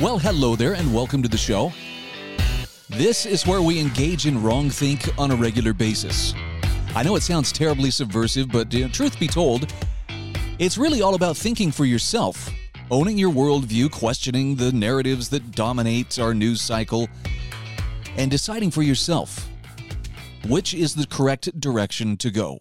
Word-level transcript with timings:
Well, 0.00 0.18
hello 0.18 0.56
there, 0.56 0.72
and 0.72 0.94
welcome 0.94 1.22
to 1.22 1.28
the 1.28 1.36
show. 1.36 1.72
This 2.88 3.26
is 3.26 3.46
where 3.46 3.60
we 3.60 3.78
engage 3.78 4.26
in 4.26 4.42
wrong 4.42 4.70
think 4.70 5.06
on 5.18 5.30
a 5.30 5.36
regular 5.36 5.74
basis. 5.74 6.32
I 6.94 7.02
know 7.02 7.16
it 7.16 7.22
sounds 7.22 7.52
terribly 7.52 7.90
subversive, 7.90 8.50
but 8.50 8.70
truth 8.92 9.20
be 9.20 9.26
told, 9.26 9.70
it's 10.58 10.78
really 10.78 11.02
all 11.02 11.14
about 11.14 11.36
thinking 11.36 11.70
for 11.70 11.84
yourself, 11.84 12.50
owning 12.90 13.18
your 13.18 13.30
worldview, 13.30 13.90
questioning 13.90 14.56
the 14.56 14.72
narratives 14.72 15.28
that 15.28 15.50
dominate 15.50 16.18
our 16.18 16.32
news 16.32 16.62
cycle, 16.62 17.06
and 18.16 18.30
deciding 18.30 18.70
for 18.70 18.82
yourself 18.82 19.50
which 20.48 20.72
is 20.72 20.94
the 20.94 21.06
correct 21.06 21.60
direction 21.60 22.16
to 22.16 22.30
go. 22.30 22.58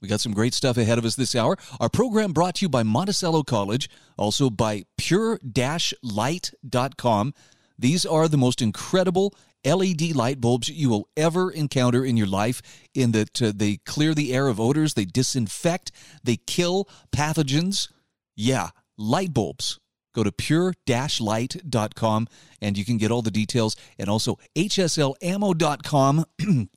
We 0.00 0.08
got 0.08 0.20
some 0.20 0.32
great 0.32 0.54
stuff 0.54 0.76
ahead 0.76 0.98
of 0.98 1.04
us 1.04 1.16
this 1.16 1.34
hour. 1.34 1.56
Our 1.80 1.88
program 1.88 2.32
brought 2.32 2.54
to 2.56 2.64
you 2.64 2.68
by 2.68 2.84
Monticello 2.84 3.42
College, 3.42 3.90
also 4.16 4.48
by 4.50 4.84
pure-light.com. 4.96 7.34
These 7.78 8.06
are 8.06 8.28
the 8.28 8.36
most 8.36 8.62
incredible 8.62 9.34
LED 9.64 10.14
light 10.14 10.40
bulbs 10.40 10.68
you 10.68 10.88
will 10.88 11.08
ever 11.16 11.50
encounter 11.50 12.04
in 12.04 12.16
your 12.16 12.28
life 12.28 12.62
in 12.94 13.10
that 13.12 13.42
uh, 13.42 13.52
they 13.54 13.76
clear 13.78 14.14
the 14.14 14.32
air 14.32 14.46
of 14.46 14.60
odors, 14.60 14.94
they 14.94 15.04
disinfect, 15.04 15.90
they 16.22 16.36
kill 16.36 16.88
pathogens. 17.10 17.88
Yeah, 18.36 18.68
light 18.96 19.34
bulbs. 19.34 19.80
Go 20.14 20.22
to 20.24 20.32
pure-light.com 20.32 22.28
and 22.60 22.78
you 22.78 22.84
can 22.84 22.98
get 22.98 23.10
all 23.10 23.22
the 23.22 23.30
details 23.30 23.76
and 23.98 24.08
also 24.08 24.38
hslammo.com 24.56 26.24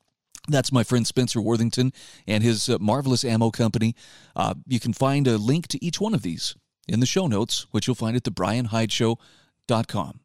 That's 0.51 0.71
my 0.71 0.83
friend 0.83 1.07
Spencer 1.07 1.41
Worthington 1.41 1.93
and 2.27 2.43
his 2.43 2.69
uh, 2.69 2.77
marvelous 2.79 3.23
ammo 3.23 3.49
company. 3.51 3.95
Uh, 4.35 4.55
you 4.67 4.79
can 4.79 4.93
find 4.93 5.27
a 5.27 5.37
link 5.37 5.67
to 5.69 5.83
each 5.83 5.99
one 5.99 6.13
of 6.13 6.21
these 6.21 6.55
in 6.87 6.99
the 6.99 7.05
show 7.05 7.27
notes, 7.27 7.67
which 7.71 7.87
you'll 7.87 7.95
find 7.95 8.15
at 8.15 8.23
thebrianhydeshow.com. 8.23 10.19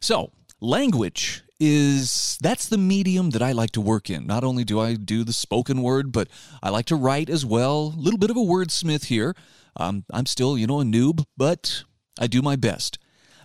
So, 0.00 0.32
language 0.60 1.42
is 1.58 2.38
that's 2.42 2.68
the 2.68 2.78
medium 2.78 3.30
that 3.30 3.42
I 3.42 3.52
like 3.52 3.70
to 3.72 3.80
work 3.80 4.10
in. 4.10 4.26
Not 4.26 4.44
only 4.44 4.64
do 4.64 4.78
I 4.78 4.94
do 4.94 5.24
the 5.24 5.32
spoken 5.32 5.82
word, 5.82 6.12
but 6.12 6.28
I 6.62 6.68
like 6.70 6.86
to 6.86 6.96
write 6.96 7.30
as 7.30 7.46
well. 7.46 7.94
A 7.96 8.00
little 8.00 8.18
bit 8.18 8.30
of 8.30 8.36
a 8.36 8.40
wordsmith 8.40 9.06
here. 9.06 9.34
Um, 9.78 10.04
I'm 10.12 10.26
still, 10.26 10.56
you 10.58 10.66
know, 10.66 10.80
a 10.80 10.84
noob, 10.84 11.24
but 11.36 11.84
I 12.18 12.26
do 12.26 12.42
my 12.42 12.56
best. 12.56 12.98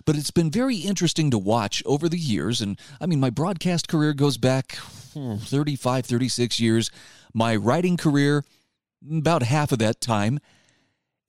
But 0.04 0.16
it's 0.16 0.30
been 0.30 0.50
very 0.50 0.76
interesting 0.76 1.30
to 1.30 1.38
watch 1.38 1.82
over 1.86 2.08
the 2.08 2.18
years. 2.18 2.60
And 2.60 2.78
I 3.00 3.06
mean, 3.06 3.20
my 3.20 3.30
broadcast 3.30 3.88
career 3.88 4.12
goes 4.12 4.36
back 4.38 4.76
hmm, 5.14 5.36
35, 5.36 6.06
36 6.06 6.60
years. 6.60 6.90
My 7.34 7.56
writing 7.56 7.96
career, 7.96 8.44
about 9.10 9.42
half 9.42 9.72
of 9.72 9.78
that 9.78 10.00
time. 10.00 10.38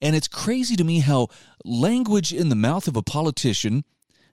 And 0.00 0.14
it's 0.14 0.28
crazy 0.28 0.76
to 0.76 0.84
me 0.84 1.00
how 1.00 1.28
language 1.64 2.32
in 2.32 2.48
the 2.48 2.56
mouth 2.56 2.88
of 2.88 2.96
a 2.96 3.02
politician 3.02 3.84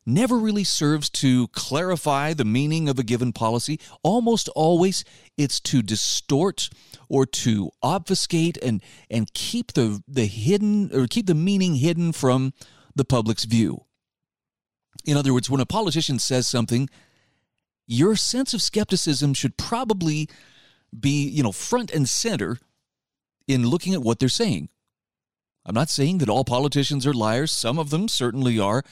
never 0.06 0.38
really 0.38 0.64
serves 0.64 1.10
to 1.10 1.48
clarify 1.50 2.34
the 2.34 2.46
meaning 2.46 2.90
of 2.90 2.98
a 2.98 3.04
given 3.04 3.32
policy. 3.32 3.80
Almost 4.04 4.50
always, 4.50 5.04
it's 5.38 5.60
to 5.62 5.82
distort 5.82 6.70
or 7.08 7.26
to 7.26 7.72
obfuscate 7.84 8.58
and, 8.62 8.82
and 9.10 9.32
keep 9.34 9.74
the, 9.74 10.02
the 10.08 10.26
hidden 10.26 10.92
or 10.94 11.08
keep 11.08 11.28
the 11.28 11.36
meaning 11.36 11.76
hidden 11.76 12.12
from 12.12 12.54
the 12.96 13.06
public's 13.06 13.46
view. 13.46 13.86
In 15.06 15.18
other 15.18 15.34
words, 15.34 15.50
when 15.50 15.62
a 15.62 15.66
politician 15.66 16.20
says 16.20 16.48
something, 16.48 16.90
your 17.88 18.16
sense 18.16 18.54
of 18.54 18.62
skepticism 18.62 19.34
should 19.34 19.58
probably 19.58 20.30
be, 20.98 21.28
you 21.28 21.44
know, 21.44 21.52
front 21.52 21.92
and 21.92 22.08
center 22.08 22.60
in 23.48 23.68
looking 23.68 23.94
at 23.94 24.04
what 24.04 24.20
they're 24.20 24.30
saying. 24.30 24.70
I'm 25.66 25.76
not 25.76 25.90
saying 25.90 26.20
that 26.20 26.30
all 26.30 26.44
politicians 26.44 27.06
are 27.06 27.14
liars, 27.14 27.52
some 27.52 27.78
of 27.78 27.90
them 27.90 28.08
certainly 28.08 28.60
are, 28.60 28.84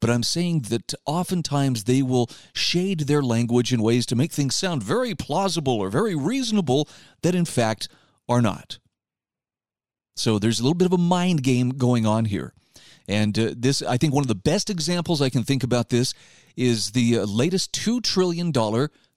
but 0.00 0.10
I'm 0.10 0.22
saying 0.22 0.60
that 0.68 0.94
oftentimes 1.06 1.84
they 1.84 2.02
will 2.02 2.30
shade 2.52 3.00
their 3.00 3.22
language 3.22 3.72
in 3.72 3.82
ways 3.82 4.06
to 4.06 4.16
make 4.16 4.32
things 4.32 4.54
sound 4.54 4.82
very 4.82 5.14
plausible 5.14 5.80
or 5.80 5.88
very 5.88 6.14
reasonable 6.14 6.88
that 7.22 7.34
in 7.34 7.44
fact 7.44 7.88
are 8.28 8.42
not. 8.42 8.78
So 10.16 10.38
there's 10.38 10.60
a 10.60 10.62
little 10.62 10.74
bit 10.74 10.86
of 10.86 10.92
a 10.92 10.98
mind 10.98 11.42
game 11.42 11.70
going 11.70 12.04
on 12.04 12.26
here. 12.26 12.52
And 13.08 13.38
uh, 13.38 13.54
this, 13.56 13.82
I 13.82 13.96
think, 13.96 14.12
one 14.12 14.22
of 14.22 14.28
the 14.28 14.34
best 14.34 14.68
examples 14.68 15.22
I 15.22 15.30
can 15.30 15.42
think 15.42 15.64
about 15.64 15.88
this 15.88 16.12
is 16.56 16.92
the 16.92 17.18
uh, 17.18 17.24
latest 17.24 17.72
$2 17.72 18.02
trillion, 18.02 18.52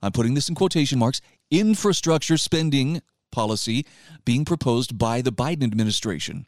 I'm 0.02 0.12
putting 0.14 0.34
this 0.34 0.48
in 0.48 0.56
quotation 0.56 0.98
marks, 0.98 1.22
infrastructure 1.52 2.38
spending 2.38 3.02
policy 3.32 3.86
being 4.24 4.46
proposed 4.46 4.98
by 4.98 5.22
the 5.22 5.32
Biden 5.32 5.64
administration. 5.64 6.46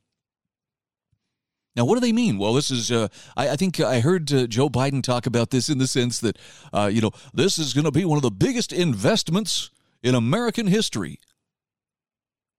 Now, 1.76 1.86
what 1.86 1.96
do 1.96 2.02
they 2.02 2.14
mean? 2.14 2.38
Well, 2.38 2.54
this 2.54 2.70
is, 2.70 2.92
uh, 2.92 3.08
I, 3.36 3.50
I, 3.50 3.56
think 3.56 3.80
I 3.80 4.00
heard 4.00 4.32
uh, 4.32 4.46
Joe 4.46 4.70
Biden 4.70 5.02
talk 5.02 5.26
about 5.26 5.50
this 5.50 5.70
in 5.70 5.80
the 5.80 5.88
sense 5.88 6.20
that, 6.20 6.38
uh, 6.72 6.90
you 6.92 7.02
know, 7.02 7.12
this 7.34 7.58
is 7.58 7.74
going 7.74 7.86
to 7.86 7.92
be 7.92 8.06
one 8.06 8.18
of 8.18 8.22
the 8.22 8.32
biggest 8.32 8.72
investments 8.72 9.72
in 10.04 10.14
American 10.14 10.68
history. 10.68 11.20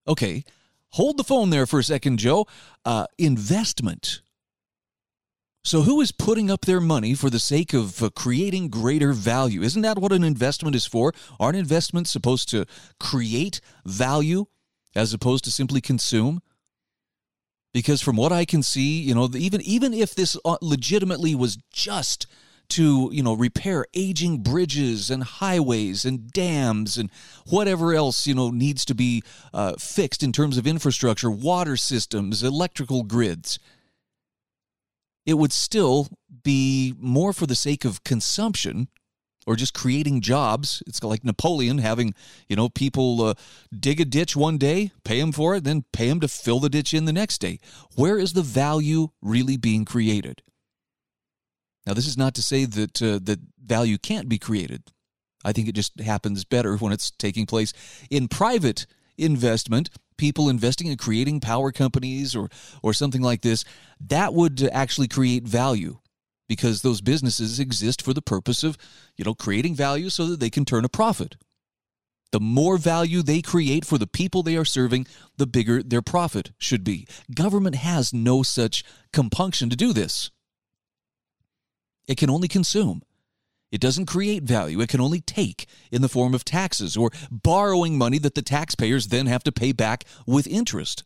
Okay, 0.08 0.44
hold 0.90 1.16
the 1.16 1.24
phone 1.24 1.50
there 1.50 1.64
for 1.64 1.78
a 1.78 1.84
second, 1.84 2.18
Joe. 2.18 2.46
Uh, 2.84 3.06
investment. 3.16 4.20
So, 5.66 5.80
who 5.80 6.02
is 6.02 6.12
putting 6.12 6.50
up 6.50 6.66
their 6.66 6.80
money 6.80 7.14
for 7.14 7.30
the 7.30 7.38
sake 7.38 7.72
of 7.72 8.02
uh, 8.02 8.10
creating 8.10 8.68
greater 8.68 9.14
value? 9.14 9.62
Isn't 9.62 9.80
that 9.80 9.98
what 9.98 10.12
an 10.12 10.22
investment 10.22 10.76
is 10.76 10.84
for? 10.84 11.14
Aren't 11.40 11.56
investments 11.56 12.10
supposed 12.10 12.50
to 12.50 12.66
create 13.00 13.62
value 13.86 14.44
as 14.94 15.14
opposed 15.14 15.42
to 15.44 15.50
simply 15.50 15.80
consume? 15.80 16.42
Because 17.72 18.02
from 18.02 18.16
what 18.16 18.30
I 18.30 18.44
can 18.44 18.62
see, 18.62 19.00
you 19.00 19.14
know, 19.14 19.30
even 19.34 19.62
even 19.62 19.94
if 19.94 20.14
this 20.14 20.36
uh, 20.44 20.58
legitimately 20.60 21.34
was 21.34 21.56
just 21.72 22.26
to 22.68 23.08
you 23.10 23.22
know 23.22 23.32
repair 23.32 23.86
aging 23.94 24.42
bridges 24.42 25.10
and 25.10 25.24
highways 25.24 26.04
and 26.04 26.30
dams 26.30 26.98
and 26.98 27.10
whatever 27.48 27.94
else 27.94 28.26
you 28.26 28.34
know 28.34 28.50
needs 28.50 28.84
to 28.84 28.94
be 28.94 29.22
uh, 29.54 29.74
fixed 29.78 30.22
in 30.22 30.30
terms 30.30 30.58
of 30.58 30.66
infrastructure, 30.66 31.30
water 31.30 31.78
systems, 31.78 32.42
electrical 32.42 33.02
grids 33.02 33.58
it 35.26 35.34
would 35.34 35.52
still 35.52 36.08
be 36.42 36.94
more 36.98 37.32
for 37.32 37.46
the 37.46 37.54
sake 37.54 37.84
of 37.84 38.04
consumption 38.04 38.88
or 39.46 39.56
just 39.56 39.74
creating 39.74 40.20
jobs. 40.20 40.82
It's 40.86 41.02
like 41.02 41.24
Napoleon 41.24 41.78
having, 41.78 42.14
you 42.48 42.56
know, 42.56 42.68
people 42.68 43.22
uh, 43.22 43.34
dig 43.78 44.00
a 44.00 44.04
ditch 44.04 44.36
one 44.36 44.58
day, 44.58 44.92
pay 45.04 45.20
them 45.20 45.32
for 45.32 45.54
it, 45.54 45.64
then 45.64 45.84
pay 45.92 46.08
them 46.08 46.20
to 46.20 46.28
fill 46.28 46.60
the 46.60 46.68
ditch 46.68 46.94
in 46.94 47.04
the 47.04 47.12
next 47.12 47.38
day. 47.38 47.58
Where 47.94 48.18
is 48.18 48.32
the 48.32 48.42
value 48.42 49.08
really 49.20 49.56
being 49.56 49.84
created? 49.84 50.42
Now, 51.86 51.92
this 51.92 52.06
is 52.06 52.16
not 52.16 52.34
to 52.34 52.42
say 52.42 52.64
that 52.64 53.02
uh, 53.02 53.18
that 53.22 53.40
value 53.62 53.98
can't 53.98 54.28
be 54.28 54.38
created. 54.38 54.84
I 55.44 55.52
think 55.52 55.68
it 55.68 55.74
just 55.74 56.00
happens 56.00 56.44
better 56.44 56.76
when 56.76 56.92
it's 56.92 57.10
taking 57.10 57.44
place 57.44 57.74
in 58.10 58.28
private 58.28 58.86
investment 59.18 59.90
people 60.16 60.48
investing 60.48 60.86
in 60.86 60.96
creating 60.96 61.40
power 61.40 61.72
companies 61.72 62.34
or 62.34 62.48
or 62.82 62.92
something 62.92 63.22
like 63.22 63.42
this 63.42 63.64
that 64.00 64.34
would 64.34 64.62
actually 64.72 65.08
create 65.08 65.44
value 65.44 65.98
because 66.48 66.82
those 66.82 67.00
businesses 67.00 67.58
exist 67.58 68.02
for 68.02 68.12
the 68.12 68.22
purpose 68.22 68.62
of 68.62 68.76
you 69.16 69.24
know 69.24 69.34
creating 69.34 69.74
value 69.74 70.10
so 70.10 70.26
that 70.26 70.40
they 70.40 70.50
can 70.50 70.64
turn 70.64 70.84
a 70.84 70.88
profit. 70.88 71.36
The 72.32 72.40
more 72.40 72.78
value 72.78 73.22
they 73.22 73.42
create 73.42 73.84
for 73.84 73.96
the 73.96 74.08
people 74.08 74.42
they 74.42 74.56
are 74.56 74.64
serving 74.64 75.06
the 75.36 75.46
bigger 75.46 75.82
their 75.82 76.02
profit 76.02 76.50
should 76.58 76.82
be. 76.82 77.06
Government 77.32 77.76
has 77.76 78.12
no 78.12 78.42
such 78.42 78.82
compunction 79.12 79.70
to 79.70 79.76
do 79.76 79.92
this. 79.92 80.30
It 82.08 82.16
can 82.16 82.30
only 82.30 82.48
consume 82.48 83.02
it 83.74 83.80
doesn't 83.80 84.06
create 84.06 84.44
value. 84.44 84.80
It 84.80 84.88
can 84.88 85.00
only 85.00 85.20
take 85.20 85.66
in 85.90 86.00
the 86.00 86.08
form 86.08 86.32
of 86.32 86.44
taxes 86.44 86.96
or 86.96 87.10
borrowing 87.28 87.98
money 87.98 88.18
that 88.18 88.36
the 88.36 88.40
taxpayers 88.40 89.08
then 89.08 89.26
have 89.26 89.42
to 89.42 89.50
pay 89.50 89.72
back 89.72 90.04
with 90.28 90.46
interest. 90.46 91.02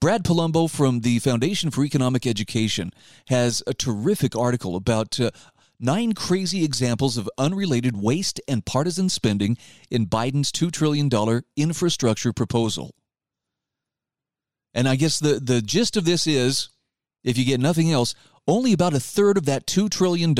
Brad 0.00 0.24
Polumbo 0.24 0.70
from 0.70 1.00
the 1.00 1.18
Foundation 1.18 1.70
for 1.70 1.84
Economic 1.84 2.26
Education 2.26 2.92
has 3.26 3.62
a 3.66 3.74
terrific 3.74 4.34
article 4.34 4.74
about 4.74 5.20
uh, 5.20 5.30
nine 5.78 6.14
crazy 6.14 6.64
examples 6.64 7.18
of 7.18 7.28
unrelated 7.36 8.00
waste 8.00 8.40
and 8.48 8.64
partisan 8.64 9.10
spending 9.10 9.58
in 9.90 10.06
Biden's 10.06 10.50
$2 10.50 10.72
trillion 10.72 11.10
infrastructure 11.56 12.32
proposal. 12.32 12.94
And 14.72 14.88
I 14.88 14.96
guess 14.96 15.18
the, 15.18 15.40
the 15.40 15.60
gist 15.60 15.98
of 15.98 16.06
this 16.06 16.26
is 16.26 16.70
if 17.22 17.36
you 17.36 17.44
get 17.44 17.60
nothing 17.60 17.92
else, 17.92 18.14
only 18.46 18.72
about 18.72 18.94
a 18.94 19.00
third 19.00 19.36
of 19.36 19.44
that 19.44 19.66
$2 19.66 19.90
trillion 19.90 20.34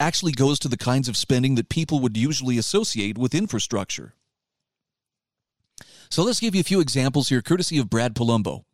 actually 0.00 0.32
goes 0.32 0.58
to 0.60 0.68
the 0.68 0.76
kinds 0.76 1.08
of 1.08 1.16
spending 1.16 1.54
that 1.54 1.68
people 1.68 2.00
would 2.00 2.16
usually 2.16 2.58
associate 2.58 3.18
with 3.18 3.34
infrastructure. 3.34 4.14
So 6.10 6.22
let's 6.22 6.40
give 6.40 6.54
you 6.54 6.60
a 6.60 6.64
few 6.64 6.80
examples 6.80 7.28
here, 7.28 7.42
courtesy 7.42 7.78
of 7.78 7.90
Brad 7.90 8.14
Polumbo. 8.14 8.64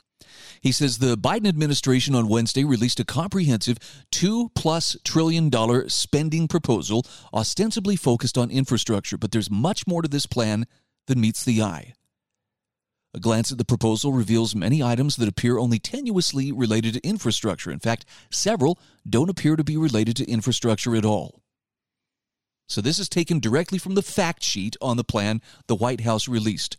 He 0.61 0.73
says 0.73 0.99
the 0.99 1.17
Biden 1.17 1.49
administration 1.49 2.15
on 2.15 2.29
Wednesday 2.29 2.65
released 2.65 3.01
a 3.01 3.05
comprehensive 3.05 3.79
two 4.11 4.51
plus 4.55 4.97
trillion 5.05 5.49
dollar 5.49 5.89
spending 5.89 6.49
proposal 6.49 7.07
ostensibly 7.33 7.97
focused 7.97 8.37
on 8.37 8.51
infrastructure, 8.51 9.17
but 9.17 9.33
there's 9.33 9.51
much 9.51 9.87
more 9.87 10.03
to 10.03 10.09
this 10.09 10.27
plan 10.27 10.67
than 11.07 11.21
meets 11.21 11.45
the 11.45 11.63
eye. 11.63 11.95
A 13.13 13.19
glance 13.19 13.51
at 13.51 13.59
the 13.59 13.65
proposal 13.65 14.13
reveals 14.13 14.55
many 14.55 14.83
items 14.83 15.17
that 15.17 15.29
appear 15.29 15.59
only 15.59 15.81
tenuously 15.81 16.53
related 16.55 16.95
to 16.95 17.07
infrastructure. 17.07 17.71
In 17.71 17.81
fact, 17.81 18.05
several 18.31 18.79
don't 19.09 19.31
appear 19.31 19.57
to 19.57 19.65
be 19.65 19.77
related 19.77 20.17
to 20.17 20.31
infrastructure 20.31 20.95
at 20.95 21.05
all. 21.05 21.43
So, 22.69 22.81
this 22.81 23.01
is 23.01 23.09
taken 23.09 23.41
directly 23.41 23.79
from 23.79 23.97
the 23.97 24.03
fact 24.03 24.45
sheet 24.45 24.77
on 24.81 24.97
the 24.97 25.03
plan 25.03 25.43
the 25.67 25.75
White 25.75 26.03
House 26.03 26.29
released. 26.29 26.77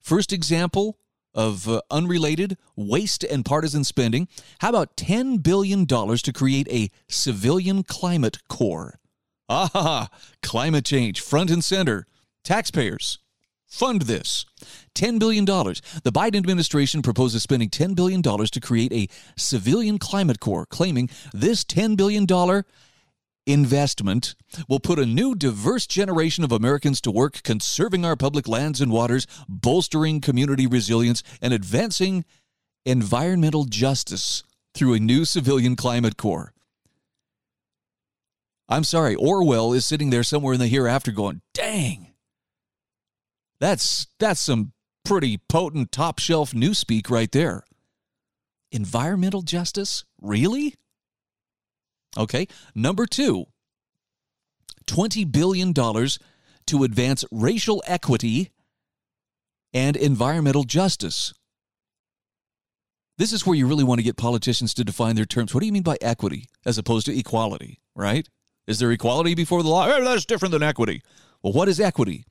First 0.00 0.32
example 0.32 0.98
of 1.34 1.68
uh, 1.68 1.80
unrelated 1.90 2.56
waste 2.76 3.24
and 3.24 3.44
partisan 3.44 3.82
spending. 3.82 4.28
How 4.60 4.68
about 4.70 4.96
$10 4.96 5.42
billion 5.42 5.86
to 5.86 6.32
create 6.32 6.68
a 6.70 6.90
civilian 7.08 7.82
climate 7.82 8.38
corps? 8.48 8.98
Ah, 9.48 10.08
climate 10.42 10.84
change, 10.84 11.20
front 11.20 11.50
and 11.50 11.64
center. 11.64 12.06
Taxpayers, 12.44 13.18
fund 13.70 14.02
this. 14.02 14.44
$10 14.94 15.18
billion. 15.18 15.44
The 15.46 16.12
Biden 16.12 16.36
administration 16.36 17.00
proposes 17.00 17.42
spending 17.42 17.70
$10 17.70 17.94
billion 17.94 18.22
to 18.22 18.60
create 18.60 18.92
a 18.92 19.08
civilian 19.36 19.98
climate 19.98 20.40
corps, 20.40 20.66
claiming 20.66 21.08
this 21.32 21.64
$10 21.64 21.96
billion 21.96 22.26
investment 23.46 24.34
will 24.68 24.80
put 24.80 24.98
a 24.98 25.06
new 25.06 25.34
diverse 25.34 25.86
generation 25.86 26.44
of 26.44 26.52
Americans 26.52 27.00
to 27.00 27.10
work 27.10 27.42
conserving 27.42 28.04
our 28.04 28.16
public 28.16 28.46
lands 28.46 28.80
and 28.80 28.92
waters, 28.92 29.26
bolstering 29.48 30.20
community 30.20 30.66
resilience, 30.66 31.22
and 31.40 31.54
advancing 31.54 32.24
environmental 32.84 33.64
justice 33.64 34.42
through 34.74 34.94
a 34.94 35.00
new 35.00 35.24
civilian 35.24 35.76
climate 35.76 36.16
corps. 36.16 36.52
I'm 38.68 38.84
sorry, 38.84 39.16
Orwell 39.16 39.72
is 39.72 39.84
sitting 39.84 40.10
there 40.10 40.22
somewhere 40.22 40.54
in 40.54 40.60
the 40.60 40.68
hereafter 40.68 41.10
going, 41.10 41.40
dang. 41.54 42.09
That's 43.60 44.06
that's 44.18 44.40
some 44.40 44.72
pretty 45.04 45.38
potent 45.48 45.92
top 45.92 46.18
shelf 46.18 46.52
newspeak 46.52 47.10
right 47.10 47.30
there. 47.30 47.64
Environmental 48.72 49.42
justice? 49.42 50.04
Really? 50.20 50.76
Okay. 52.16 52.46
Number 52.74 53.06
two, 53.06 53.46
$20 54.86 55.30
billion 55.30 55.74
to 55.74 56.84
advance 56.84 57.24
racial 57.30 57.82
equity 57.86 58.50
and 59.72 59.96
environmental 59.96 60.64
justice. 60.64 61.34
This 63.18 63.32
is 63.32 63.46
where 63.46 63.56
you 63.56 63.66
really 63.66 63.84
want 63.84 63.98
to 63.98 64.04
get 64.04 64.16
politicians 64.16 64.72
to 64.74 64.84
define 64.84 65.14
their 65.14 65.26
terms. 65.26 65.52
What 65.52 65.60
do 65.60 65.66
you 65.66 65.72
mean 65.72 65.82
by 65.82 65.98
equity 66.00 66.46
as 66.64 66.78
opposed 66.78 67.06
to 67.06 67.16
equality, 67.16 67.80
right? 67.94 68.26
Is 68.66 68.78
there 68.78 68.90
equality 68.90 69.34
before 69.34 69.62
the 69.62 69.68
law? 69.68 69.86
Oh, 69.86 70.04
that's 70.04 70.24
different 70.24 70.52
than 70.52 70.62
equity. 70.62 71.02
Well, 71.42 71.52
what 71.52 71.68
is 71.68 71.80
equity? 71.80 72.24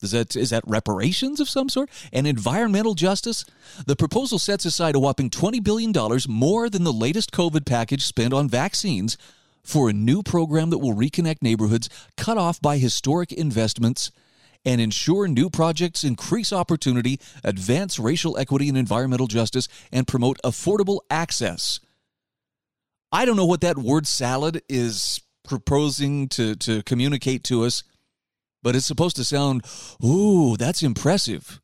Is 0.00 0.12
that, 0.12 0.36
is 0.36 0.50
that 0.50 0.62
reparations 0.66 1.40
of 1.40 1.48
some 1.48 1.68
sort? 1.68 1.90
And 2.12 2.26
environmental 2.26 2.94
justice? 2.94 3.44
The 3.86 3.96
proposal 3.96 4.38
sets 4.38 4.64
aside 4.64 4.94
a 4.94 5.00
whopping 5.00 5.30
$20 5.30 5.62
billion 5.62 5.92
more 6.28 6.70
than 6.70 6.84
the 6.84 6.92
latest 6.92 7.32
COVID 7.32 7.66
package 7.66 8.04
spent 8.04 8.32
on 8.32 8.48
vaccines 8.48 9.18
for 9.64 9.90
a 9.90 9.92
new 9.92 10.22
program 10.22 10.70
that 10.70 10.78
will 10.78 10.94
reconnect 10.94 11.42
neighborhoods 11.42 11.88
cut 12.16 12.38
off 12.38 12.60
by 12.60 12.78
historic 12.78 13.32
investments 13.32 14.10
and 14.64 14.80
ensure 14.80 15.28
new 15.28 15.50
projects 15.50 16.04
increase 16.04 16.52
opportunity, 16.52 17.20
advance 17.44 17.98
racial 17.98 18.36
equity 18.38 18.68
and 18.68 18.78
environmental 18.78 19.26
justice, 19.26 19.68
and 19.92 20.06
promote 20.06 20.38
affordable 20.44 21.00
access. 21.10 21.80
I 23.10 23.24
don't 23.24 23.36
know 23.36 23.46
what 23.46 23.62
that 23.62 23.78
word 23.78 24.06
salad 24.06 24.62
is 24.68 25.20
proposing 25.44 26.28
to, 26.28 26.54
to 26.56 26.82
communicate 26.82 27.42
to 27.44 27.64
us 27.64 27.82
but 28.62 28.76
it's 28.76 28.86
supposed 28.86 29.16
to 29.16 29.24
sound, 29.24 29.64
ooh, 30.04 30.56
that's 30.56 30.82
impressive. 30.82 31.60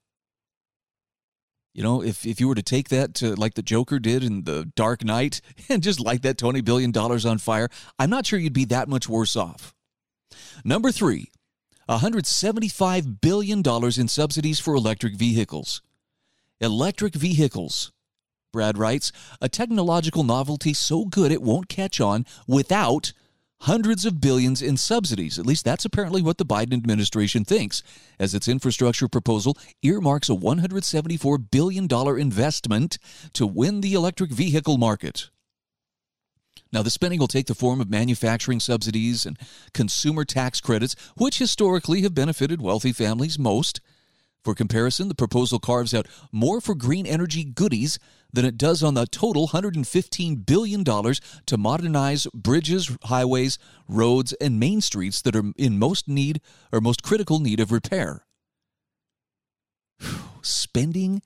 You 1.75 1.83
know, 1.83 2.03
if, 2.03 2.25
if 2.25 2.41
you 2.41 2.47
were 2.47 2.55
to 2.55 2.63
take 2.63 2.89
that 2.91 3.15
to 3.15 3.35
like 3.35 3.55
the 3.55 3.63
Joker 3.63 3.99
did 3.99 4.23
in 4.23 4.45
The 4.45 4.71
Dark 4.77 5.05
Knight 5.05 5.41
and 5.69 5.83
just 5.83 6.01
light 6.01 6.23
that 6.23 6.37
$20 6.37 6.65
billion 6.65 6.97
on 6.97 7.39
fire, 7.39 7.69
I'm 7.99 8.11
not 8.11 8.27
sure 8.27 8.39
you'd 8.39 8.53
be 8.53 8.65
that 8.67 8.89
much 8.89 9.09
worse 9.09 9.35
off. 9.35 9.75
Number 10.65 10.93
three, 10.93 11.33
$175 11.89 13.21
billion 13.21 13.63
in 13.99 14.09
subsidies 14.09 14.61
for 14.61 14.75
electric 14.75 15.17
vehicles. 15.17 15.83
Electric 16.61 17.15
vehicles, 17.15 17.93
Brad 18.53 18.79
writes, 18.79 19.11
a 19.41 19.49
technological 19.49 20.23
novelty 20.23 20.73
so 20.73 21.05
good 21.05 21.33
it 21.33 21.43
won't 21.43 21.69
catch 21.69 22.01
on 22.01 22.25
without 22.47 23.13
hundreds 23.65 24.05
of 24.05 24.21
billions 24.21 24.61
in 24.61 24.77
subsidies. 24.77 25.39
At 25.39 25.47
least 25.47 25.65
that's 25.65 25.87
apparently 25.87 26.21
what 26.21 26.37
the 26.37 26.45
Biden 26.45 26.75
administration 26.75 27.45
thinks, 27.45 27.83
as 28.19 28.35
its 28.35 28.47
infrastructure 28.47 29.09
proposal 29.09 29.57
earmarks 29.83 30.29
a 30.29 30.35
$174 30.35 31.51
billion 31.51 31.89
investment 32.19 32.99
to 33.33 33.47
win 33.47 33.81
the 33.81 33.95
electric 33.95 34.31
vehicle 34.31 34.77
market. 34.77 35.31
Now, 36.73 36.83
the 36.83 36.91
spending 36.91 37.21
will 37.21 37.29
take 37.29 37.47
the 37.47 37.55
form 37.55 37.81
of 37.81 37.89
manufacturing 37.89 38.61
subsidies 38.61 39.25
and 39.25 39.39
consumer 39.73 40.25
tax 40.25 40.61
credits, 40.61 40.95
which 41.17 41.39
historically 41.39 42.03
have 42.03 42.15
benefited 42.15 42.61
wealthy 42.61 42.93
families 42.93 43.39
most. 43.39 43.81
For 44.43 44.55
comparison, 44.55 45.09
the 45.09 45.15
proposal 45.15 45.59
carves 45.59 45.95
out 45.95 46.07
more 46.31 46.61
for 46.61 46.75
green 46.75 47.07
energy 47.07 47.45
goodies 47.45 47.99
than 48.35 48.45
it 48.45 48.59
does 48.59 48.83
on 48.83 48.95
the 48.95 49.07
total 49.07 49.49
$115 49.49 50.47
billion 50.47 50.85
to 50.85 51.57
modernize 51.57 52.27
bridges, 52.35 52.97
highways, 53.05 53.59
roads, 53.89 54.33
and 54.35 54.61
main 54.61 54.81
streets 54.81 55.23
that 55.23 55.37
are 55.37 55.53
in 55.57 55.79
most 55.79 56.09
need 56.09 56.41
or 56.73 56.81
most 56.81 57.03
critical 57.03 57.39
need 57.39 57.61
of 57.61 57.73
repair. 57.73 58.27
Spending 60.43 61.23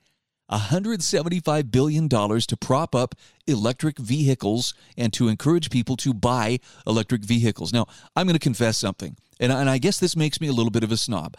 $175 0.50 1.70
billion 1.70 2.08
to 2.08 2.56
prop 2.60 2.94
up 2.94 3.14
electric 3.46 3.98
vehicles 3.98 4.74
and 4.96 5.12
to 5.12 5.28
encourage 5.28 5.70
people 5.70 5.96
to 5.96 6.14
buy 6.14 6.58
electric 6.86 7.22
vehicles. 7.24 7.72
Now, 7.72 7.86
I'm 8.16 8.26
going 8.26 8.34
to 8.34 8.38
confess 8.38 8.78
something, 8.78 9.16
and, 9.40 9.52
and 9.52 9.68
I 9.68 9.78
guess 9.78 9.98
this 9.98 10.16
makes 10.16 10.40
me 10.40 10.48
a 10.48 10.52
little 10.52 10.70
bit 10.70 10.84
of 10.84 10.92
a 10.92 10.96
snob. 10.96 11.36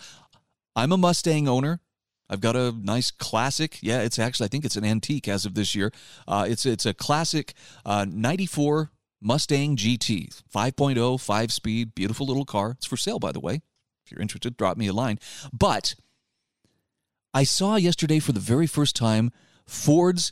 I'm 0.75 0.91
a 0.91 0.97
Mustang 0.97 1.47
owner. 1.47 1.79
I've 2.29 2.41
got 2.41 2.55
a 2.55 2.71
nice 2.71 3.11
classic. 3.11 3.79
Yeah, 3.81 4.01
it's 4.01 4.19
actually 4.19 4.45
I 4.45 4.49
think 4.49 4.65
it's 4.65 4.75
an 4.75 4.85
antique 4.85 5.27
as 5.27 5.45
of 5.45 5.55
this 5.55 5.73
year. 5.73 5.91
Uh, 6.27 6.45
it's 6.47 6.65
it's 6.65 6.85
a 6.85 6.93
classic 6.93 7.53
uh, 7.85 8.05
'94 8.07 8.91
Mustang 9.21 9.75
GT 9.75 10.41
5.0 10.53 11.19
five 11.19 11.51
speed, 11.51 11.93
beautiful 11.95 12.25
little 12.25 12.45
car. 12.45 12.71
It's 12.71 12.85
for 12.85 12.97
sale, 12.97 13.19
by 13.19 13.31
the 13.31 13.39
way. 13.39 13.61
If 14.05 14.11
you're 14.11 14.21
interested, 14.21 14.57
drop 14.57 14.77
me 14.77 14.87
a 14.87 14.93
line. 14.93 15.19
But 15.51 15.95
I 17.33 17.43
saw 17.43 17.75
yesterday 17.75 18.19
for 18.19 18.31
the 18.31 18.39
very 18.39 18.67
first 18.67 18.95
time 18.95 19.31
Ford's 19.65 20.31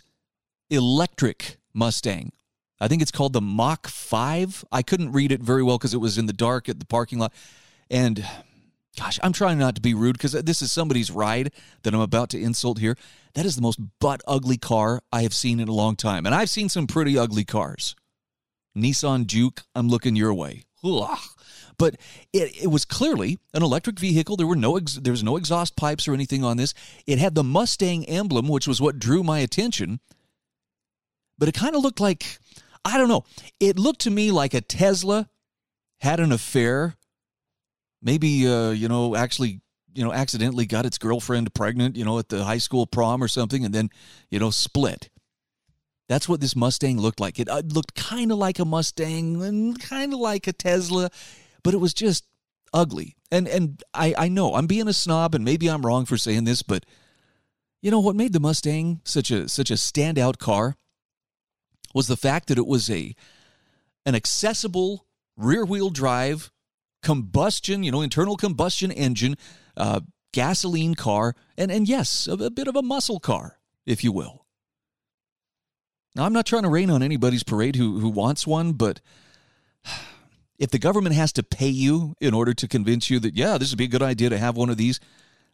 electric 0.70 1.58
Mustang. 1.74 2.32
I 2.80 2.88
think 2.88 3.02
it's 3.02 3.12
called 3.12 3.34
the 3.34 3.42
Mach 3.42 3.88
5. 3.88 4.66
I 4.72 4.82
couldn't 4.82 5.12
read 5.12 5.32
it 5.32 5.42
very 5.42 5.64
well 5.64 5.78
because 5.78 5.94
it 5.94 6.00
was 6.00 6.18
in 6.18 6.28
the 6.28 6.34
dark 6.34 6.70
at 6.70 6.80
the 6.80 6.86
parking 6.86 7.20
lot. 7.20 7.34
And 7.90 8.26
Gosh, 8.98 9.20
I'm 9.22 9.34
trying 9.34 9.60
not 9.60 9.76
to 9.76 9.82
be 9.82 9.94
rude 9.94 10.14
because 10.14 10.32
this 10.32 10.62
is 10.62 10.72
somebody's 10.72 11.12
ride 11.12 11.52
that 11.84 11.94
I'm 11.94 12.00
about 12.00 12.30
to 12.32 12.42
insult 12.42 12.80
here. 12.80 12.98
That 13.36 13.46
is 13.46 13.56
the 13.56 13.62
most 13.62 13.80
butt 14.00 14.22
ugly 14.28 14.58
car 14.58 15.02
I 15.12 15.22
have 15.22 15.36
seen 15.36 15.60
in 15.60 15.68
a 15.68 15.74
long 15.74 15.96
time. 15.96 16.26
And 16.26 16.34
I've 16.34 16.50
seen 16.50 16.68
some 16.68 16.88
pretty 16.88 17.18
ugly 17.18 17.46
cars. 17.46 17.96
Nissan 18.76 19.28
Juke, 19.28 19.64
I'm 19.76 19.88
looking 19.88 20.16
your 20.16 20.34
way. 20.34 20.64
But 21.78 21.98
it, 22.34 22.64
it 22.64 22.68
was 22.68 22.86
clearly 22.86 23.38
an 23.54 23.62
electric 23.62 24.00
vehicle. 24.00 24.36
There 24.36 24.48
were 24.48 24.56
no 24.56 24.78
ex, 24.78 24.96
there 24.96 25.14
was 25.14 25.24
no 25.24 25.38
exhaust 25.38 25.76
pipes 25.76 26.08
or 26.08 26.14
anything 26.14 26.44
on 26.44 26.58
this. 26.58 26.74
It 27.06 27.20
had 27.20 27.36
the 27.36 27.44
Mustang 27.44 28.04
emblem, 28.06 28.48
which 28.48 28.68
was 28.68 28.82
what 28.82 28.98
drew 28.98 29.24
my 29.24 29.40
attention. 29.40 30.00
But 31.38 31.50
it 31.50 31.54
kind 31.54 31.76
of 31.76 31.84
looked 31.84 32.00
like 32.00 32.40
I 32.84 32.98
don't 32.98 33.10
know. 33.10 33.26
It 33.60 33.78
looked 33.78 34.02
to 34.02 34.10
me 34.10 34.32
like 34.32 34.54
a 34.54 34.62
Tesla 34.62 35.30
had 36.00 36.20
an 36.20 36.32
affair 36.32 36.96
maybe 38.02 38.48
uh, 38.48 38.72
you 38.72 38.88
know 38.88 39.16
actually 39.16 39.62
you 39.94 40.04
know 40.04 40.14
accidentally 40.14 40.66
got 40.66 40.86
its 40.86 40.98
girlfriend 40.98 41.54
pregnant 41.54 41.96
you 41.96 42.06
know 42.06 42.20
at 42.20 42.30
the 42.30 42.44
high 42.44 42.60
school 42.60 42.86
prom 42.86 43.24
or 43.24 43.28
something 43.28 43.66
and 43.66 43.74
then 43.74 43.90
you 44.30 44.40
know 44.40 44.50
split. 44.52 45.10
That's 46.10 46.30
what 46.30 46.40
this 46.40 46.56
mustang 46.56 46.98
looked 46.98 47.20
like. 47.20 47.38
It, 47.38 47.50
uh, 47.50 47.64
looked 47.66 47.94
kind 47.96 48.32
of 48.32 48.38
like 48.38 48.60
a 48.60 48.66
mustang 48.66 49.44
and 49.44 49.78
kind 49.78 50.14
of 50.14 50.20
like 50.20 50.48
a 50.48 50.54
tesla 50.54 51.10
but 51.64 51.74
it 51.74 51.78
was 51.78 51.94
just 51.94 52.26
ugly. 52.74 53.16
And 53.32 53.48
and 53.48 53.84
I, 53.94 54.14
I 54.18 54.28
know 54.30 54.56
i'm 54.56 54.68
being 54.68 54.88
a 54.88 54.94
snob 54.94 55.36
and 55.36 55.44
maybe 55.44 55.70
i'm 55.70 55.86
wrong 55.86 56.06
for 56.06 56.18
saying 56.18 56.46
this 56.46 56.62
but 56.62 56.86
You 57.82 57.92
know 57.92 58.00
what 58.00 58.16
made 58.16 58.34
the 58.34 58.40
Mustang 58.40 59.02
such 59.06 59.32
a 59.32 59.48
such 59.48 59.70
a 59.70 59.76
standout 59.76 60.40
car 60.40 60.76
was 61.94 62.08
the 62.08 62.18
fact 62.18 62.48
that 62.48 62.58
it 62.58 62.66
was 62.68 62.90
a 62.90 63.16
an 64.06 64.16
accessible 64.16 65.06
rear 65.36 65.64
wheel 65.66 65.90
drive 65.90 66.52
combustion, 67.08 67.84
you 67.84 67.92
know, 67.92 68.02
internal 68.02 68.36
combustion 68.36 68.92
engine, 68.92 69.38
uh, 69.78 70.02
gasoline 70.34 70.94
car, 70.94 71.36
and 71.58 71.72
and 71.72 71.88
yes, 71.88 72.28
a, 72.28 72.34
a 72.34 72.50
bit 72.50 72.68
of 72.68 72.76
a 72.76 72.82
muscle 72.82 73.22
car, 73.22 73.60
if 73.86 74.04
you 74.04 74.12
will. 74.12 74.46
Now, 76.16 76.26
I'm 76.26 76.34
not 76.34 76.46
trying 76.46 76.64
to 76.64 76.70
rain 76.70 76.90
on 76.90 77.02
anybody's 77.02 77.44
parade 77.44 77.78
who 77.78 78.00
who 78.00 78.10
wants 78.10 78.46
one, 78.46 78.74
but 78.74 79.00
if 80.60 80.70
the 80.70 80.80
government 80.80 81.16
has 81.16 81.32
to 81.34 81.44
pay 81.44 81.70
you 81.70 82.14
in 82.20 82.34
order 82.34 82.54
to 82.54 82.68
convince 82.68 83.10
you 83.10 83.22
that 83.22 83.36
yeah, 83.36 83.58
this 83.58 83.72
would 83.72 83.78
be 83.78 83.86
a 83.86 83.96
good 83.96 84.04
idea 84.04 84.30
to 84.30 84.38
have 84.38 84.58
one 84.58 84.70
of 84.70 84.76
these, 84.76 85.00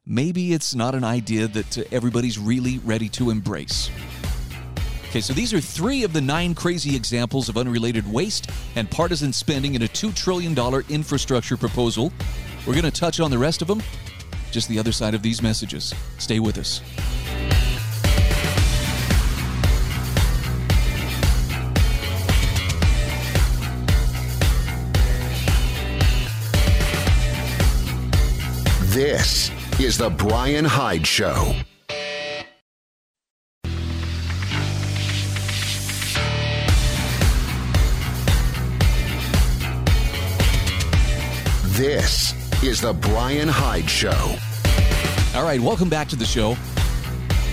maybe 0.08 0.54
it's 0.54 0.74
not 0.74 0.96
an 0.96 1.04
idea 1.04 1.48
that 1.48 1.78
uh, 1.78 1.84
everybody's 1.92 2.40
really 2.40 2.80
ready 2.80 3.10
to 3.10 3.30
embrace. 3.30 3.92
Okay, 5.14 5.22
so 5.22 5.32
these 5.32 5.54
are 5.54 5.62
three 5.62 6.04
of 6.04 6.12
the 6.12 6.22
nine 6.22 6.56
crazy 6.56 6.96
examples 6.96 7.48
of 7.48 7.56
unrelated 7.56 8.12
waste 8.12 8.50
and 8.76 8.90
partisan 8.90 9.32
spending 9.32 9.76
in 9.76 9.84
a 9.84 9.88
$2 9.88 10.12
trillion 10.16 10.58
infrastructure 10.90 11.56
proposal. 11.56 12.12
We're 12.66 12.74
going 12.74 12.86
to 12.86 12.90
touch 12.90 13.20
on 13.20 13.30
the 13.30 13.38
rest 13.38 13.62
of 13.62 13.68
them 13.68 13.84
just 14.50 14.68
the 14.70 14.80
other 14.80 14.92
side 14.92 15.14
of 15.14 15.22
these 15.22 15.40
messages. 15.40 15.94
Stay 16.18 16.40
with 16.40 16.58
us. 16.58 16.82
This 28.92 29.52
is 29.80 29.96
The 30.00 30.10
Brian 30.10 30.66
Hyde 30.66 31.06
Show. 31.06 31.54
This 41.84 42.34
is 42.64 42.80
The 42.80 42.94
Brian 42.94 43.50
Hyde 43.50 43.90
Show. 43.90 44.38
All 45.36 45.44
right, 45.44 45.60
welcome 45.60 45.90
back 45.90 46.08
to 46.08 46.16
the 46.16 46.24
show. 46.24 46.56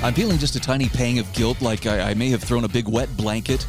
I'm 0.05 0.15
feeling 0.15 0.39
just 0.39 0.55
a 0.55 0.61
tiny 0.61 0.89
pang 0.89 1.19
of 1.19 1.31
guilt, 1.33 1.61
like 1.61 1.85
I, 1.85 2.11
I 2.11 2.15
may 2.15 2.31
have 2.31 2.41
thrown 2.41 2.63
a 2.63 2.69
big 2.69 2.87
wet 2.87 3.09
blanket 3.17 3.67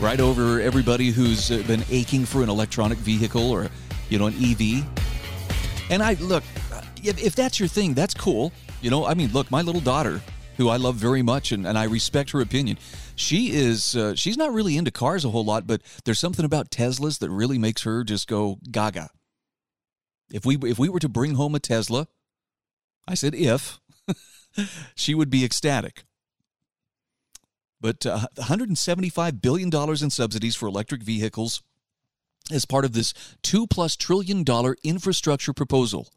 right 0.00 0.18
over 0.18 0.60
everybody 0.60 1.10
who's 1.10 1.48
been 1.48 1.84
aching 1.92 2.24
for 2.24 2.42
an 2.42 2.48
electronic 2.48 2.98
vehicle 2.98 3.48
or, 3.48 3.68
you 4.08 4.18
know, 4.18 4.26
an 4.26 4.34
EV. 4.34 4.84
And 5.90 6.02
I 6.02 6.14
look, 6.14 6.42
if, 7.04 7.22
if 7.22 7.36
that's 7.36 7.60
your 7.60 7.68
thing, 7.68 7.94
that's 7.94 8.14
cool. 8.14 8.50
You 8.82 8.90
know, 8.90 9.06
I 9.06 9.14
mean, 9.14 9.30
look, 9.30 9.48
my 9.52 9.62
little 9.62 9.80
daughter, 9.80 10.20
who 10.56 10.70
I 10.70 10.76
love 10.76 10.96
very 10.96 11.22
much 11.22 11.52
and, 11.52 11.68
and 11.68 11.78
I 11.78 11.84
respect 11.84 12.32
her 12.32 12.40
opinion, 12.40 12.78
she 13.14 13.52
is, 13.52 13.94
uh, 13.94 14.16
she's 14.16 14.36
not 14.36 14.52
really 14.52 14.76
into 14.76 14.90
cars 14.90 15.24
a 15.24 15.30
whole 15.30 15.44
lot, 15.44 15.68
but 15.68 15.82
there's 16.04 16.18
something 16.18 16.44
about 16.44 16.70
Teslas 16.70 17.20
that 17.20 17.30
really 17.30 17.58
makes 17.58 17.82
her 17.82 18.02
just 18.02 18.26
go 18.26 18.58
gaga. 18.72 19.10
If 20.32 20.44
we 20.44 20.56
if 20.56 20.78
we 20.78 20.88
were 20.88 21.00
to 21.00 21.08
bring 21.08 21.34
home 21.34 21.54
a 21.54 21.60
Tesla, 21.60 22.08
I 23.06 23.14
said 23.14 23.34
if, 23.34 23.80
she 24.94 25.14
would 25.14 25.30
be 25.30 25.44
ecstatic. 25.44 26.04
But 27.80 28.06
uh, 28.06 28.26
175 28.36 29.42
billion 29.42 29.70
dollars 29.70 30.02
in 30.02 30.10
subsidies 30.10 30.56
for 30.56 30.66
electric 30.66 31.02
vehicles 31.02 31.62
as 32.50 32.64
part 32.64 32.84
of 32.84 32.92
this 32.92 33.14
two 33.42 33.66
plus 33.66 33.96
trillion 33.96 34.44
dollar 34.44 34.76
infrastructure 34.82 35.52
proposal. 35.52 36.08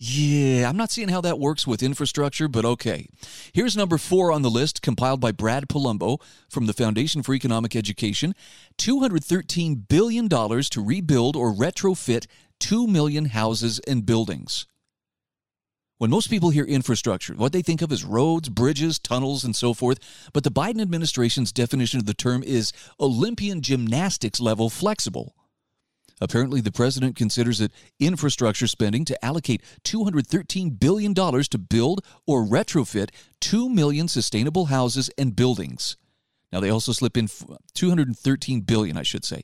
Yeah, 0.00 0.68
I'm 0.68 0.76
not 0.76 0.92
seeing 0.92 1.08
how 1.08 1.20
that 1.22 1.40
works 1.40 1.66
with 1.66 1.82
infrastructure, 1.82 2.46
but 2.46 2.64
okay. 2.64 3.08
Here's 3.52 3.76
number 3.76 3.98
four 3.98 4.30
on 4.30 4.42
the 4.42 4.50
list, 4.50 4.80
compiled 4.80 5.20
by 5.20 5.32
Brad 5.32 5.68
Polumbo 5.68 6.20
from 6.48 6.66
the 6.66 6.72
Foundation 6.72 7.24
for 7.24 7.34
Economic 7.34 7.74
Education 7.74 8.36
$213 8.78 9.88
billion 9.88 10.28
to 10.28 10.84
rebuild 10.84 11.34
or 11.34 11.52
retrofit 11.52 12.26
2 12.60 12.86
million 12.86 13.26
houses 13.26 13.78
and 13.80 14.04
buildings. 14.06 14.66
When 15.98 16.10
most 16.10 16.30
people 16.30 16.50
hear 16.50 16.64
infrastructure, 16.64 17.34
what 17.34 17.52
they 17.52 17.62
think 17.62 17.82
of 17.82 17.90
is 17.90 18.04
roads, 18.04 18.48
bridges, 18.48 19.00
tunnels, 19.00 19.42
and 19.42 19.56
so 19.56 19.74
forth, 19.74 19.98
but 20.32 20.44
the 20.44 20.50
Biden 20.50 20.80
administration's 20.80 21.50
definition 21.50 21.98
of 21.98 22.06
the 22.06 22.14
term 22.14 22.44
is 22.44 22.72
Olympian 23.00 23.62
gymnastics 23.62 24.38
level 24.38 24.70
flexible. 24.70 25.34
Apparently, 26.20 26.60
the 26.60 26.72
president 26.72 27.16
considers 27.16 27.60
it 27.60 27.72
infrastructure 27.98 28.66
spending 28.66 29.04
to 29.04 29.24
allocate 29.24 29.62
$213 29.84 30.78
billion 30.78 31.14
to 31.14 31.58
build 31.58 32.04
or 32.26 32.44
retrofit 32.44 33.10
2 33.40 33.68
million 33.68 34.06
sustainable 34.08 34.66
houses 34.66 35.10
and 35.18 35.34
buildings. 35.34 35.96
Now, 36.52 36.60
they 36.60 36.70
also 36.70 36.92
slip 36.92 37.16
in 37.16 37.28
213 37.74 38.60
billion, 38.62 38.96
I 38.96 39.02
should 39.02 39.24
say. 39.24 39.42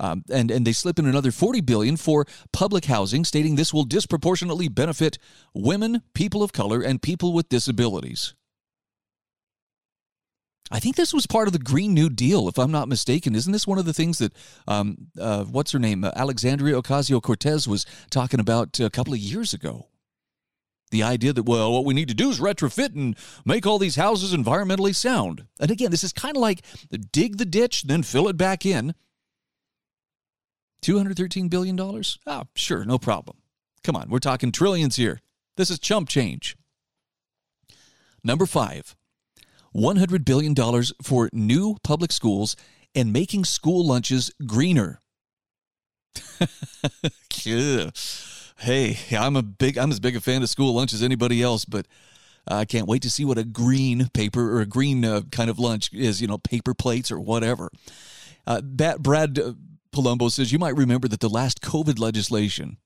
Um, 0.00 0.24
and 0.30 0.50
and 0.50 0.66
they 0.66 0.72
slip 0.72 0.98
in 0.98 1.06
another 1.06 1.30
40 1.30 1.60
billion 1.62 1.96
for 1.96 2.26
public 2.52 2.86
housing, 2.86 3.24
stating 3.24 3.56
this 3.56 3.74
will 3.74 3.84
disproportionately 3.84 4.68
benefit 4.68 5.18
women, 5.54 6.02
people 6.14 6.42
of 6.42 6.52
color, 6.52 6.80
and 6.80 7.02
people 7.02 7.32
with 7.32 7.48
disabilities. 7.48 8.34
I 10.70 10.80
think 10.80 10.96
this 10.96 11.14
was 11.14 11.26
part 11.26 11.48
of 11.48 11.52
the 11.52 11.58
Green 11.58 11.94
New 11.94 12.10
Deal, 12.10 12.46
if 12.48 12.58
I'm 12.58 12.70
not 12.70 12.88
mistaken. 12.88 13.34
Isn't 13.34 13.52
this 13.52 13.66
one 13.66 13.78
of 13.78 13.86
the 13.86 13.94
things 13.94 14.18
that, 14.18 14.34
um, 14.66 15.08
uh, 15.18 15.44
what's 15.44 15.72
her 15.72 15.78
name, 15.78 16.04
uh, 16.04 16.10
Alexandria 16.14 16.80
Ocasio 16.80 17.22
Cortez 17.22 17.66
was 17.66 17.86
talking 18.10 18.38
about 18.38 18.78
a 18.78 18.90
couple 18.90 19.14
of 19.14 19.18
years 19.18 19.54
ago? 19.54 19.88
The 20.90 21.02
idea 21.02 21.32
that, 21.32 21.44
well, 21.44 21.72
what 21.72 21.84
we 21.84 21.94
need 21.94 22.08
to 22.08 22.14
do 22.14 22.30
is 22.30 22.40
retrofit 22.40 22.94
and 22.94 23.16
make 23.44 23.66
all 23.66 23.78
these 23.78 23.96
houses 23.96 24.34
environmentally 24.34 24.94
sound. 24.94 25.46
And 25.60 25.70
again, 25.70 25.90
this 25.90 26.04
is 26.04 26.12
kind 26.12 26.36
of 26.36 26.40
like 26.40 26.64
dig 27.12 27.38
the 27.38 27.44
ditch, 27.44 27.84
then 27.84 28.02
fill 28.02 28.28
it 28.28 28.36
back 28.36 28.64
in. 28.64 28.94
$213 30.82 31.50
billion? 31.50 31.78
Oh, 31.80 32.44
sure, 32.54 32.84
no 32.84 32.98
problem. 32.98 33.38
Come 33.82 33.96
on, 33.96 34.08
we're 34.08 34.18
talking 34.18 34.52
trillions 34.52 34.96
here. 34.96 35.20
This 35.56 35.70
is 35.70 35.78
chump 35.78 36.08
change. 36.08 36.56
Number 38.22 38.46
five, 38.46 38.96
$100 39.74 40.24
billion 40.24 40.54
for 41.02 41.28
new 41.32 41.76
public 41.82 42.12
schools 42.12 42.56
and 42.94 43.12
making 43.12 43.44
school 43.44 43.86
lunches 43.86 44.30
greener. 44.46 45.00
hey, 48.58 48.98
I'm 49.16 49.36
a 49.36 49.42
big 49.42 49.78
I'm 49.78 49.90
as 49.90 50.00
big 50.00 50.16
a 50.16 50.20
fan 50.20 50.42
of 50.42 50.48
school 50.48 50.74
lunch 50.74 50.92
as 50.92 51.02
anybody 51.02 51.42
else, 51.42 51.64
but 51.64 51.86
I 52.46 52.64
can't 52.64 52.86
wait 52.86 53.02
to 53.02 53.10
see 53.10 53.24
what 53.24 53.38
a 53.38 53.44
green 53.44 54.08
paper 54.14 54.56
or 54.56 54.60
a 54.60 54.66
green 54.66 55.04
uh, 55.04 55.22
kind 55.30 55.50
of 55.50 55.58
lunch 55.58 55.92
is, 55.92 56.20
you 56.20 56.26
know, 56.26 56.38
paper 56.38 56.74
plates 56.74 57.10
or 57.10 57.20
whatever. 57.20 57.70
Uh, 58.46 58.60
Brad 58.62 59.38
Polumbo 59.94 60.30
says 60.30 60.52
you 60.52 60.58
might 60.58 60.76
remember 60.76 61.08
that 61.08 61.20
the 61.20 61.28
last 61.28 61.60
COVID 61.60 61.98
legislation 61.98 62.78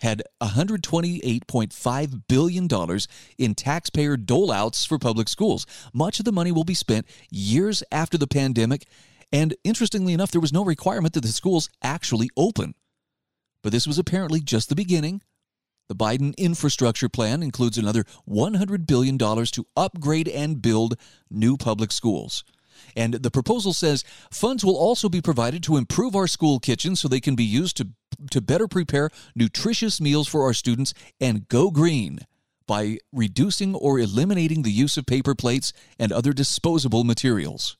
had 0.00 0.22
$128.5 0.42 2.22
billion 2.28 2.68
in 3.38 3.54
taxpayer 3.54 4.16
doleouts 4.16 4.86
for 4.86 4.98
public 4.98 5.28
schools. 5.28 5.66
Much 5.92 6.18
of 6.18 6.24
the 6.24 6.32
money 6.32 6.50
will 6.52 6.64
be 6.64 6.74
spent 6.74 7.06
years 7.30 7.82
after 7.92 8.16
the 8.16 8.26
pandemic. 8.26 8.86
And 9.32 9.54
interestingly 9.62 10.12
enough, 10.12 10.30
there 10.30 10.40
was 10.40 10.52
no 10.52 10.64
requirement 10.64 11.14
that 11.14 11.20
the 11.20 11.28
schools 11.28 11.68
actually 11.82 12.30
open. 12.36 12.74
But 13.62 13.72
this 13.72 13.86
was 13.86 13.98
apparently 13.98 14.40
just 14.40 14.68
the 14.70 14.74
beginning. 14.74 15.22
The 15.88 15.94
Biden 15.94 16.36
infrastructure 16.36 17.08
plan 17.08 17.42
includes 17.42 17.76
another 17.76 18.04
$100 18.28 18.86
billion 18.86 19.18
to 19.18 19.66
upgrade 19.76 20.28
and 20.28 20.62
build 20.62 20.94
new 21.30 21.56
public 21.56 21.92
schools. 21.92 22.44
And 22.96 23.14
the 23.14 23.30
proposal 23.30 23.72
says 23.72 24.04
funds 24.30 24.64
will 24.64 24.76
also 24.76 25.08
be 25.08 25.20
provided 25.20 25.62
to 25.64 25.76
improve 25.76 26.14
our 26.14 26.26
school 26.26 26.60
kitchens 26.60 27.00
so 27.00 27.08
they 27.08 27.20
can 27.20 27.34
be 27.34 27.44
used 27.44 27.76
to, 27.78 27.88
to 28.30 28.40
better 28.40 28.68
prepare 28.68 29.10
nutritious 29.34 30.00
meals 30.00 30.28
for 30.28 30.44
our 30.44 30.54
students 30.54 30.94
and 31.20 31.48
go 31.48 31.70
green 31.70 32.20
by 32.66 32.98
reducing 33.12 33.74
or 33.74 33.98
eliminating 33.98 34.62
the 34.62 34.70
use 34.70 34.96
of 34.96 35.04
paper 35.04 35.34
plates 35.34 35.72
and 35.98 36.12
other 36.12 36.32
disposable 36.32 37.02
materials. 37.02 37.76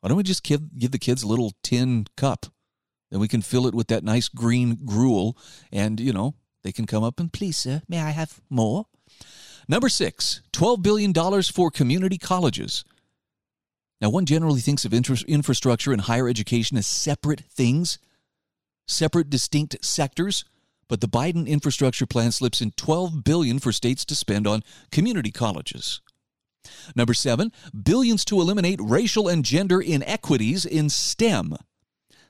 Why 0.00 0.08
don't 0.08 0.18
we 0.18 0.22
just 0.22 0.42
give, 0.42 0.78
give 0.78 0.90
the 0.90 0.98
kids 0.98 1.22
a 1.22 1.26
little 1.26 1.52
tin 1.62 2.06
cup? 2.16 2.46
Then 3.10 3.20
we 3.20 3.28
can 3.28 3.42
fill 3.42 3.66
it 3.66 3.74
with 3.74 3.88
that 3.88 4.04
nice 4.04 4.28
green 4.28 4.78
gruel, 4.84 5.36
and, 5.72 5.98
you 5.98 6.12
know, 6.12 6.34
they 6.62 6.72
can 6.72 6.86
come 6.86 7.02
up 7.02 7.18
and, 7.18 7.32
please, 7.32 7.56
sir, 7.56 7.82
may 7.88 8.00
I 8.00 8.10
have 8.10 8.40
more? 8.48 8.86
Number 9.68 9.88
six, 9.88 10.42
$12 10.52 10.82
billion 10.82 11.42
for 11.42 11.70
community 11.70 12.18
colleges. 12.18 12.84
Now, 14.00 14.10
one 14.10 14.24
generally 14.24 14.60
thinks 14.60 14.84
of 14.84 14.94
infrastructure 14.94 15.92
and 15.92 16.02
higher 16.02 16.28
education 16.28 16.78
as 16.78 16.86
separate 16.86 17.40
things, 17.40 17.98
separate, 18.86 19.28
distinct 19.28 19.84
sectors. 19.84 20.44
But 20.88 21.00
the 21.00 21.08
Biden 21.08 21.46
infrastructure 21.46 22.06
plan 22.06 22.32
slips 22.32 22.60
in 22.60 22.72
12 22.72 23.22
billion 23.22 23.58
for 23.60 23.70
states 23.70 24.04
to 24.06 24.16
spend 24.16 24.46
on 24.46 24.64
community 24.90 25.30
colleges. 25.30 26.00
Number 26.96 27.14
seven, 27.14 27.52
billions 27.80 28.24
to 28.26 28.40
eliminate 28.40 28.80
racial 28.82 29.28
and 29.28 29.44
gender 29.44 29.80
inequities 29.80 30.64
in 30.64 30.88
STEM. 30.88 31.56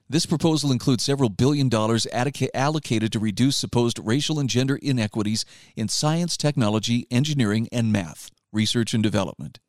This 0.08 0.26
proposal 0.26 0.72
includes 0.72 1.04
several 1.04 1.28
billion 1.28 1.68
dollars 1.68 2.06
allocated 2.12 3.12
to 3.12 3.18
reduce 3.18 3.56
supposed 3.56 3.98
racial 3.98 4.38
and 4.38 4.50
gender 4.50 4.78
inequities 4.82 5.44
in 5.76 5.88
science, 5.88 6.36
technology, 6.36 7.06
engineering, 7.10 7.68
and 7.72 7.92
math, 7.92 8.30
research 8.52 8.92
and 8.92 9.02
development. 9.02 9.60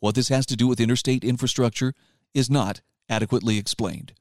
What 0.00 0.14
this 0.14 0.28
has 0.28 0.46
to 0.46 0.56
do 0.56 0.66
with 0.66 0.80
interstate 0.80 1.24
infrastructure 1.24 1.94
is 2.34 2.50
not 2.50 2.80
adequately 3.08 3.58
explained. 3.58 4.12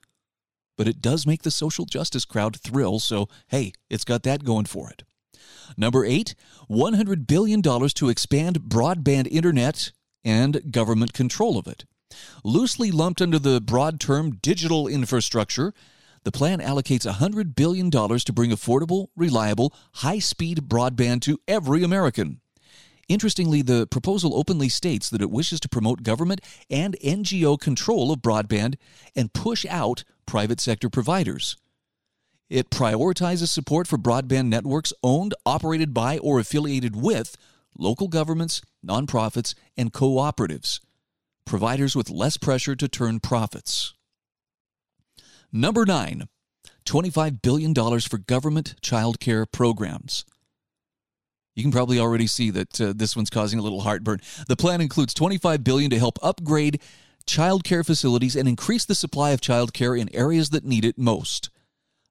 But 0.77 0.87
it 0.87 1.01
does 1.01 1.27
make 1.27 1.43
the 1.43 1.51
social 1.51 1.85
justice 1.85 2.25
crowd 2.25 2.59
thrill, 2.59 2.99
so 2.99 3.27
hey, 3.47 3.73
it's 3.89 4.05
got 4.05 4.23
that 4.23 4.43
going 4.43 4.65
for 4.65 4.89
it. 4.89 5.03
Number 5.75 6.05
eight, 6.05 6.35
$100 6.69 7.27
billion 7.27 7.61
to 7.61 8.09
expand 8.09 8.61
broadband 8.61 9.27
internet 9.27 9.91
and 10.23 10.71
government 10.71 11.13
control 11.13 11.57
of 11.57 11.67
it. 11.67 11.85
Loosely 12.43 12.91
lumped 12.91 13.21
under 13.21 13.39
the 13.39 13.59
broad 13.61 13.99
term 13.99 14.37
digital 14.41 14.87
infrastructure, 14.87 15.73
the 16.23 16.31
plan 16.31 16.59
allocates 16.59 17.09
$100 17.09 17.55
billion 17.55 17.89
to 17.91 18.33
bring 18.33 18.51
affordable, 18.51 19.07
reliable, 19.15 19.73
high 19.95 20.19
speed 20.19 20.63
broadband 20.67 21.21
to 21.21 21.39
every 21.47 21.83
American. 21.83 22.41
Interestingly, 23.07 23.61
the 23.61 23.87
proposal 23.87 24.37
openly 24.37 24.69
states 24.69 25.09
that 25.09 25.21
it 25.21 25.31
wishes 25.31 25.59
to 25.61 25.69
promote 25.69 26.03
government 26.03 26.41
and 26.69 26.97
NGO 27.03 27.59
control 27.59 28.11
of 28.11 28.19
broadband 28.19 28.75
and 29.15 29.33
push 29.33 29.65
out 29.69 30.03
private 30.25 30.59
sector 30.59 30.89
providers. 30.89 31.55
It 32.49 32.69
prioritizes 32.69 33.47
support 33.47 33.87
for 33.87 33.97
broadband 33.97 34.47
networks 34.47 34.93
owned, 35.03 35.33
operated 35.45 35.93
by, 35.93 36.17
or 36.17 36.39
affiliated 36.39 36.95
with 36.95 37.35
local 37.77 38.07
governments, 38.07 38.61
nonprofits, 38.85 39.53
and 39.77 39.93
cooperatives 39.93 40.79
providers 41.47 41.95
with 41.95 42.11
less 42.11 42.37
pressure 42.37 42.75
to 42.75 42.87
turn 42.87 43.19
profits. 43.19 43.93
Number 45.51 45.85
nine, 45.85 46.27
$25 46.85 47.41
billion 47.41 47.73
for 48.01 48.17
government 48.19 48.75
child 48.81 49.19
care 49.19 49.45
programs. 49.45 50.25
You 51.57 51.63
can 51.63 51.71
probably 51.71 51.99
already 51.99 52.27
see 52.27 52.51
that 52.51 52.79
uh, 52.79 52.93
this 52.95 53.15
one's 53.15 53.31
causing 53.31 53.57
a 53.57 53.63
little 53.63 53.81
heartburn. 53.81 54.21
The 54.47 54.55
plan 54.55 54.79
includes 54.79 55.15
25 55.15 55.63
billion 55.63 55.89
to 55.89 55.97
help 55.97 56.19
upgrade 56.21 56.79
child 57.25 57.63
care 57.63 57.83
facilities 57.83 58.35
and 58.35 58.47
increase 58.47 58.85
the 58.85 58.93
supply 58.93 59.31
of 59.31 59.41
child 59.41 59.73
care 59.73 59.95
in 59.95 60.13
areas 60.13 60.51
that 60.51 60.63
need 60.63 60.85
it 60.85 60.99
most. 60.99 61.49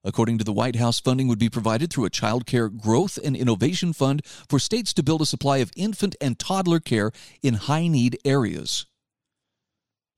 According 0.03 0.37
to 0.39 0.43
the 0.43 0.51
White 0.51 0.75
House, 0.75 0.99
funding 0.99 1.29
would 1.29 1.39
be 1.39 1.49
provided 1.49 1.93
through 1.93 2.03
a 2.03 2.09
child 2.09 2.45
care 2.45 2.67
growth 2.67 3.17
and 3.23 3.37
innovation 3.37 3.93
fund 3.93 4.21
for 4.49 4.59
states 4.59 4.93
to 4.95 5.01
build 5.01 5.21
a 5.21 5.25
supply 5.25 5.59
of 5.59 5.71
infant 5.77 6.17
and 6.19 6.37
toddler 6.37 6.81
care 6.81 7.13
in 7.41 7.53
high 7.53 7.87
need 7.87 8.17
areas. 8.25 8.85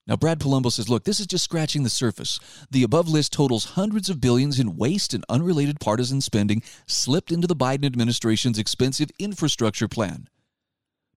Now, 0.06 0.16
Brad 0.16 0.40
Polumbo 0.40 0.72
says, 0.72 0.88
look, 0.88 1.04
this 1.04 1.20
is 1.20 1.26
just 1.26 1.44
scratching 1.44 1.84
the 1.84 1.90
surface. 1.90 2.40
The 2.70 2.82
above 2.82 3.08
list 3.08 3.32
totals 3.32 3.76
hundreds 3.76 4.08
of 4.08 4.20
billions 4.20 4.58
in 4.58 4.76
waste 4.76 5.14
and 5.14 5.24
unrelated 5.28 5.78
partisan 5.78 6.20
spending 6.20 6.62
slipped 6.86 7.30
into 7.30 7.46
the 7.46 7.54
Biden 7.54 7.84
administration's 7.84 8.58
expensive 8.58 9.10
infrastructure 9.18 9.88
plan. 9.88 10.28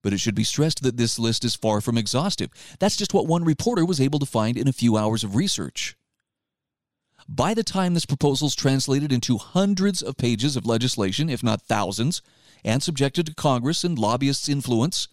But 0.04 0.14
it 0.14 0.20
should 0.20 0.36
be 0.36 0.44
stressed 0.44 0.84
that 0.84 0.98
this 0.98 1.18
list 1.18 1.44
is 1.44 1.56
far 1.56 1.82
from 1.82 1.98
exhaustive. 1.98 2.52
That's 2.80 2.98
just 2.98 3.14
what 3.14 3.26
one 3.26 3.46
reporter 3.46 3.86
was 3.86 4.02
able 4.02 4.20
to 4.20 4.26
find 4.26 4.58
in 4.58 4.68
a 4.68 4.74
few 4.74 4.98
hours 4.98 5.24
of 5.24 5.36
research. 5.36 5.96
By 7.28 7.54
the 7.54 7.64
time 7.64 7.94
this 7.94 8.06
proposal 8.06 8.48
is 8.48 8.56
translated 8.56 9.14
into 9.14 9.38
hundreds 9.38 10.02
of 10.02 10.18
pages 10.18 10.58
of 10.58 10.66
legislation, 10.66 11.30
if 11.30 11.42
not 11.42 11.62
thousands, 11.62 12.22
and 12.66 12.84
subjected 12.84 13.28
to 13.28 13.34
Congress 13.34 13.84
and 13.84 13.98
lobbyists' 13.98 14.50
influence, 14.50 15.08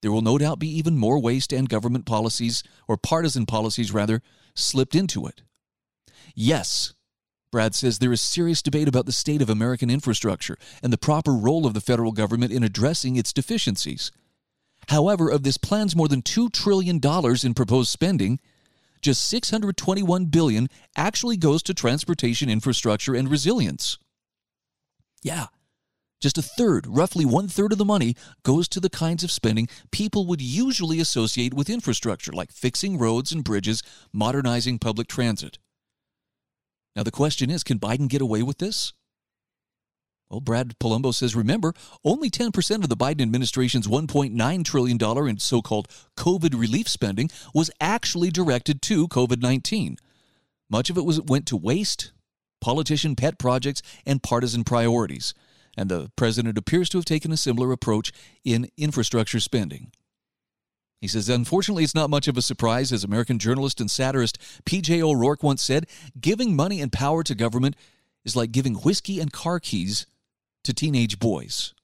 there 0.00 0.12
will 0.12 0.22
no 0.22 0.38
doubt 0.38 0.58
be 0.58 0.68
even 0.68 0.96
more 0.96 1.18
waste 1.18 1.52
and 1.52 1.68
government 1.68 2.06
policies, 2.06 2.62
or 2.86 2.96
partisan 2.96 3.46
policies 3.46 3.92
rather, 3.92 4.22
slipped 4.54 4.94
into 4.94 5.26
it. 5.26 5.42
Yes, 6.34 6.94
Brad 7.50 7.74
says 7.74 7.98
there 7.98 8.12
is 8.12 8.20
serious 8.20 8.62
debate 8.62 8.88
about 8.88 9.06
the 9.06 9.12
state 9.12 9.42
of 9.42 9.50
American 9.50 9.90
infrastructure 9.90 10.56
and 10.82 10.92
the 10.92 10.98
proper 10.98 11.32
role 11.32 11.66
of 11.66 11.74
the 11.74 11.80
federal 11.80 12.12
government 12.12 12.52
in 12.52 12.62
addressing 12.62 13.16
its 13.16 13.32
deficiencies. 13.32 14.12
However, 14.88 15.30
of 15.30 15.42
this 15.42 15.56
plan's 15.56 15.96
more 15.96 16.08
than 16.08 16.22
$2 16.22 16.52
trillion 16.52 17.00
in 17.42 17.54
proposed 17.54 17.90
spending, 17.90 18.40
just 19.02 19.28
621 19.28 20.26
billion 20.26 20.68
actually 20.96 21.36
goes 21.36 21.62
to 21.64 21.74
transportation 21.74 22.48
infrastructure 22.48 23.14
and 23.14 23.30
resilience. 23.30 23.98
Yeah, 25.22 25.46
just 26.20 26.38
a 26.38 26.42
third, 26.42 26.86
roughly 26.86 27.24
one 27.24 27.48
third 27.48 27.72
of 27.72 27.78
the 27.78 27.84
money, 27.84 28.16
goes 28.42 28.68
to 28.68 28.80
the 28.80 28.90
kinds 28.90 29.22
of 29.22 29.30
spending 29.30 29.68
people 29.90 30.26
would 30.26 30.40
usually 30.40 31.00
associate 31.00 31.54
with 31.54 31.70
infrastructure, 31.70 32.32
like 32.32 32.52
fixing 32.52 32.98
roads 32.98 33.32
and 33.32 33.44
bridges, 33.44 33.82
modernizing 34.12 34.78
public 34.78 35.08
transit. 35.08 35.58
Now, 36.96 37.02
the 37.02 37.10
question 37.10 37.50
is 37.50 37.62
can 37.62 37.78
Biden 37.78 38.08
get 38.08 38.22
away 38.22 38.42
with 38.42 38.58
this? 38.58 38.92
Well, 40.28 40.40
Brad 40.40 40.78
Polumbo 40.78 41.14
says, 41.14 41.34
remember, 41.34 41.72
only 42.04 42.28
10% 42.28 42.82
of 42.82 42.90
the 42.90 42.96
Biden 42.96 43.22
administration's 43.22 43.86
$1.9 43.86 44.64
trillion 44.64 45.28
in 45.28 45.38
so 45.38 45.62
called 45.62 45.88
COVID 46.18 46.58
relief 46.58 46.86
spending 46.86 47.30
was 47.54 47.70
actually 47.80 48.30
directed 48.30 48.82
to 48.82 49.08
COVID 49.08 49.40
19. 49.40 49.96
Much 50.68 50.90
of 50.90 50.98
it 50.98 51.06
was, 51.06 51.22
went 51.22 51.46
to 51.46 51.56
waste, 51.56 52.12
politician 52.60 53.16
pet 53.16 53.38
projects, 53.38 53.80
and 54.04 54.22
partisan 54.22 54.64
priorities 54.64 55.32
and 55.78 55.88
the 55.88 56.10
president 56.16 56.58
appears 56.58 56.88
to 56.88 56.98
have 56.98 57.04
taken 57.04 57.30
a 57.30 57.36
similar 57.36 57.70
approach 57.70 58.12
in 58.44 58.68
infrastructure 58.76 59.38
spending. 59.38 59.92
He 61.00 61.06
says, 61.06 61.28
Unfortunately, 61.28 61.84
it's 61.84 61.94
not 61.94 62.10
much 62.10 62.26
of 62.26 62.36
a 62.36 62.42
surprise, 62.42 62.90
as 62.90 63.04
American 63.04 63.38
journalist 63.38 63.80
and 63.80 63.88
satirist 63.88 64.38
P.J. 64.64 65.00
O'Rourke 65.00 65.44
once 65.44 65.62
said 65.62 65.86
giving 66.20 66.56
money 66.56 66.80
and 66.80 66.90
power 66.90 67.22
to 67.22 67.34
government 67.36 67.76
is 68.24 68.34
like 68.34 68.50
giving 68.50 68.74
whiskey 68.74 69.20
and 69.20 69.32
car 69.32 69.60
keys 69.60 70.06
to 70.64 70.74
teenage 70.74 71.20
boys. 71.20 71.74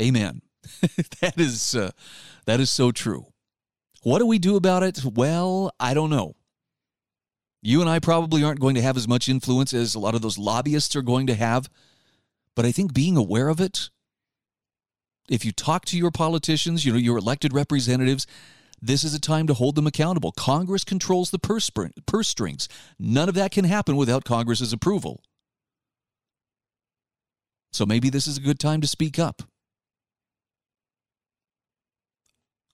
Amen. 0.00 0.42
that 1.20 1.34
is 1.36 1.74
uh, 1.74 1.90
that 2.46 2.60
is 2.60 2.70
so 2.70 2.92
true. 2.92 3.26
What 4.04 4.20
do 4.20 4.26
we 4.26 4.38
do 4.38 4.54
about 4.54 4.84
it? 4.84 5.04
Well, 5.04 5.72
I 5.80 5.94
don't 5.94 6.10
know. 6.10 6.36
You 7.60 7.80
and 7.80 7.90
I 7.90 7.98
probably 7.98 8.44
aren't 8.44 8.60
going 8.60 8.76
to 8.76 8.82
have 8.82 8.96
as 8.96 9.08
much 9.08 9.28
influence 9.28 9.74
as 9.74 9.96
a 9.96 9.98
lot 9.98 10.14
of 10.14 10.22
those 10.22 10.38
lobbyists 10.38 10.94
are 10.94 11.02
going 11.02 11.26
to 11.26 11.34
have 11.34 11.68
but 12.56 12.64
I 12.64 12.72
think 12.72 12.94
being 12.94 13.16
aware 13.16 13.48
of 13.48 13.60
it, 13.60 13.90
if 15.28 15.44
you 15.44 15.52
talk 15.52 15.84
to 15.86 15.98
your 15.98 16.10
politicians, 16.10 16.84
you 16.84 16.92
know, 16.92 16.98
your 16.98 17.18
elected 17.18 17.52
representatives, 17.52 18.26
this 18.80 19.04
is 19.04 19.14
a 19.14 19.20
time 19.20 19.46
to 19.46 19.54
hold 19.54 19.76
them 19.76 19.86
accountable. 19.86 20.32
Congress 20.32 20.84
controls 20.84 21.30
the 21.30 21.38
purse, 21.38 21.70
purse 22.06 22.28
strings. 22.28 22.68
None 22.98 23.28
of 23.28 23.34
that 23.34 23.50
can 23.50 23.64
happen 23.64 23.96
without 23.96 24.24
Congress's 24.24 24.72
approval. 24.72 25.22
So 27.72 27.86
maybe 27.86 28.10
this 28.10 28.26
is 28.26 28.36
a 28.36 28.42
good 28.42 28.60
time 28.60 28.80
to 28.82 28.86
speak 28.86 29.18
up. 29.18 29.42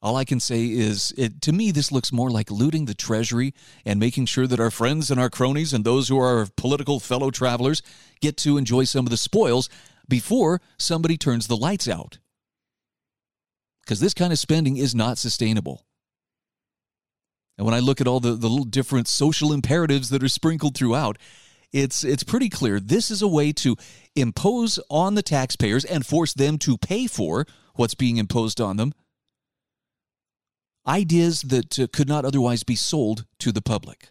All 0.03 0.17
I 0.17 0.25
can 0.25 0.41
say 0.41 0.65
is, 0.65 1.13
it, 1.19 1.43
to 1.43 1.53
me, 1.53 1.71
this 1.71 1.93
looks 1.93 2.11
more 2.11 2.31
like 2.31 2.51
looting 2.51 2.87
the 2.87 2.95
treasury 2.95 3.53
and 3.85 4.01
making 4.01 4.27
sure 4.27 4.47
that 4.47 4.61
our 4.61 4.71
friends 4.71 5.11
and 5.11 5.21
our 5.21 5.29
cronies 5.29 5.75
and 5.75 5.85
those 5.85 6.09
who 6.09 6.19
are 6.19 6.39
our 6.39 6.47
political 6.57 7.01
fellow 7.01 7.31
travelers 7.31 7.83
get 8.21 8.39
to 8.39 8.57
enjoy 8.57 8.85
some 8.85 9.05
of 9.05 9.11
the 9.11 9.19
spoils 9.19 9.69
before 10.09 10.63
somebody 10.79 11.19
turns 11.19 11.47
the 11.47 11.57
lights 11.57 11.87
out. 11.87 12.19
Because 13.83 14.01
this 14.01 14.15
kind 14.15 14.33
of 14.33 14.39
spending 14.39 14.79
is 14.79 14.95
not 14.95 15.19
sustainable. 15.19 15.85
And 17.59 17.67
when 17.67 17.75
I 17.75 17.81
look 17.81 18.01
at 18.01 18.07
all 18.07 18.21
the, 18.21 18.33
the 18.33 18.49
little 18.49 18.65
different 18.65 19.07
social 19.07 19.53
imperatives 19.53 20.09
that 20.09 20.23
are 20.23 20.29
sprinkled 20.29 20.75
throughout, 20.75 21.19
it's 21.73 22.03
it's 22.03 22.25
pretty 22.25 22.49
clear 22.49 22.81
this 22.81 23.11
is 23.11 23.23
a 23.23 23.29
way 23.29 23.53
to 23.53 23.77
impose 24.17 24.81
on 24.89 25.15
the 25.15 25.23
taxpayers 25.23 25.85
and 25.85 26.07
force 26.07 26.33
them 26.33 26.59
to 26.59 26.79
pay 26.79 27.07
for 27.07 27.47
what's 27.75 27.95
being 27.95 28.17
imposed 28.17 28.61
on 28.61 28.77
them 28.77 28.93
ideas 30.87 31.43
that 31.43 31.79
uh, 31.79 31.87
could 31.93 32.09
not 32.09 32.25
otherwise 32.25 32.63
be 32.63 32.77
sold 32.77 33.27
to 33.39 33.53
the 33.53 33.63
public. 33.63 34.09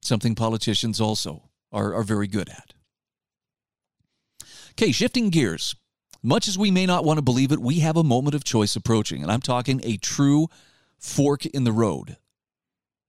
Something 0.00 0.34
politicians 0.34 1.00
also 1.00 1.50
are, 1.70 1.94
are 1.94 2.02
very 2.02 2.26
good 2.26 2.48
at. 2.48 2.74
Okay, 4.72 4.92
shifting 4.92 5.30
gears. 5.30 5.74
Much 6.22 6.46
as 6.46 6.56
we 6.56 6.70
may 6.70 6.86
not 6.86 7.04
want 7.04 7.18
to 7.18 7.22
believe 7.22 7.52
it, 7.52 7.58
we 7.58 7.80
have 7.80 7.96
a 7.96 8.04
moment 8.04 8.34
of 8.34 8.44
choice 8.44 8.76
approaching, 8.76 9.22
and 9.22 9.30
I'm 9.30 9.40
talking 9.40 9.80
a 9.82 9.96
true 9.96 10.48
fork 10.98 11.46
in 11.46 11.64
the 11.64 11.72
road. 11.72 12.16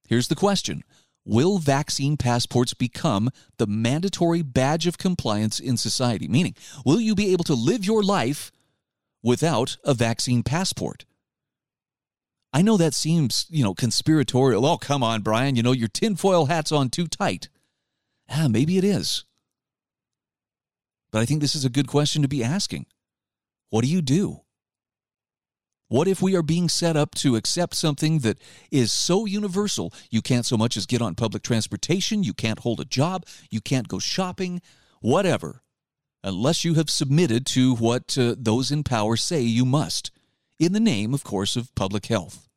Here's 0.07 0.27
the 0.27 0.35
question 0.35 0.83
Will 1.25 1.57
vaccine 1.57 2.17
passports 2.17 2.73
become 2.73 3.29
the 3.57 3.67
mandatory 3.67 4.41
badge 4.41 4.87
of 4.87 4.97
compliance 4.97 5.59
in 5.59 5.77
society? 5.77 6.27
Meaning, 6.27 6.55
will 6.85 6.99
you 6.99 7.15
be 7.15 7.31
able 7.31 7.45
to 7.45 7.53
live 7.53 7.85
your 7.85 8.03
life 8.03 8.51
without 9.21 9.77
a 9.85 9.93
vaccine 9.93 10.43
passport? 10.43 11.05
I 12.53 12.61
know 12.61 12.77
that 12.77 12.93
seems, 12.93 13.47
you 13.49 13.63
know, 13.63 13.73
conspiratorial. 13.73 14.65
Oh, 14.65 14.77
come 14.77 15.01
on, 15.01 15.21
Brian. 15.21 15.55
You 15.55 15.63
know, 15.63 15.71
your 15.71 15.87
tinfoil 15.87 16.45
hat's 16.45 16.71
on 16.71 16.89
too 16.89 17.07
tight. 17.07 17.49
Ah, 18.29 18.47
maybe 18.47 18.77
it 18.77 18.83
is. 18.83 19.25
But 21.11 21.21
I 21.21 21.25
think 21.25 21.41
this 21.41 21.55
is 21.55 21.65
a 21.65 21.69
good 21.69 21.87
question 21.87 22.21
to 22.21 22.27
be 22.27 22.43
asking. 22.43 22.85
What 23.69 23.83
do 23.83 23.89
you 23.89 24.03
do? 24.03 24.41
What 25.87 26.07
if 26.07 26.21
we 26.21 26.35
are 26.35 26.41
being 26.43 26.69
set 26.69 26.95
up 26.95 27.13
to 27.15 27.35
accept 27.35 27.75
something 27.75 28.19
that 28.19 28.39
is 28.71 28.91
so 28.91 29.25
universal 29.25 29.93
you 30.09 30.21
can't 30.21 30.45
so 30.45 30.57
much 30.57 30.77
as 30.77 30.85
get 30.85 31.01
on 31.01 31.13
public 31.13 31.43
transportation, 31.43 32.23
you 32.23 32.33
can't 32.33 32.59
hold 32.59 32.79
a 32.79 32.85
job, 32.85 33.25
you 33.51 33.61
can't 33.61 33.87
go 33.87 33.99
shopping, 33.99 34.61
whatever, 35.01 35.61
unless 36.23 36.63
you 36.63 36.75
have 36.75 36.89
submitted 36.89 37.45
to 37.47 37.75
what 37.75 38.17
uh, 38.17 38.33
those 38.37 38.71
in 38.71 38.83
power 38.83 39.15
say 39.15 39.41
you 39.41 39.65
must, 39.65 40.09
in 40.59 40.73
the 40.73 40.79
name, 40.79 41.13
of 41.13 41.23
course, 41.23 41.55
of 41.55 41.73
public 41.75 42.07
health. 42.07 42.47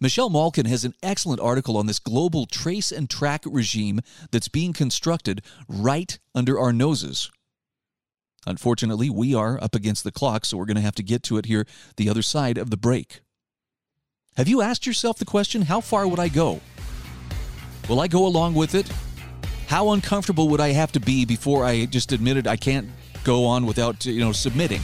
Michelle 0.00 0.30
Malkin 0.30 0.66
has 0.66 0.84
an 0.84 0.94
excellent 1.02 1.40
article 1.40 1.76
on 1.76 1.86
this 1.86 1.98
global 1.98 2.46
trace 2.46 2.90
and 2.90 3.08
track 3.08 3.42
regime 3.44 4.00
that's 4.30 4.48
being 4.48 4.72
constructed 4.72 5.42
right 5.68 6.18
under 6.34 6.58
our 6.58 6.72
noses. 6.72 7.30
Unfortunately, 8.46 9.10
we 9.10 9.34
are 9.34 9.62
up 9.62 9.74
against 9.74 10.02
the 10.02 10.12
clock, 10.12 10.44
so 10.44 10.56
we're 10.56 10.64
going 10.64 10.76
to 10.76 10.82
have 10.82 10.94
to 10.94 11.02
get 11.02 11.22
to 11.24 11.36
it 11.36 11.46
here 11.46 11.66
the 11.96 12.08
other 12.08 12.22
side 12.22 12.56
of 12.56 12.70
the 12.70 12.76
break. 12.76 13.20
Have 14.36 14.48
you 14.48 14.62
asked 14.62 14.86
yourself 14.86 15.18
the 15.18 15.24
question 15.24 15.62
how 15.62 15.80
far 15.80 16.08
would 16.08 16.18
I 16.20 16.28
go? 16.28 16.60
Will 17.88 18.00
I 18.00 18.08
go 18.08 18.26
along 18.26 18.54
with 18.54 18.74
it? 18.74 18.90
How 19.66 19.90
uncomfortable 19.90 20.48
would 20.48 20.60
I 20.60 20.68
have 20.68 20.92
to 20.92 21.00
be 21.00 21.24
before 21.24 21.64
I 21.64 21.84
just 21.84 22.12
admitted 22.12 22.46
I 22.46 22.56
can't 22.56 22.88
go 23.24 23.44
on 23.44 23.66
without, 23.66 24.06
you 24.06 24.20
know, 24.20 24.32
submitting? 24.32 24.80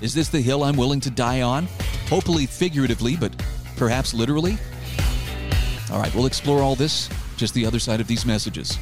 Is 0.00 0.12
this 0.12 0.28
the 0.28 0.40
hill 0.40 0.64
I'm 0.64 0.76
willing 0.76 1.00
to 1.00 1.10
die 1.10 1.42
on? 1.42 1.66
Hopefully 2.08 2.46
figuratively, 2.46 3.16
but 3.16 3.32
perhaps 3.76 4.12
literally? 4.12 4.58
All 5.90 5.98
right, 5.98 6.12
we'll 6.14 6.26
explore 6.26 6.60
all 6.62 6.74
this 6.74 7.08
just 7.36 7.54
the 7.54 7.64
other 7.64 7.78
side 7.78 8.00
of 8.00 8.06
these 8.06 8.26
messages. 8.26 8.78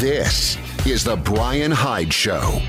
This 0.00 0.56
is 0.86 1.04
The 1.04 1.16
Brian 1.16 1.70
Hyde 1.70 2.12
Show. 2.12 2.60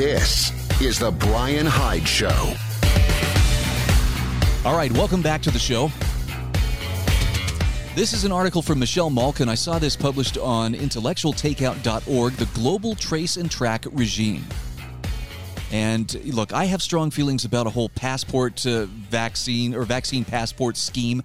This 0.00 0.50
is 0.80 0.98
The 0.98 1.10
Brian 1.10 1.66
Hyde 1.66 2.08
Show. 2.08 2.54
All 4.64 4.74
right, 4.74 4.90
welcome 4.92 5.20
back 5.20 5.42
to 5.42 5.50
the 5.50 5.58
show. 5.58 5.92
This 7.94 8.14
is 8.14 8.24
an 8.24 8.32
article 8.32 8.62
from 8.62 8.78
Michelle 8.78 9.10
Malkin. 9.10 9.50
I 9.50 9.56
saw 9.56 9.78
this 9.78 9.96
published 9.96 10.38
on 10.38 10.72
intellectualtakeout.org, 10.72 12.32
the 12.32 12.46
global 12.54 12.94
trace 12.94 13.36
and 13.36 13.50
track 13.50 13.84
regime. 13.92 14.46
And 15.70 16.10
look, 16.34 16.54
I 16.54 16.64
have 16.64 16.80
strong 16.80 17.10
feelings 17.10 17.44
about 17.44 17.66
a 17.66 17.70
whole 17.70 17.90
passport 17.90 18.64
uh, 18.66 18.86
vaccine 18.86 19.74
or 19.74 19.82
vaccine 19.82 20.24
passport 20.24 20.78
scheme, 20.78 21.22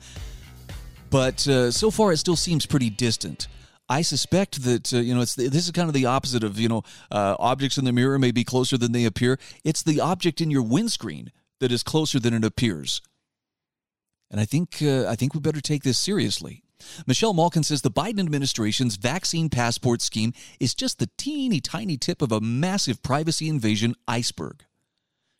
but 1.10 1.48
uh, 1.48 1.72
so 1.72 1.90
far 1.90 2.12
it 2.12 2.18
still 2.18 2.36
seems 2.36 2.66
pretty 2.66 2.90
distant. 2.90 3.48
I 3.88 4.02
suspect 4.02 4.64
that 4.64 4.94
uh, 4.94 4.98
you 4.98 5.14
know 5.14 5.22
it's 5.22 5.36
this 5.36 5.66
is 5.66 5.72
kind 5.72 5.88
of 5.88 5.94
the 5.94 6.08
opposite 6.08 6.44
of 6.44 6.60
you 6.60 6.68
know 6.68 6.84
uh, 7.12 7.36
objects 7.40 7.78
in 7.78 7.86
the 7.86 7.92
mirror 7.92 8.18
may 8.18 8.32
be 8.32 8.44
closer 8.44 8.78
than 8.78 8.92
they 8.92 9.06
appear. 9.06 9.40
It's 9.64 9.84
the 9.84 10.00
object 10.00 10.42
in 10.42 10.50
your 10.50 10.64
windscreen 10.64 11.32
that 11.60 11.72
is 11.72 11.84
closer 11.84 12.20
than 12.20 12.34
it 12.34 12.44
appears. 12.44 13.02
And 14.32 14.42
I 14.42 14.46
think 14.46 14.82
uh, 14.82 15.08
I 15.08 15.16
think 15.16 15.34
we 15.34 15.40
better 15.40 15.62
take 15.62 15.84
this 15.84 16.00
seriously. 16.00 16.64
Michelle 17.08 17.34
Malkin 17.34 17.64
says 17.64 17.82
the 17.82 17.92
Biden 17.92 18.20
administration's 18.20 18.98
vaccine 18.98 19.50
passport 19.50 20.02
scheme 20.02 20.34
is 20.60 20.76
just 20.76 21.00
the 21.00 21.10
teeny 21.18 21.62
tiny 21.62 21.98
tip 21.98 22.22
of 22.22 22.32
a 22.32 22.42
massive 22.42 23.02
privacy 23.02 23.48
invasion 23.48 23.96
iceberg. 24.08 24.66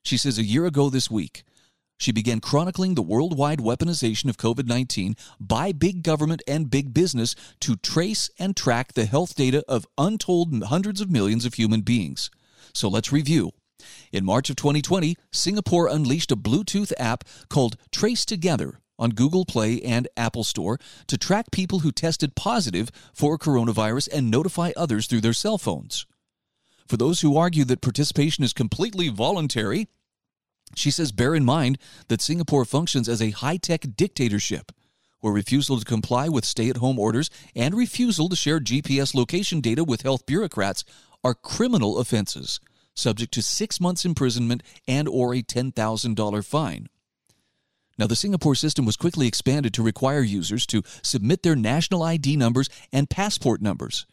She 0.04 0.18
says 0.18 0.38
a 0.38 0.44
year 0.44 0.66
ago 0.66 0.90
this 0.90 1.10
week, 1.10 1.44
she 1.98 2.12
began 2.12 2.40
chronicling 2.40 2.96
the 2.96 3.02
worldwide 3.02 3.60
weaponization 3.60 4.30
of 4.30 4.38
COVID 4.38 4.68
19 4.68 5.16
by 5.40 5.72
big 5.72 6.04
government 6.04 6.42
and 6.48 6.70
big 6.70 6.94
business 6.94 7.36
to 7.62 7.76
trace 7.76 8.30
and 8.38 8.56
track 8.56 8.94
the 8.94 9.06
health 9.06 9.36
data 9.36 9.64
of 9.68 9.88
untold 9.98 10.64
hundreds 10.66 11.02
of 11.02 11.10
millions 11.10 11.46
of 11.46 11.54
human 11.54 11.82
beings. 11.82 12.30
So 12.74 12.90
let's 12.90 13.12
review. 13.12 13.52
In 14.12 14.26
March 14.26 14.50
of 14.50 14.56
2020, 14.56 15.16
Singapore 15.32 15.88
unleashed 15.88 16.32
a 16.32 16.36
Bluetooth 16.36 16.92
app 16.98 17.24
called 17.50 17.78
Trace 17.92 18.26
Together 18.26 18.80
on 18.98 19.12
Google 19.12 19.46
Play 19.46 19.82
and 19.82 20.08
Apple 20.18 20.44
Store 20.44 20.80
to 21.08 21.18
track 21.18 21.52
people 21.52 21.80
who 21.80 21.92
tested 21.92 22.36
positive 22.36 22.90
for 23.14 23.38
coronavirus 23.38 24.10
and 24.14 24.32
notify 24.32 24.72
others 24.76 25.08
through 25.08 25.22
their 25.22 25.34
cell 25.34 25.58
phones. 25.58 26.06
For 26.88 26.98
those 26.98 27.22
who 27.22 27.36
argue 27.36 27.66
that 27.66 27.82
participation 27.82 28.44
is 28.44 28.54
completely 28.54 29.10
voluntary, 29.10 29.88
she 30.74 30.90
says 30.90 31.12
bear 31.12 31.36
in 31.36 31.46
mind 31.46 31.78
that 32.08 32.22
Singapore 32.22 32.66
functions 32.66 33.08
as 33.08 33.22
a 33.22 33.32
high 33.32 33.58
tech 33.58 33.86
dictatorship 33.96 34.72
where 35.20 35.34
refusal 35.34 35.80
to 35.80 35.86
comply 35.86 36.30
with 36.30 36.46
stay 36.46 36.70
at 36.70 36.78
home 36.78 37.00
orders 37.00 37.30
and 37.56 37.76
refusal 37.76 38.30
to 38.30 38.36
share 38.36 38.60
GPS 38.60 39.16
location 39.16 39.62
data 39.62 39.84
with 39.84 40.02
health 40.02 40.26
bureaucrats 40.26 40.84
are 41.24 41.34
criminal 41.34 41.98
offenses 41.98 42.60
subject 42.94 43.34
to 43.34 43.42
6 43.42 43.82
months 43.82 44.06
imprisonment 44.06 44.64
and 44.88 45.08
or 45.08 45.34
a 45.34 45.42
$10,000 45.42 46.46
fine. 46.46 46.88
Now, 47.98 48.08
the 48.08 48.16
Singapore 48.16 48.56
system 48.56 48.86
was 48.86 48.98
quickly 48.98 49.28
expanded 49.28 49.74
to 49.74 49.84
require 49.84 50.22
users 50.22 50.66
to 50.68 50.84
submit 51.02 51.44
their 51.44 51.56
national 51.56 52.04
ID 52.04 52.36
numbers 52.36 52.70
and 52.92 53.10
passport 53.10 53.62
numbers. 53.62 54.06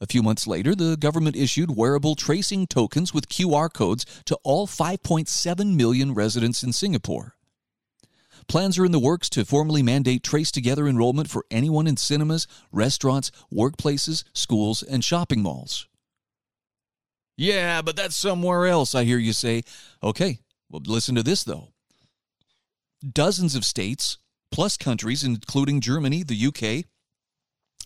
A 0.00 0.06
few 0.06 0.22
months 0.22 0.46
later, 0.46 0.74
the 0.74 0.96
government 0.96 1.34
issued 1.34 1.76
wearable 1.76 2.14
tracing 2.14 2.66
tokens 2.66 3.12
with 3.12 3.28
QR 3.28 3.72
codes 3.72 4.06
to 4.26 4.38
all 4.44 4.66
5.7 4.66 5.74
million 5.74 6.14
residents 6.14 6.62
in 6.62 6.72
Singapore. 6.72 7.34
Plans 8.46 8.78
are 8.78 8.84
in 8.84 8.92
the 8.92 8.98
works 8.98 9.28
to 9.30 9.44
formally 9.44 9.82
mandate 9.82 10.22
Trace 10.22 10.50
Together 10.50 10.88
enrollment 10.88 11.28
for 11.28 11.44
anyone 11.50 11.86
in 11.86 11.96
cinemas, 11.96 12.46
restaurants, 12.72 13.30
workplaces, 13.52 14.24
schools, 14.32 14.82
and 14.82 15.04
shopping 15.04 15.42
malls. 15.42 15.86
Yeah, 17.36 17.82
but 17.82 17.94
that's 17.94 18.16
somewhere 18.16 18.66
else, 18.66 18.94
I 18.94 19.04
hear 19.04 19.18
you 19.18 19.32
say. 19.32 19.62
Okay, 20.02 20.38
well, 20.70 20.82
listen 20.86 21.14
to 21.16 21.22
this, 21.22 21.44
though. 21.44 21.68
Dozens 23.12 23.54
of 23.54 23.64
states, 23.64 24.18
plus 24.50 24.76
countries, 24.76 25.22
including 25.22 25.80
Germany, 25.80 26.22
the 26.22 26.46
UK, 26.46 26.86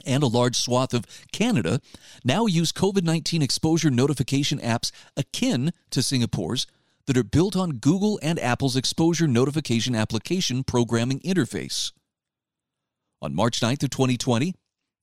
and 0.05 0.23
a 0.23 0.27
large 0.27 0.57
swath 0.57 0.95
of 0.95 1.07
Canada, 1.33 1.81
now 2.25 2.47
use 2.47 2.73
COVID 2.73 3.03
19 3.03 3.43
exposure 3.43 3.91
notification 3.91 4.59
apps 4.59 4.91
akin 5.17 5.73
to 5.91 6.03
Singapore's 6.03 6.67
that 7.07 7.17
are 7.17 7.25
built 7.25 7.57
on 7.57 7.79
Google 7.79 8.19
and 8.23 8.39
Apple's 8.39 8.77
exposure 8.77 9.27
notification 9.27 9.95
application 9.95 10.65
programming 10.65 11.21
interface. 11.21 11.93
On 13.21 13.35
March 13.35 13.61
9th 13.61 13.85
of 13.85 13.91
2020, 13.91 14.55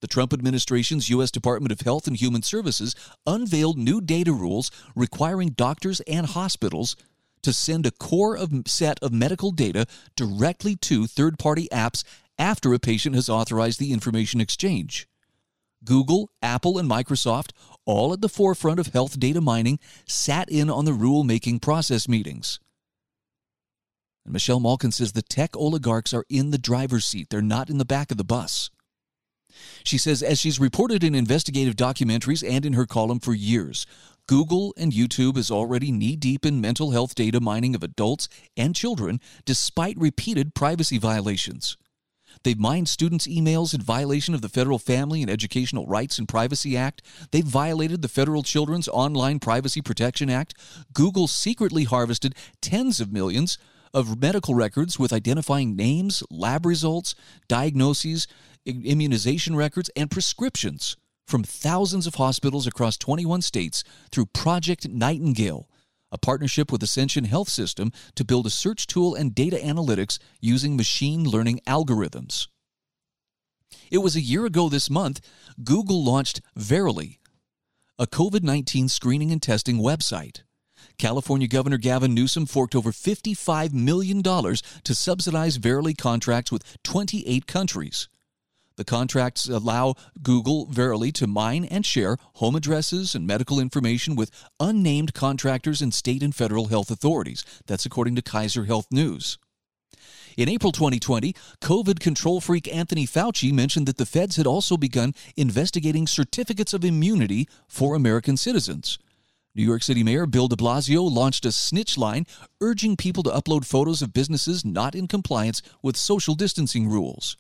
the 0.02 0.08
Trump 0.08 0.32
administration's 0.32 1.10
U.S. 1.10 1.30
Department 1.30 1.71
of 1.71 1.82
Health 1.82 2.08
and 2.08 2.15
Human 2.15 2.41
Services 2.41 2.95
unveiled 3.25 3.78
new 3.78 3.99
data 3.99 4.32
rules 4.32 4.71
requiring 4.95 5.49
doctors 5.49 5.99
and 6.02 6.25
hospitals 6.25 6.95
to 7.41 7.54
send 7.54 7.86
a 7.86 7.91
core 7.91 8.38
of 8.38 8.52
set 8.65 8.99
of 9.02 9.13
medical 9.13 9.52
data 9.52 9.86
directly 10.15 10.75
to 10.75 11.08
third-party 11.08 11.67
apps 11.71 12.04
after 12.39 12.73
a 12.73 12.80
patient 12.80 13.13
has 13.13 13.30
authorized 13.30 13.80
the 13.80 13.93
information 13.93 14.41
exchange. 14.41 15.08
Google, 15.84 16.32
Apple, 16.41 16.78
and 16.78 16.89
Microsoft, 16.89 17.52
all 17.86 18.12
at 18.13 18.21
the 18.21 18.30
forefront 18.30 18.80
of 18.80 18.88
health 18.88 19.19
data 19.19 19.41
mining, 19.41 19.80
sat 20.08 20.49
in 20.49 20.69
on 20.69 20.86
the 20.86 20.93
rule 20.93 21.23
making 21.23 21.60
process 21.60 22.08
meetings. 22.08 22.60
And 24.25 24.34
Michelle 24.34 24.60
Malkin 24.60 24.91
says 24.91 25.12
the 25.12 25.21
tech 25.21 25.56
oligarchs 25.56 26.13
are 26.13 26.25
in 26.30 26.52
the 26.52 26.58
driver's 26.58 27.06
seat, 27.06 27.28
they're 27.30 27.41
not 27.41 27.69
in 27.69 27.78
the 27.78 27.86
back 27.86 28.12
of 28.12 28.17
the 28.17 28.23
bus. 28.23 28.69
She 29.84 29.97
says, 29.97 30.21
as 30.21 30.39
she's 30.39 30.60
reported 30.60 31.04
in 31.04 31.15
investigative 31.15 31.75
documentaries 31.75 32.47
and 32.47 32.65
in 32.65 32.73
her 32.73 32.86
column 32.86 33.19
for 33.19 33.34
years, 33.34 33.86
Google 34.28 34.73
and 34.78 34.93
YouTube 34.93 35.38
is 35.38 35.49
already 35.49 35.91
knee 35.91 36.15
deep 36.15 36.45
in 36.45 36.62
mental 36.62 36.91
health 36.91 37.15
data 37.15 37.41
mining 37.41 37.73
of 37.73 37.82
adults 37.82 38.30
and 38.56 38.75
children 38.75 39.19
despite 39.43 39.97
repeated 39.97 40.54
privacy 40.54 40.99
violations. 40.99 41.78
They've 42.43 42.59
mined 42.59 42.89
students' 42.89 43.27
emails 43.27 43.73
in 43.73 43.81
violation 43.81 44.33
of 44.33 44.41
the 44.41 44.49
Federal 44.49 44.79
Family 44.79 45.21
and 45.21 45.29
Educational 45.29 45.87
Rights 45.87 46.17
and 46.17 46.27
Privacy 46.27 46.77
Act. 46.77 47.01
They've 47.31 47.43
violated 47.43 48.01
the 48.01 48.07
Federal 48.07 48.43
Children's 48.43 48.87
Online 48.87 49.39
Privacy 49.39 49.81
Protection 49.81 50.29
Act. 50.29 50.53
Google 50.93 51.27
secretly 51.27 51.83
harvested 51.83 52.35
tens 52.61 52.99
of 52.99 53.11
millions 53.11 53.57
of 53.93 54.21
medical 54.21 54.55
records 54.55 54.99
with 54.99 55.13
identifying 55.13 55.75
names, 55.75 56.23
lab 56.29 56.65
results, 56.65 57.15
diagnoses, 57.47 58.27
immunization 58.65 59.55
records, 59.55 59.89
and 59.95 60.11
prescriptions 60.11 60.95
from 61.29 61.43
thousands 61.43 62.07
of 62.07 62.15
hospitals 62.15 62.65
across 62.65 62.97
21 62.97 63.41
states 63.41 63.83
through 64.11 64.25
Project 64.27 64.87
Nightingale, 64.87 65.68
a 66.11 66.17
partnership 66.17 66.71
with 66.71 66.83
Ascension 66.83 67.25
Health 67.25 67.49
System 67.49 67.91
to 68.15 68.25
build 68.25 68.45
a 68.45 68.49
search 68.49 68.87
tool 68.87 69.15
and 69.15 69.35
data 69.35 69.57
analytics 69.57 70.19
using 70.39 70.75
machine 70.75 71.23
learning 71.23 71.61
algorithms. 71.67 72.47
It 73.91 73.99
was 73.99 74.15
a 74.15 74.21
year 74.21 74.45
ago 74.45 74.69
this 74.69 74.89
month, 74.89 75.21
Google 75.63 76.03
launched 76.03 76.41
Verily, 76.55 77.19
a 77.97 78.07
COVID 78.07 78.43
19 78.43 78.89
screening 78.89 79.31
and 79.31 79.41
testing 79.41 79.77
website. 79.77 80.41
California 80.97 81.47
Governor 81.47 81.77
Gavin 81.77 82.13
Newsom 82.13 82.45
forked 82.45 82.75
over 82.75 82.91
$55 82.91 83.73
million 83.73 84.21
to 84.21 84.95
subsidize 84.95 85.57
Verily 85.57 85.93
contracts 85.93 86.51
with 86.51 86.77
28 86.83 87.47
countries. 87.47 88.09
The 88.79 88.85
contracts 88.85 89.49
allow 89.49 89.95
Google 90.23 90.65
Verily 90.67 91.11
to 91.11 91.27
mine 91.27 91.65
and 91.65 91.85
share 91.85 92.15
home 92.35 92.55
addresses 92.55 93.13
and 93.13 93.27
medical 93.27 93.59
information 93.59 94.15
with 94.15 94.31
unnamed 94.57 95.13
contractors 95.13 95.81
and 95.81 95.93
state 95.93 96.23
and 96.23 96.33
federal 96.33 96.67
health 96.67 96.89
authorities. 96.89 97.43
That's 97.67 97.85
according 97.85 98.15
to 98.15 98.21
Kaiser 98.21 98.63
Health 98.63 98.87
News. 98.89 99.37
In 100.37 100.47
April 100.47 100.71
2020, 100.71 101.35
COVID 101.59 101.99
control 101.99 102.39
freak 102.39 102.73
Anthony 102.73 103.05
Fauci 103.05 103.51
mentioned 103.51 103.85
that 103.85 103.97
the 103.97 104.05
feds 104.05 104.37
had 104.37 104.47
also 104.47 104.77
begun 104.77 105.13
investigating 105.35 106.07
certificates 106.07 106.73
of 106.73 106.85
immunity 106.85 107.49
for 107.67 107.95
American 107.95 108.37
citizens. 108.37 108.97
New 109.53 109.65
York 109.65 109.83
City 109.83 110.05
Mayor 110.05 110.25
Bill 110.25 110.47
de 110.47 110.55
Blasio 110.55 111.01
launched 111.01 111.45
a 111.45 111.51
snitch 111.51 111.97
line 111.97 112.25
urging 112.61 112.95
people 112.95 113.23
to 113.23 113.29
upload 113.29 113.65
photos 113.65 114.01
of 114.01 114.13
businesses 114.13 114.63
not 114.63 114.95
in 114.95 115.05
compliance 115.05 115.61
with 115.83 115.97
social 115.97 116.33
distancing 116.33 116.87
rules. 116.87 117.35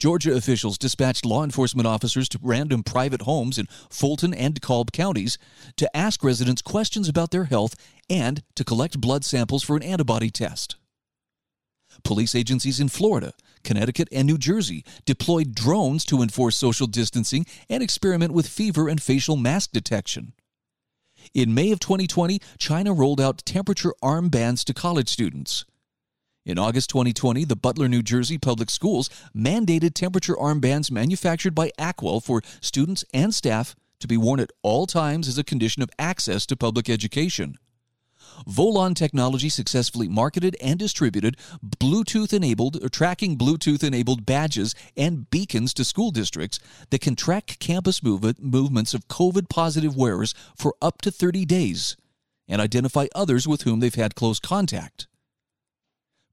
Georgia 0.00 0.34
officials 0.34 0.78
dispatched 0.78 1.26
law 1.26 1.44
enforcement 1.44 1.86
officers 1.86 2.26
to 2.30 2.38
random 2.40 2.82
private 2.82 3.22
homes 3.22 3.58
in 3.58 3.66
Fulton 3.90 4.32
and 4.32 4.58
DeKalb 4.58 4.92
counties 4.92 5.36
to 5.76 5.94
ask 5.94 6.24
residents 6.24 6.62
questions 6.62 7.06
about 7.06 7.32
their 7.32 7.44
health 7.44 7.74
and 8.08 8.42
to 8.54 8.64
collect 8.64 8.98
blood 8.98 9.26
samples 9.26 9.62
for 9.62 9.76
an 9.76 9.82
antibody 9.82 10.30
test. 10.30 10.76
Police 12.02 12.34
agencies 12.34 12.80
in 12.80 12.88
Florida, 12.88 13.34
Connecticut, 13.62 14.08
and 14.10 14.26
New 14.26 14.38
Jersey 14.38 14.86
deployed 15.04 15.54
drones 15.54 16.06
to 16.06 16.22
enforce 16.22 16.56
social 16.56 16.86
distancing 16.86 17.44
and 17.68 17.82
experiment 17.82 18.32
with 18.32 18.48
fever 18.48 18.88
and 18.88 19.02
facial 19.02 19.36
mask 19.36 19.70
detection. 19.70 20.32
In 21.34 21.52
May 21.52 21.72
of 21.72 21.80
2020, 21.80 22.40
China 22.56 22.94
rolled 22.94 23.20
out 23.20 23.44
temperature 23.44 23.92
armbands 24.02 24.64
to 24.64 24.72
college 24.72 25.10
students. 25.10 25.66
In 26.50 26.58
August 26.58 26.90
2020, 26.90 27.44
the 27.44 27.54
Butler, 27.54 27.88
New 27.88 28.02
Jersey 28.02 28.36
public 28.36 28.70
schools 28.70 29.08
mandated 29.32 29.94
temperature 29.94 30.34
armbands 30.34 30.90
manufactured 30.90 31.54
by 31.54 31.70
Acwell 31.78 32.20
for 32.20 32.42
students 32.60 33.04
and 33.14 33.32
staff 33.32 33.76
to 34.00 34.08
be 34.08 34.16
worn 34.16 34.40
at 34.40 34.50
all 34.62 34.88
times 34.88 35.28
as 35.28 35.38
a 35.38 35.44
condition 35.44 35.80
of 35.80 35.90
access 35.96 36.46
to 36.46 36.56
public 36.56 36.90
education. 36.90 37.54
Volan 38.48 38.96
Technology 38.96 39.48
successfully 39.48 40.08
marketed 40.08 40.56
and 40.60 40.76
distributed 40.76 41.36
Bluetooth 41.64 42.32
enabled 42.32 42.90
tracking 42.90 43.38
Bluetooth 43.38 43.84
enabled 43.84 44.26
badges 44.26 44.74
and 44.96 45.30
beacons 45.30 45.72
to 45.74 45.84
school 45.84 46.10
districts 46.10 46.58
that 46.90 47.00
can 47.00 47.14
track 47.14 47.58
campus 47.60 48.02
movement, 48.02 48.42
movements 48.42 48.92
of 48.92 49.06
COVID 49.06 49.48
positive 49.48 49.96
wearers 49.96 50.34
for 50.56 50.74
up 50.82 51.00
to 51.02 51.12
30 51.12 51.44
days 51.44 51.96
and 52.48 52.60
identify 52.60 53.06
others 53.14 53.46
with 53.46 53.62
whom 53.62 53.78
they've 53.78 53.94
had 53.94 54.16
close 54.16 54.40
contact. 54.40 55.06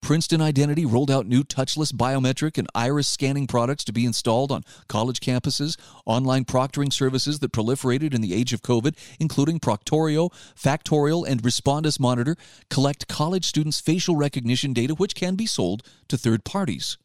Princeton 0.01 0.41
Identity 0.41 0.85
rolled 0.85 1.11
out 1.11 1.27
new 1.27 1.43
touchless 1.43 1.91
biometric 1.91 2.57
and 2.57 2.67
iris 2.73 3.07
scanning 3.07 3.47
products 3.47 3.83
to 3.83 3.91
be 3.91 4.05
installed 4.05 4.51
on 4.51 4.63
college 4.87 5.19
campuses, 5.19 5.77
online 6.05 6.45
proctoring 6.45 6.93
services 6.93 7.39
that 7.39 7.51
proliferated 7.51 8.13
in 8.13 8.21
the 8.21 8.33
age 8.33 8.53
of 8.53 8.61
COVID, 8.61 8.95
including 9.19 9.59
Proctorio, 9.59 10.31
Factorial, 10.55 11.27
and 11.27 11.41
Respondus 11.43 11.99
Monitor, 11.99 12.37
collect 12.69 13.07
college 13.07 13.45
students' 13.45 13.81
facial 13.81 14.15
recognition 14.15 14.71
data, 14.71 14.95
which 14.95 15.15
can 15.15 15.35
be 15.35 15.45
sold 15.45 15.83
to 16.07 16.17
third 16.17 16.45
parties. 16.45 16.97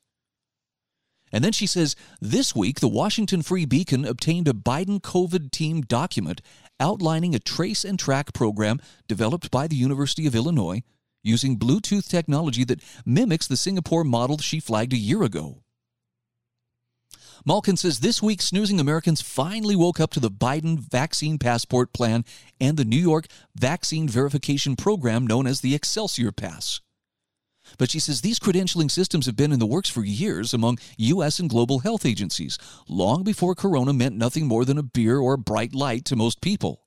And 1.33 1.42
then 1.42 1.52
she 1.52 1.66
says 1.66 1.96
this 2.20 2.55
week, 2.55 2.81
the 2.81 2.88
Washington 2.88 3.42
Free 3.42 3.64
Beacon 3.64 4.05
obtained 4.05 4.46
a 4.46 4.52
Biden 4.52 5.00
COVID 5.00 5.50
team 5.50 5.81
document 5.81 6.42
outlining 6.78 7.35
a 7.35 7.38
trace 7.38 7.85
and 7.85 7.98
track 7.98 8.35
program 8.35 8.81
developed 9.09 9.50
by 9.50 9.66
the 9.66 9.76
University 9.76 10.26
of 10.26 10.35
Illinois 10.35 10.83
using 11.22 11.58
Bluetooth 11.58 12.08
technology 12.08 12.64
that 12.64 12.82
mimics 13.04 13.46
the 13.46 13.56
Singapore 13.56 14.04
model 14.04 14.38
she 14.38 14.61
flagged 14.61 14.92
a 14.92 14.98
year 14.98 15.22
ago. 15.22 15.62
Malkin 17.44 17.76
says 17.76 18.00
this 18.00 18.22
week, 18.22 18.40
snoozing 18.40 18.78
Americans 18.78 19.20
finally 19.20 19.74
woke 19.74 19.98
up 19.98 20.12
to 20.12 20.20
the 20.20 20.30
Biden 20.30 20.78
vaccine 20.78 21.38
passport 21.38 21.92
plan 21.92 22.24
and 22.61 22.76
the 22.76 22.85
New 22.85 23.00
York 23.00 23.26
vaccine 23.56 24.08
verification 24.08 24.76
program 24.76 25.26
known 25.26 25.46
as 25.46 25.61
the 25.61 25.74
Excelsior 25.74 26.30
Pass. 26.30 26.80
But 27.78 27.90
she 27.90 27.98
says 27.98 28.20
these 28.20 28.38
credentialing 28.38 28.90
systems 28.90 29.26
have 29.26 29.37
been 29.37 29.52
in 29.52 29.58
the 29.58 29.66
works 29.66 29.88
for 29.88 30.04
years 30.04 30.52
among 30.52 30.78
U.S. 30.98 31.38
and 31.38 31.48
global 31.50 31.80
health 31.80 32.06
agencies, 32.06 32.58
long 32.88 33.22
before 33.22 33.54
corona 33.54 33.92
meant 33.92 34.16
nothing 34.16 34.46
more 34.46 34.64
than 34.64 34.78
a 34.78 34.82
beer 34.82 35.18
or 35.18 35.35
a 35.35 35.38
bright 35.38 35.74
light 35.74 36.04
to 36.06 36.16
most 36.16 36.40
people. 36.40 36.85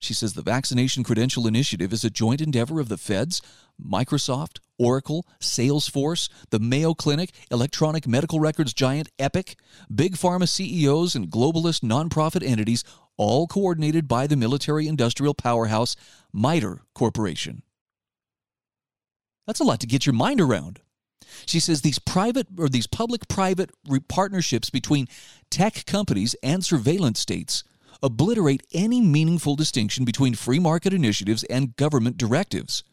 She 0.00 0.14
says 0.14 0.34
the 0.34 0.42
Vaccination 0.42 1.02
Credential 1.02 1.46
Initiative 1.46 1.92
is 1.92 2.04
a 2.04 2.10
joint 2.10 2.40
endeavor 2.40 2.78
of 2.78 2.88
the 2.88 2.96
feds, 2.96 3.42
Microsoft, 3.82 4.60
Oracle, 4.78 5.26
Salesforce, 5.40 6.28
the 6.50 6.60
Mayo 6.60 6.94
Clinic, 6.94 7.30
electronic 7.50 8.06
medical 8.06 8.38
records 8.38 8.72
giant 8.72 9.08
Epic, 9.18 9.56
big 9.92 10.14
pharma 10.14 10.48
CEOs, 10.48 11.16
and 11.16 11.30
globalist 11.30 11.82
nonprofit 11.82 12.46
entities, 12.46 12.84
all 13.16 13.48
coordinated 13.48 14.06
by 14.06 14.28
the 14.28 14.36
military 14.36 14.86
industrial 14.86 15.34
powerhouse 15.34 15.96
MITRE 16.32 16.82
Corporation. 16.94 17.62
That's 19.46 19.60
a 19.60 19.64
lot 19.64 19.80
to 19.80 19.86
get 19.86 20.06
your 20.06 20.12
mind 20.12 20.40
around. 20.40 20.80
She 21.44 21.58
says 21.58 21.82
these 21.82 21.98
private 21.98 22.46
or 22.56 22.68
these 22.68 22.86
public 22.86 23.26
private 23.28 23.70
partnerships 24.08 24.70
between 24.70 25.08
tech 25.50 25.84
companies 25.86 26.36
and 26.42 26.64
surveillance 26.64 27.18
states 27.18 27.64
obliterate 28.02 28.66
any 28.72 29.00
meaningful 29.00 29.56
distinction 29.56 30.04
between 30.04 30.34
free 30.34 30.58
market 30.58 30.92
initiatives 30.92 31.44
and 31.44 31.76
government 31.76 32.16
directives. 32.16 32.84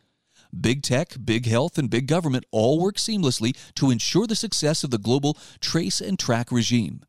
Big 0.59 0.83
tech, 0.83 1.15
big 1.23 1.45
health, 1.45 1.77
and 1.77 1.89
big 1.89 2.07
government 2.07 2.45
all 2.51 2.79
work 2.79 2.95
seamlessly 2.95 3.55
to 3.75 3.91
ensure 3.91 4.25
the 4.25 4.35
success 4.35 4.83
of 4.83 4.91
the 4.91 4.97
global 4.97 5.37
trace 5.59 5.99
and 5.99 6.17
track 6.17 6.51
regime. 6.51 7.01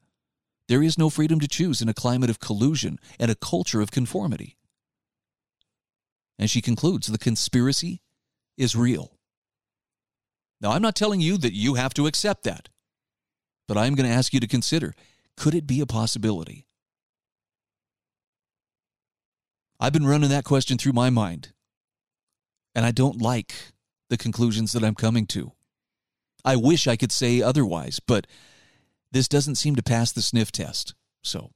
There 0.69 0.83
is 0.83 0.99
no 0.99 1.11
freedom 1.11 1.39
to 1.41 1.49
choose 1.49 1.81
in 1.81 1.89
a 1.89 1.95
climate 1.95 2.31
of 2.31 2.41
collusion 2.41 2.99
and 3.21 3.31
a 3.31 3.37
culture 3.37 3.81
of 3.81 3.91
conformity. 3.91 4.57
And 6.39 6.51
she 6.51 6.61
concludes 6.61 7.07
the 7.07 7.19
conspiracy 7.19 8.03
is 8.57 8.75
real. 8.75 9.13
Now, 10.61 10.73
I'm 10.73 10.83
not 10.83 10.97
telling 10.97 11.21
you 11.21 11.39
that 11.39 11.55
you 11.55 11.75
have 11.75 11.95
to 11.95 12.07
accept 12.07 12.43
that, 12.45 12.69
but 13.69 13.77
I'm 13.77 13.95
going 13.95 14.09
to 14.09 14.15
ask 14.15 14.35
you 14.35 14.41
to 14.41 14.47
consider 14.47 14.95
could 15.37 15.55
it 15.55 15.67
be 15.67 15.81
a 15.81 15.87
possibility 15.87 16.66
I've 19.79 19.93
been 19.93 20.07
running 20.07 20.31
that 20.31 20.45
question 20.45 20.79
through 20.79 20.93
my 20.93 21.11
mind, 21.11 21.53
and 22.75 22.85
I 22.85 22.91
don't 22.91 23.21
like 23.21 23.55
the 24.09 24.17
conclusions 24.17 24.73
that 24.73 24.85
I'm 24.85 24.95
coming 24.95 25.27
to. 25.27 25.53
I 26.45 26.57
wish 26.57 26.87
I 26.87 26.97
could 26.97 27.13
say 27.13 27.43
otherwise, 27.43 28.01
but 28.01 28.27
this 29.13 29.29
doesn't 29.29 29.57
seem 29.57 29.77
to 29.77 29.83
pass 29.83 30.13
the 30.13 30.23
sniff 30.23 30.53
test. 30.53 30.95
So 31.23 31.51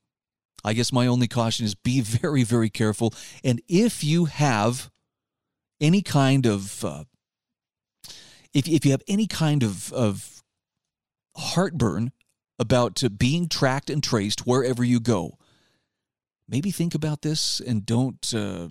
I 0.64 0.72
guess 0.72 0.92
my 0.92 1.06
only 1.06 1.28
caution 1.28 1.64
is 1.64 1.74
be 1.74 2.00
very, 2.02 2.42
very 2.42 2.70
careful. 2.70 3.14
And 3.44 3.62
if 3.68 4.04
you 4.04 4.26
have 4.26 4.90
any 5.80 6.02
kind 6.02 6.46
of, 6.46 6.84
uh, 6.84 7.04
if, 8.52 8.68
if 8.68 8.84
you 8.84 8.90
have 8.90 9.02
any 9.08 9.26
kind 9.26 9.62
of, 9.62 9.92
of 9.92 10.42
heartburn 11.36 12.12
about 12.58 13.02
being 13.16 13.48
tracked 13.48 13.88
and 13.88 14.02
traced 14.02 14.46
wherever 14.46 14.84
you 14.84 15.00
go, 15.00 15.38
maybe 16.50 16.70
think 16.70 16.94
about 16.94 17.22
this 17.22 17.60
and 17.60 17.86
don't 17.86 18.34
uh, 18.34 18.68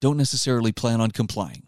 don't 0.00 0.16
necessarily 0.16 0.72
plan 0.72 1.00
on 1.00 1.10
complying. 1.10 1.64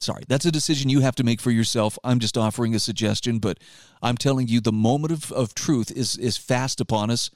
Sorry, 0.00 0.24
that's 0.26 0.46
a 0.46 0.50
decision 0.50 0.88
you 0.88 1.00
have 1.00 1.14
to 1.16 1.24
make 1.24 1.40
for 1.40 1.50
yourself. 1.50 1.98
I'm 2.02 2.18
just 2.18 2.36
offering 2.36 2.74
a 2.74 2.80
suggestion, 2.80 3.38
but 3.38 3.58
I'm 4.00 4.16
telling 4.16 4.48
you 4.48 4.60
the 4.60 4.72
moment 4.72 5.12
of, 5.12 5.30
of 5.32 5.54
truth 5.54 5.90
is 5.90 6.16
is 6.16 6.36
fast 6.36 6.80
upon 6.80 7.10
us. 7.10 7.30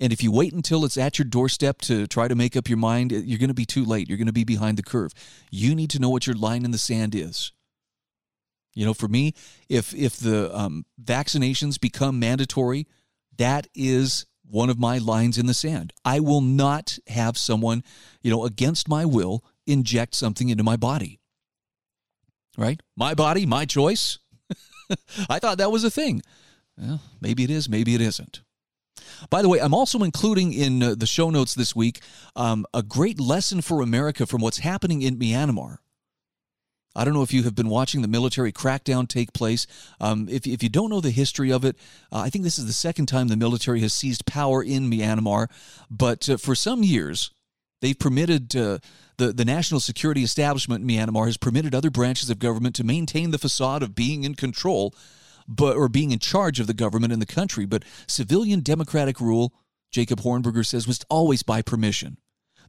And 0.00 0.12
if 0.12 0.22
you 0.22 0.30
wait 0.30 0.52
until 0.52 0.84
it's 0.84 0.96
at 0.96 1.18
your 1.18 1.26
doorstep 1.26 1.80
to 1.82 2.06
try 2.06 2.28
to 2.28 2.36
make 2.36 2.56
up 2.56 2.68
your 2.68 2.78
mind, 2.78 3.10
you're 3.10 3.38
going 3.38 3.48
to 3.48 3.54
be 3.54 3.64
too 3.64 3.84
late. 3.84 4.08
You're 4.08 4.18
going 4.18 4.26
to 4.28 4.32
be 4.32 4.44
behind 4.44 4.78
the 4.78 4.82
curve. 4.82 5.12
You 5.50 5.74
need 5.74 5.90
to 5.90 5.98
know 5.98 6.08
what 6.08 6.26
your 6.26 6.36
line 6.36 6.64
in 6.64 6.70
the 6.70 6.78
sand 6.78 7.16
is. 7.16 7.52
You 8.74 8.84
know, 8.84 8.94
for 8.94 9.08
me, 9.08 9.34
if 9.68 9.92
if 9.94 10.16
the 10.16 10.56
um, 10.56 10.84
vaccinations 11.02 11.80
become 11.80 12.20
mandatory, 12.20 12.86
that 13.38 13.66
is 13.74 14.26
one 14.50 14.70
of 14.70 14.78
my 14.78 14.98
lines 14.98 15.38
in 15.38 15.46
the 15.46 15.54
sand. 15.54 15.92
I 16.04 16.20
will 16.20 16.40
not 16.40 16.98
have 17.08 17.36
someone, 17.36 17.82
you 18.22 18.30
know, 18.30 18.44
against 18.44 18.88
my 18.88 19.04
will 19.04 19.44
inject 19.66 20.14
something 20.14 20.48
into 20.48 20.64
my 20.64 20.76
body. 20.76 21.20
Right? 22.56 22.80
My 22.96 23.14
body, 23.14 23.46
my 23.46 23.64
choice. 23.66 24.18
I 25.28 25.38
thought 25.38 25.58
that 25.58 25.70
was 25.70 25.84
a 25.84 25.90
thing. 25.90 26.22
Well, 26.76 27.00
maybe 27.20 27.44
it 27.44 27.50
is, 27.50 27.68
maybe 27.68 27.94
it 27.94 28.00
isn't. 28.00 28.42
By 29.30 29.42
the 29.42 29.48
way, 29.48 29.58
I'm 29.60 29.74
also 29.74 30.02
including 30.02 30.52
in 30.52 30.82
uh, 30.82 30.94
the 30.96 31.06
show 31.06 31.30
notes 31.30 31.54
this 31.54 31.74
week 31.74 32.00
um, 32.36 32.66
a 32.72 32.82
great 32.82 33.20
lesson 33.20 33.60
for 33.60 33.80
America 33.80 34.26
from 34.26 34.40
what's 34.40 34.58
happening 34.58 35.02
in 35.02 35.18
Myanmar. 35.18 35.78
I 36.98 37.04
don't 37.04 37.14
know 37.14 37.22
if 37.22 37.32
you 37.32 37.44
have 37.44 37.54
been 37.54 37.68
watching 37.68 38.02
the 38.02 38.08
military 38.08 38.52
crackdown 38.52 39.08
take 39.08 39.32
place. 39.32 39.66
Um, 40.00 40.28
if, 40.28 40.46
if 40.46 40.62
you 40.62 40.68
don't 40.68 40.90
know 40.90 41.00
the 41.00 41.10
history 41.10 41.50
of 41.50 41.64
it, 41.64 41.76
uh, 42.12 42.18
I 42.18 42.28
think 42.28 42.44
this 42.44 42.58
is 42.58 42.66
the 42.66 42.72
second 42.72 43.06
time 43.06 43.28
the 43.28 43.36
military 43.36 43.80
has 43.80 43.94
seized 43.94 44.26
power 44.26 44.62
in 44.62 44.90
Myanmar. 44.90 45.46
But 45.90 46.28
uh, 46.28 46.36
for 46.36 46.54
some 46.54 46.82
years, 46.82 47.30
They've 47.80 47.98
permitted 47.98 48.54
uh, 48.56 48.78
the 49.18 49.32
the 49.32 49.44
national 49.44 49.80
security 49.80 50.22
establishment 50.22 50.82
in 50.82 50.88
Myanmar 50.88 51.26
has 51.26 51.36
permitted 51.36 51.74
other 51.74 51.90
branches 51.90 52.30
of 52.30 52.38
government 52.38 52.74
to 52.76 52.84
maintain 52.84 53.30
the 53.30 53.38
facade 53.38 53.82
of 53.82 53.94
being 53.94 54.24
in 54.24 54.34
control, 54.34 54.94
but 55.46 55.76
or 55.76 55.88
being 55.88 56.10
in 56.10 56.18
charge 56.18 56.58
of 56.60 56.66
the 56.66 56.74
government 56.74 57.12
in 57.12 57.20
the 57.20 57.26
country. 57.26 57.66
But 57.66 57.84
civilian 58.06 58.60
democratic 58.60 59.20
rule, 59.20 59.52
Jacob 59.92 60.20
Hornberger 60.20 60.66
says, 60.66 60.86
was 60.86 61.04
always 61.08 61.42
by 61.42 61.62
permission. 61.62 62.18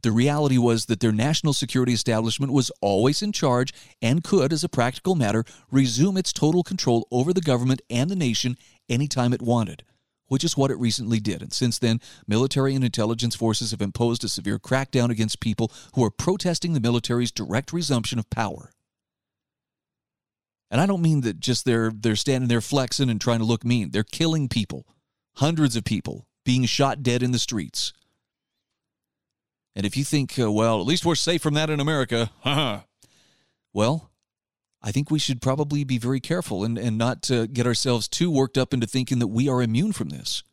The 0.01 0.11
reality 0.11 0.57
was 0.57 0.85
that 0.85 0.99
their 0.99 1.11
national 1.11 1.53
security 1.53 1.93
establishment 1.93 2.53
was 2.53 2.71
always 2.81 3.21
in 3.21 3.31
charge 3.31 3.73
and 4.01 4.23
could, 4.23 4.53
as 4.53 4.63
a 4.63 4.69
practical 4.69 5.15
matter, 5.15 5.43
resume 5.71 6.17
its 6.17 6.31
total 6.31 6.63
control 6.63 7.07
over 7.11 7.33
the 7.33 7.41
government 7.41 7.81
and 7.89 8.09
the 8.09 8.15
nation 8.15 8.57
anytime 8.87 9.33
it 9.33 9.41
wanted, 9.41 9.83
which 10.27 10.43
is 10.43 10.55
what 10.55 10.71
it 10.71 10.79
recently 10.79 11.19
did. 11.19 11.41
And 11.41 11.51
since 11.51 11.79
then, 11.79 11.99
military 12.27 12.75
and 12.75 12.83
intelligence 12.83 13.35
forces 13.35 13.71
have 13.71 13.81
imposed 13.81 14.23
a 14.23 14.29
severe 14.29 14.59
crackdown 14.59 15.09
against 15.09 15.39
people 15.39 15.71
who 15.95 16.03
are 16.03 16.11
protesting 16.11 16.73
the 16.73 16.79
military's 16.79 17.31
direct 17.31 17.73
resumption 17.73 18.19
of 18.19 18.29
power. 18.29 18.71
And 20.71 20.79
I 20.79 20.85
don't 20.85 21.01
mean 21.01 21.21
that 21.21 21.39
just 21.39 21.65
they're 21.65 21.91
they're 21.93 22.15
standing 22.15 22.47
there 22.47 22.61
flexing 22.61 23.09
and 23.09 23.19
trying 23.19 23.39
to 23.39 23.45
look 23.45 23.65
mean. 23.65 23.89
They're 23.91 24.03
killing 24.03 24.47
people, 24.47 24.85
hundreds 25.37 25.75
of 25.75 25.83
people 25.83 26.27
being 26.45 26.65
shot 26.65 27.03
dead 27.03 27.23
in 27.23 27.31
the 27.31 27.39
streets. 27.39 27.91
And 29.75 29.85
if 29.85 29.95
you 29.95 30.03
think, 30.03 30.37
uh, 30.39 30.51
well, 30.51 30.79
at 30.79 30.87
least 30.87 31.05
we're 31.05 31.15
safe 31.15 31.41
from 31.41 31.53
that 31.53 31.69
in 31.69 31.79
America, 31.79 32.31
well, 33.73 34.11
I 34.81 34.91
think 34.91 35.11
we 35.11 35.19
should 35.19 35.41
probably 35.41 35.83
be 35.83 35.97
very 35.97 36.19
careful 36.19 36.63
and, 36.63 36.77
and 36.77 36.97
not 36.97 37.29
uh, 37.29 37.45
get 37.47 37.67
ourselves 37.67 38.07
too 38.07 38.31
worked 38.31 38.57
up 38.57 38.73
into 38.73 38.87
thinking 38.87 39.19
that 39.19 39.27
we 39.27 39.49
are 39.49 39.61
immune 39.61 39.91
from 39.91 40.09
this. 40.09 40.43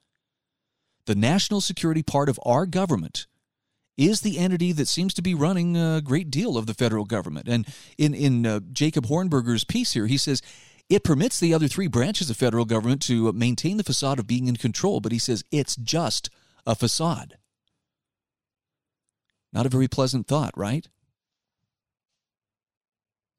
The 1.07 1.15
national 1.15 1.61
security 1.61 2.03
part 2.03 2.29
of 2.29 2.41
our 2.45 2.67
government 2.67 3.27
is 3.97 4.21
the 4.21 4.39
entity 4.39 4.73
that 4.73 4.89
seems 4.89 5.15
to 5.15 5.23
be 5.23 5.35
running 5.35 5.77
a 5.77 6.03
great 6.03 6.31
deal 6.31 6.59
of 6.59 6.67
the 6.67 6.75
federal 6.75 7.05
government. 7.05 7.49
And 7.49 7.67
in, 7.97 8.15
in 8.15 8.45
uh, 8.45 8.61
Jacob 8.73 9.07
Hornberger's 9.07 9.65
piece 9.65 9.93
here, 9.93 10.07
he 10.07 10.19
says 10.19 10.43
it 10.89 11.05
permits 11.05 11.41
the 11.41 11.55
other 11.55 11.69
three 11.69 11.87
branches 11.87 12.29
of 12.29 12.37
federal 12.37 12.65
government 12.65 13.03
to 13.03 13.33
maintain 13.33 13.77
the 13.77 13.85
facade 13.85 14.19
of 14.19 14.27
being 14.27 14.49
in 14.49 14.57
control, 14.57 15.01
but 15.01 15.13
he 15.13 15.19
says 15.19 15.45
it's 15.51 15.77
just 15.77 16.29
a 16.67 16.75
facade. 16.75 17.39
Not 19.53 19.67
a 19.67 19.71
very 19.71 19.89
pleasant 19.89 20.27
thought, 20.27 20.53
right? 20.57 20.87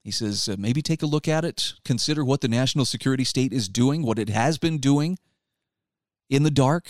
He 0.04 0.12
says, 0.12 0.48
uh, 0.48 0.56
maybe 0.58 0.82
take 0.82 1.04
a 1.04 1.06
look 1.06 1.28
at 1.28 1.43
it, 1.43 1.74
consider 1.84 2.24
what 2.24 2.39
the 2.39 2.48
national 2.48 2.86
security 2.86 3.26
state 3.26 3.52
is 3.52 3.67
doing, 3.67 4.04
what 4.04 4.17
it 4.17 4.30
has 4.30 4.58
been 4.58 4.78
doing 4.78 5.20
in 6.30 6.43
the 6.43 6.50
dark, 6.50 6.88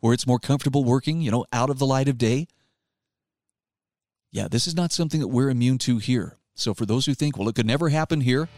where 0.00 0.12
it's 0.12 0.26
more 0.26 0.40
comfortable 0.40 0.82
working, 0.82 1.20
you 1.20 1.30
know, 1.30 1.44
out 1.52 1.70
of 1.70 1.78
the 1.78 1.86
light 1.86 2.08
of 2.08 2.18
day. 2.18 2.48
Yeah, 4.32 4.48
this 4.50 4.66
is 4.66 4.74
not 4.74 4.90
something 4.90 5.20
that 5.20 5.28
we're 5.28 5.48
immune 5.48 5.78
to 5.78 5.98
here. 5.98 6.38
So, 6.56 6.74
for 6.74 6.86
those 6.86 7.06
who 7.06 7.14
think, 7.14 7.38
well, 7.38 7.48
it 7.48 7.54
could 7.54 7.66
never 7.66 7.88
happen 7.88 8.20
here, 8.20 8.48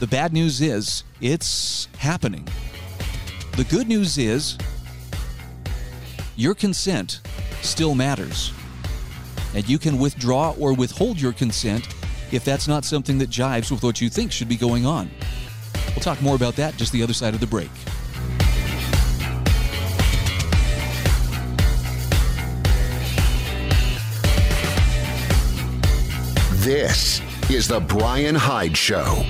the 0.00 0.08
bad 0.08 0.32
news 0.32 0.60
is 0.60 1.04
it's 1.20 1.86
happening. 1.98 2.48
The 3.56 3.64
good 3.64 3.86
news 3.86 4.18
is 4.18 4.58
your 6.34 6.54
consent 6.54 7.20
still 7.62 7.94
matters 7.94 8.52
and 9.54 9.68
you 9.68 9.78
can 9.78 9.98
withdraw 9.98 10.54
or 10.58 10.74
withhold 10.74 11.20
your 11.20 11.32
consent 11.32 11.88
if 12.32 12.44
that's 12.44 12.66
not 12.66 12.84
something 12.84 13.18
that 13.18 13.30
jives 13.30 13.70
with 13.70 13.82
what 13.82 14.00
you 14.00 14.08
think 14.08 14.32
should 14.32 14.48
be 14.48 14.56
going 14.56 14.84
on. 14.86 15.10
We'll 15.88 16.02
talk 16.02 16.20
more 16.20 16.34
about 16.36 16.56
that 16.56 16.76
just 16.76 16.92
the 16.92 17.02
other 17.02 17.14
side 17.14 17.34
of 17.34 17.40
the 17.40 17.46
break. 17.46 17.70
This 26.66 27.20
is 27.48 27.68
The 27.68 27.78
Brian 27.78 28.34
Hyde 28.34 28.76
Show. 28.76 29.24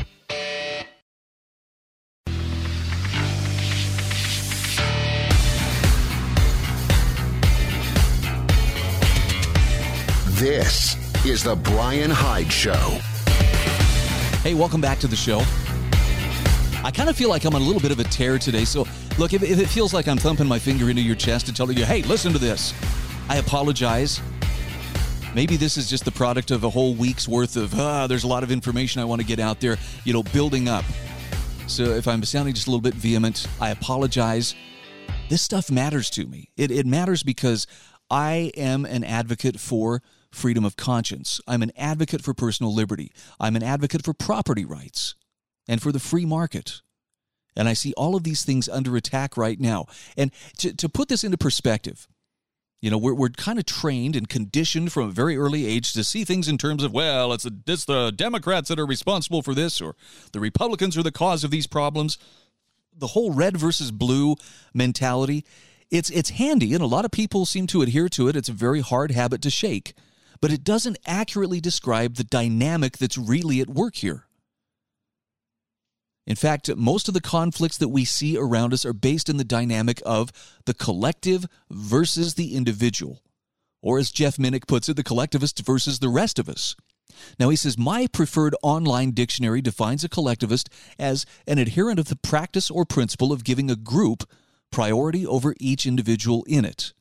This 10.47 10.95
is 11.27 11.43
The 11.43 11.57
Brian 11.57 12.09
Hyde 12.09 12.53
Show. 12.53 13.01
Hey, 14.45 14.55
welcome 14.55 14.81
back 14.81 15.01
to 15.01 15.09
the 15.09 15.17
show. 15.17 15.41
I 16.85 16.93
kind 16.93 17.09
of 17.09 17.17
feel 17.17 17.29
like 17.29 17.45
I'm 17.45 17.57
on 17.57 17.63
a 17.63 17.65
little 17.65 17.81
bit 17.81 17.91
of 17.91 17.99
a 17.99 18.05
tear 18.05 18.39
today. 18.39 18.65
So, 18.65 18.87
look, 19.19 19.33
if, 19.33 19.43
if 19.43 19.59
it 19.59 19.67
feels 19.67 19.93
like 19.93 20.07
I'm 20.07 20.19
thumping 20.19 20.47
my 20.47 20.61
finger 20.61 20.89
into 20.89 21.03
your 21.03 21.17
chest 21.17 21.49
and 21.49 21.57
telling 21.57 21.77
you, 21.77 21.85
hey, 21.85 22.03
listen 22.03 22.33
to 22.33 22.39
this, 22.39 22.73
I 23.29 23.39
apologize. 23.39 24.21
Maybe 25.35 25.57
this 25.57 25.77
is 25.77 25.91
just 25.91 26.05
the 26.05 26.13
product 26.13 26.53
of 26.53 26.63
a 26.63 26.71
whole 26.71 26.95
week's 26.95 27.27
worth 27.27 27.57
of, 27.57 27.75
ah, 27.75 28.07
there's 28.07 28.23
a 28.23 28.29
lot 28.29 28.45
of 28.45 28.53
information 28.53 29.03
I 29.03 29.05
want 29.05 29.21
to 29.21 29.27
get 29.27 29.41
out 29.41 29.59
there, 29.59 29.77
you 30.05 30.13
know, 30.13 30.23
building 30.23 30.69
up. 30.69 30.85
So 31.67 31.83
if 31.83 32.07
I'm 32.07 32.23
sounding 32.23 32.55
just 32.55 32.69
a 32.69 32.71
little 32.71 32.81
bit 32.81 32.95
vehement, 32.95 33.49
I 33.61 33.71
apologize. 33.71 34.55
This 35.29 35.43
stuff 35.43 35.73
matters 35.73 36.09
to 36.11 36.25
me. 36.25 36.51
It, 36.57 36.71
it 36.71 36.87
matters 36.87 37.25
because 37.25 37.67
I 38.09 38.53
am 38.57 38.85
an 38.85 39.03
advocate 39.03 39.59
for 39.59 40.03
freedom 40.31 40.65
of 40.65 40.77
conscience. 40.77 41.41
I'm 41.47 41.63
an 41.63 41.73
advocate 41.77 42.23
for 42.23 42.35
personal 42.35 42.75
liberty. 42.75 43.13
I'm 43.41 43.57
an 43.57 43.63
advocate 43.63 44.05
for 44.05 44.13
property 44.13 44.65
rights 44.65 45.15
and 45.69 45.81
for 45.81 45.93
the 45.93 45.99
free 45.99 46.27
market. 46.27 46.83
And 47.57 47.69
I 47.69 47.73
see 47.73 47.95
all 47.95 48.15
of 48.15 48.23
these 48.23 48.45
things 48.45 48.69
under 48.69 48.97
attack 48.97 49.37
right 49.37 49.59
now. 49.59 49.87
And 50.17 50.31
to, 50.59 50.75
to 50.75 50.89
put 50.89 51.09
this 51.09 51.25
into 51.25 51.39
perspective, 51.39 52.07
you 52.83 52.91
know, 52.91 52.99
we're, 52.99 53.15
we're 53.15 53.31
kind 53.31 53.59
of 53.59 53.65
trained 53.65 54.15
and 54.15 54.29
conditioned 54.29 54.93
from 54.93 55.09
a 55.09 55.13
very 55.13 55.37
early 55.37 55.67
age 55.67 55.93
to 55.95 56.05
see 56.05 56.25
things 56.25 56.49
in 56.49 56.59
terms 56.59 56.83
of, 56.85 56.93
well, 56.93 57.33
it's, 57.33 57.47
a, 57.47 57.51
it's 57.67 57.87
the 57.87 58.11
Democrats 58.11 58.69
that 58.69 58.79
are 58.79 58.87
responsible 58.87 59.43
for 59.43 59.55
this, 59.55 59.81
or 59.81 59.97
the 60.33 60.41
Republicans 60.41 60.97
are 60.99 61.03
the 61.03 61.11
cause 61.11 61.43
of 61.43 61.51
these 61.51 61.67
problems. 61.67 62.19
The 62.95 63.09
whole 63.09 63.33
red 63.33 63.57
versus 63.57 63.91
blue 63.91 64.37
mentality, 64.75 65.45
it's, 65.91 66.11
it's 66.11 66.31
handy, 66.31 66.75
and 66.75 66.83
a 66.83 66.87
lot 66.87 67.05
of 67.05 67.11
people 67.11 67.47
seem 67.47 67.67
to 67.69 67.83
adhere 67.83 68.09
to 68.11 68.29
it. 68.29 68.37
It's 68.37 68.49
a 68.49 68.53
very 68.53 68.81
hard 68.81 69.11
habit 69.11 69.41
to 69.43 69.51
shake 69.51 69.95
but 70.41 70.53
it 70.53 70.65
doesn't 70.65 70.99
accurately 71.07 71.61
describe 71.61 72.15
the 72.15 72.25
dynamic 72.25 72.99
that's 72.99 73.19
really 73.19 73.61
at 73.61 73.69
work 73.69 73.97
here. 73.97 74.27
In 76.27 76.37
fact, 76.37 76.75
most 76.77 77.07
of 77.07 77.15
the 77.15 77.21
conflicts 77.21 77.79
that 77.79 77.89
we 77.89 78.05
see 78.05 78.37
around 78.37 78.73
us 78.73 78.85
are 78.85 78.93
based 78.93 79.29
in 79.29 79.37
the 79.37 79.45
dynamic 79.45 80.03
of 80.05 80.33
the 80.65 80.75
collective 80.75 81.47
versus 81.71 82.35
the 82.35 82.57
individual. 82.57 83.23
Or, 83.81 83.99
as 83.99 84.11
Jeff 84.11 84.37
Minick 84.37 84.67
puts 84.67 84.89
it, 84.89 84.97
the 84.97 85.05
collectivist 85.05 85.65
versus 85.65 86.01
the 86.01 86.09
rest 86.09 86.41
of 86.41 86.49
us. 86.49 86.75
Now, 87.39 87.49
he 87.51 87.57
says, 87.57 87.79
My 87.79 88.09
preferred 88.09 88.57
online 88.63 89.13
dictionary 89.13 89.63
defines 89.63 90.03
a 90.03 90.09
collectivist 90.09 90.69
as 90.99 91.25
an 91.47 91.59
adherent 91.59 92.01
of 92.01 92.09
the 92.09 92.17
practice 92.17 92.71
or 92.71 92.85
principle 92.85 93.33
of 93.33 93.45
giving 93.45 93.71
a 93.71 93.77
group 93.77 94.25
priority 94.73 95.25
over 95.25 95.55
each 95.61 95.87
individual 95.87 96.45
in 96.49 96.65
it. 96.65 96.93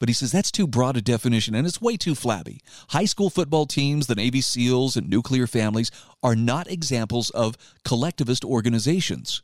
But 0.00 0.08
he 0.08 0.14
says 0.14 0.32
that's 0.32 0.50
too 0.50 0.66
broad 0.66 0.96
a 0.96 1.02
definition 1.02 1.54
and 1.54 1.66
it's 1.66 1.80
way 1.80 1.96
too 1.96 2.14
flabby. 2.14 2.60
High 2.88 3.04
school 3.04 3.30
football 3.30 3.66
teams, 3.66 4.06
the 4.06 4.14
Navy 4.14 4.40
SEALs, 4.40 4.96
and 4.96 5.08
nuclear 5.08 5.46
families 5.46 5.90
are 6.22 6.34
not 6.34 6.70
examples 6.70 7.30
of 7.30 7.56
collectivist 7.84 8.44
organizations. 8.44 9.42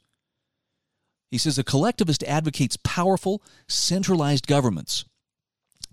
He 1.30 1.38
says 1.38 1.58
a 1.58 1.64
collectivist 1.64 2.24
advocates 2.24 2.78
powerful, 2.82 3.42
centralized 3.68 4.46
governments. 4.46 5.04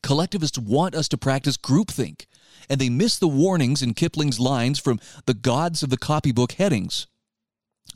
Collectivists 0.02 0.58
want 0.58 0.96
us 0.96 1.08
to 1.10 1.18
practice 1.18 1.58
groupthink, 1.58 2.26
and 2.70 2.80
they 2.80 2.90
miss 2.90 3.18
the 3.18 3.28
warnings 3.28 3.82
in 3.82 3.94
Kipling's 3.94 4.40
lines 4.40 4.80
from 4.80 5.00
The 5.26 5.34
Gods 5.34 5.84
of 5.84 5.90
the 5.90 5.98
Copybook 5.98 6.54
headings. 6.54 7.08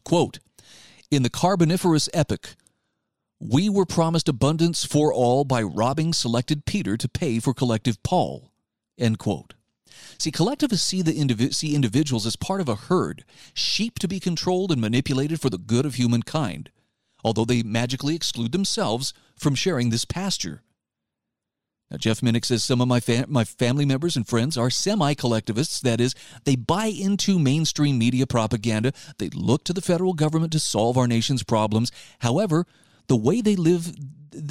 Quote, 0.04 0.40
in 1.12 1.24
the 1.24 1.30
Carboniferous 1.30 2.10
epoch, 2.14 2.56
we 3.40 3.70
were 3.70 3.86
promised 3.86 4.28
abundance 4.28 4.84
for 4.84 5.14
all 5.14 5.44
by 5.44 5.62
robbing 5.62 6.14
selected 6.14 6.66
Peter 6.66 6.98
to 6.98 7.10
pay 7.10 7.40
for 7.40 7.54
collective 7.54 8.02
Paul. 8.04 8.52
End 8.98 9.20
quote. 9.20 9.54
See, 10.18 10.32
collectivists 10.32 10.88
see, 10.88 11.02
the 11.02 11.14
indivi- 11.14 11.54
see 11.54 11.76
individuals 11.76 12.26
as 12.26 12.36
part 12.36 12.62
of 12.62 12.70
a 12.70 12.76
herd, 12.76 13.24
sheep 13.54 14.00
to 14.00 14.08
be 14.08 14.20
controlled 14.20 14.72
and 14.72 14.82
manipulated 14.82 15.40
for 15.40 15.50
the 15.50 15.58
good 15.58 15.86
of 15.86 15.96
humankind, 15.96 16.72
although 17.24 17.46
they 17.46 17.64
magically 17.64 18.16
exclude 18.16 18.52
themselves 18.52 19.14
from 19.36 19.56
sharing 19.56 19.90
this 19.90 20.06
pasture. 20.06 20.64
Now, 21.90 21.98
Jeff 21.98 22.20
Minick 22.20 22.44
says 22.44 22.64
some 22.64 22.82
of 22.82 22.88
my, 22.88 23.02
my 23.28 23.46
family 23.46 23.86
members 23.86 24.18
and 24.18 24.28
friends 24.28 24.58
are 24.58 24.70
semi 24.70 25.14
collectivists. 25.14 25.80
That 25.80 26.02
is, 26.02 26.16
they 26.44 26.56
buy 26.56 26.88
into 26.88 27.40
mainstream 27.40 27.98
media 27.98 28.28
propaganda. 28.28 28.92
They 29.20 29.30
look 29.30 29.64
to 29.66 29.74
the 29.74 29.82
federal 29.82 30.14
government 30.14 30.52
to 30.54 30.60
solve 30.60 30.98
our 30.98 31.08
nation's 31.08 31.44
problems. 31.44 31.92
However, 32.20 32.66
the 33.08 33.16
way 33.16 33.42
they 33.42 33.56
live 33.56 33.94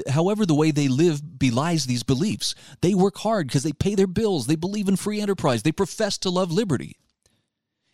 however 0.09 0.45
the 0.45 0.55
way 0.55 0.71
they 0.71 0.89
live 0.89 1.39
belies 1.39 1.87
these 1.87 2.03
beliefs. 2.03 2.55
They 2.81 2.95
work 2.95 3.19
hard 3.19 3.47
because 3.47 3.63
they 3.63 3.73
pay 3.73 3.95
their 3.95 4.07
bills. 4.07 4.47
They 4.47 4.57
believe 4.57 4.89
in 4.89 4.97
free 4.97 5.21
enterprise. 5.21 5.63
They 5.63 5.73
profess 5.73 6.19
to 6.19 6.31
love 6.31 6.51
liberty. 6.51 6.97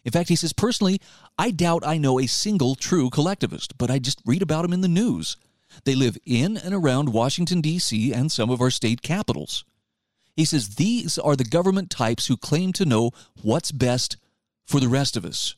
In 0.05 0.13
fact 0.13 0.29
he 0.29 0.37
says 0.37 0.53
personally 0.53 1.01
i 1.39 1.51
doubt 1.51 1.87
i 1.87 1.97
know 1.97 2.19
a 2.19 2.27
single 2.27 2.75
true 2.75 3.09
collectivist 3.09 3.79
but 3.79 3.89
i 3.89 4.01
just 4.01 4.21
read 4.27 4.43
about 4.43 4.63
them 4.63 4.73
in 4.73 4.81
the 4.81 4.89
news. 4.89 5.37
They 5.85 5.95
live 5.95 6.19
in 6.27 6.57
and 6.57 6.75
around 6.75 7.13
washington 7.13 7.61
d.c 7.61 8.13
and 8.13 8.31
some 8.33 8.51
of 8.51 8.61
our 8.61 8.71
state 8.71 9.03
capitals. 9.03 9.65
He 10.35 10.45
says 10.45 10.77
these 10.77 11.19
are 11.19 11.37
the 11.37 11.45
government 11.45 11.91
types 11.91 12.27
who 12.27 12.37
claim 12.37 12.73
to 12.75 12.85
know 12.85 13.13
what's 13.43 13.71
best 13.71 14.17
for 14.67 14.81
the 14.81 14.89
rest 14.89 15.17
of 15.17 15.25
us. 15.25 15.55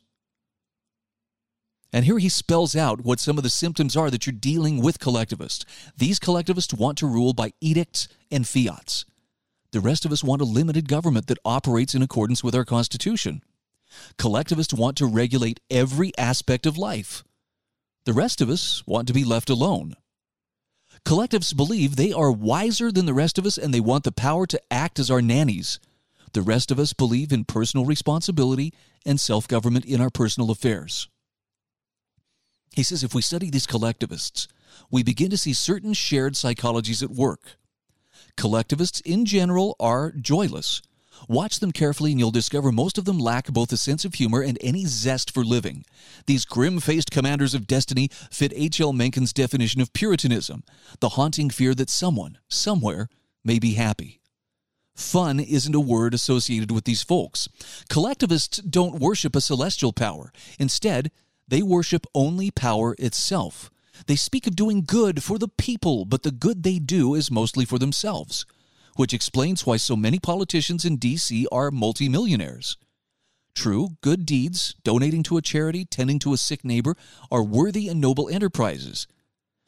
And 1.95 2.05
here 2.05 2.19
he 2.19 2.29
spells 2.29 2.75
out 2.75 3.05
what 3.05 3.21
some 3.21 3.39
of 3.39 3.45
the 3.45 3.49
symptoms 3.49 3.97
are 3.97 4.11
that 4.11 4.27
you're 4.27 4.33
dealing 4.33 4.83
with 4.83 4.99
collectivists. 4.99 5.65
These 5.97 6.19
collectivists 6.19 6.75
want 6.75 6.99
to 6.99 7.07
rule 7.07 7.35
by 7.35 7.53
edicts 7.61 8.09
and 8.33 8.49
fiats. 8.49 9.05
The 9.71 9.79
rest 9.79 10.05
of 10.05 10.11
us 10.11 10.25
want 10.25 10.43
a 10.43 10.45
limited 10.45 10.89
government 10.89 11.29
that 11.29 11.39
operates 11.45 11.95
in 11.95 12.03
accordance 12.03 12.43
with 12.43 12.53
our 12.53 12.65
Constitution. 12.65 13.45
Collectivists 14.19 14.75
want 14.75 14.97
to 14.97 15.07
regulate 15.07 15.61
every 15.71 16.11
aspect 16.19 16.67
of 16.67 16.77
life. 16.77 17.23
The 18.07 18.13
rest 18.13 18.41
of 18.41 18.51
us 18.51 18.83
want 18.89 19.07
to 19.07 19.15
be 19.15 19.23
left 19.23 19.49
alone. 19.49 19.95
Collectivists 21.05 21.53
believe 21.53 21.95
they 21.95 22.13
are 22.13 22.33
wiser 22.33 22.91
than 22.91 23.07
the 23.07 23.15
rest 23.15 23.39
of 23.39 23.47
us 23.47 23.57
and 23.57 23.73
they 23.73 23.79
want 23.79 24.03
the 24.03 24.11
power 24.11 24.49
to 24.49 24.61
act 24.69 24.99
as 24.99 25.13
our 25.13 25.23
nannies. 25.23 25.79
The 26.33 26.43
rest 26.43 26.73
of 26.73 26.81
us 26.81 26.93
believe 26.93 27.33
in 27.33 27.45
personal 27.45 27.87
responsibility 27.87 28.75
and 29.07 29.21
self 29.21 29.47
government 29.47 29.85
in 29.85 30.01
our 30.01 30.11
personal 30.11 30.51
affairs. 30.51 31.09
He 32.75 32.83
says 32.83 33.05
if 33.05 33.15
we 33.15 33.23
study 33.23 33.51
these 33.51 33.67
collectivists, 33.67 34.49
we 34.91 35.03
begin 35.03 35.31
to 35.31 35.39
see 35.39 35.53
certain 35.53 35.93
shared 35.95 36.35
psychologies 36.35 37.03
at 37.03 37.11
work. 37.11 37.57
Collectivists 38.37 39.01
in 39.01 39.25
general 39.25 39.77
are 39.79 40.11
joyless. 40.11 40.83
Watch 41.29 41.61
them 41.61 41.71
carefully 41.71 42.11
and 42.11 42.19
you'll 42.19 42.33
discover 42.33 42.73
most 42.73 42.99
of 42.99 43.05
them 43.05 43.19
lack 43.19 43.47
both 43.47 43.73
a 43.73 43.77
sense 43.77 44.05
of 44.05 44.15
humor 44.15 44.43
and 44.43 44.59
any 44.61 44.85
zest 44.87 45.33
for 45.33 45.45
living. 45.45 45.85
These 46.27 46.45
grim 46.45 46.81
faced 46.81 47.13
commanders 47.13 47.55
of 47.55 47.69
destiny 47.69 48.09
fit 48.31 48.53
H.L. 48.55 48.93
Mencken's 48.93 49.33
definition 49.33 49.81
of 49.81 49.93
Puritanism 49.93 50.65
the 51.01 51.11
haunting 51.11 51.51
fear 51.51 51.75
that 51.75 51.91
someone, 51.91 52.39
somewhere, 52.49 53.09
may 53.45 53.61
be 53.61 53.75
happy. 53.75 54.21
Fun 54.97 55.41
isn't 55.41 55.75
a 55.75 55.81
word 55.81 56.15
associated 56.15 56.71
with 56.71 56.85
these 56.85 57.03
folks. 57.03 57.49
Collectivists 57.89 58.59
don't 58.59 59.01
worship 59.01 59.35
a 59.35 59.41
celestial 59.41 59.93
power. 59.93 60.33
Instead, 60.59 61.11
they 61.49 61.63
worship 61.63 62.07
only 62.15 62.51
power 62.51 62.95
itself. 62.99 63.71
They 64.07 64.17
speak 64.17 64.47
of 64.47 64.57
doing 64.57 64.85
good 64.87 65.23
for 65.23 65.39
the 65.39 65.49
people, 65.49 66.05
but 66.05 66.23
the 66.23 66.33
good 66.33 66.63
they 66.63 66.79
do 66.79 67.15
is 67.15 67.31
mostly 67.31 67.65
for 67.65 67.79
themselves, 67.79 68.45
which 68.97 69.15
explains 69.15 69.65
why 69.65 69.77
so 69.77 69.97
many 69.97 70.19
politicians 70.19 70.85
in 70.85 70.97
D.C. 70.97 71.47
are 71.53 71.71
multimillionaires. 71.71 72.77
True, 73.55 73.91
good 74.01 74.27
deeds, 74.27 74.75
donating 74.83 75.23
to 75.25 75.37
a 75.37 75.43
charity, 75.43 75.85
tending 75.85 76.19
to 76.21 76.33
a 76.33 76.39
sick 76.39 76.65
neighbor, 76.65 76.97
are 77.31 77.43
worthy 77.43 77.89
and 77.89 78.01
noble 78.01 78.29
enterprises. 78.29 79.07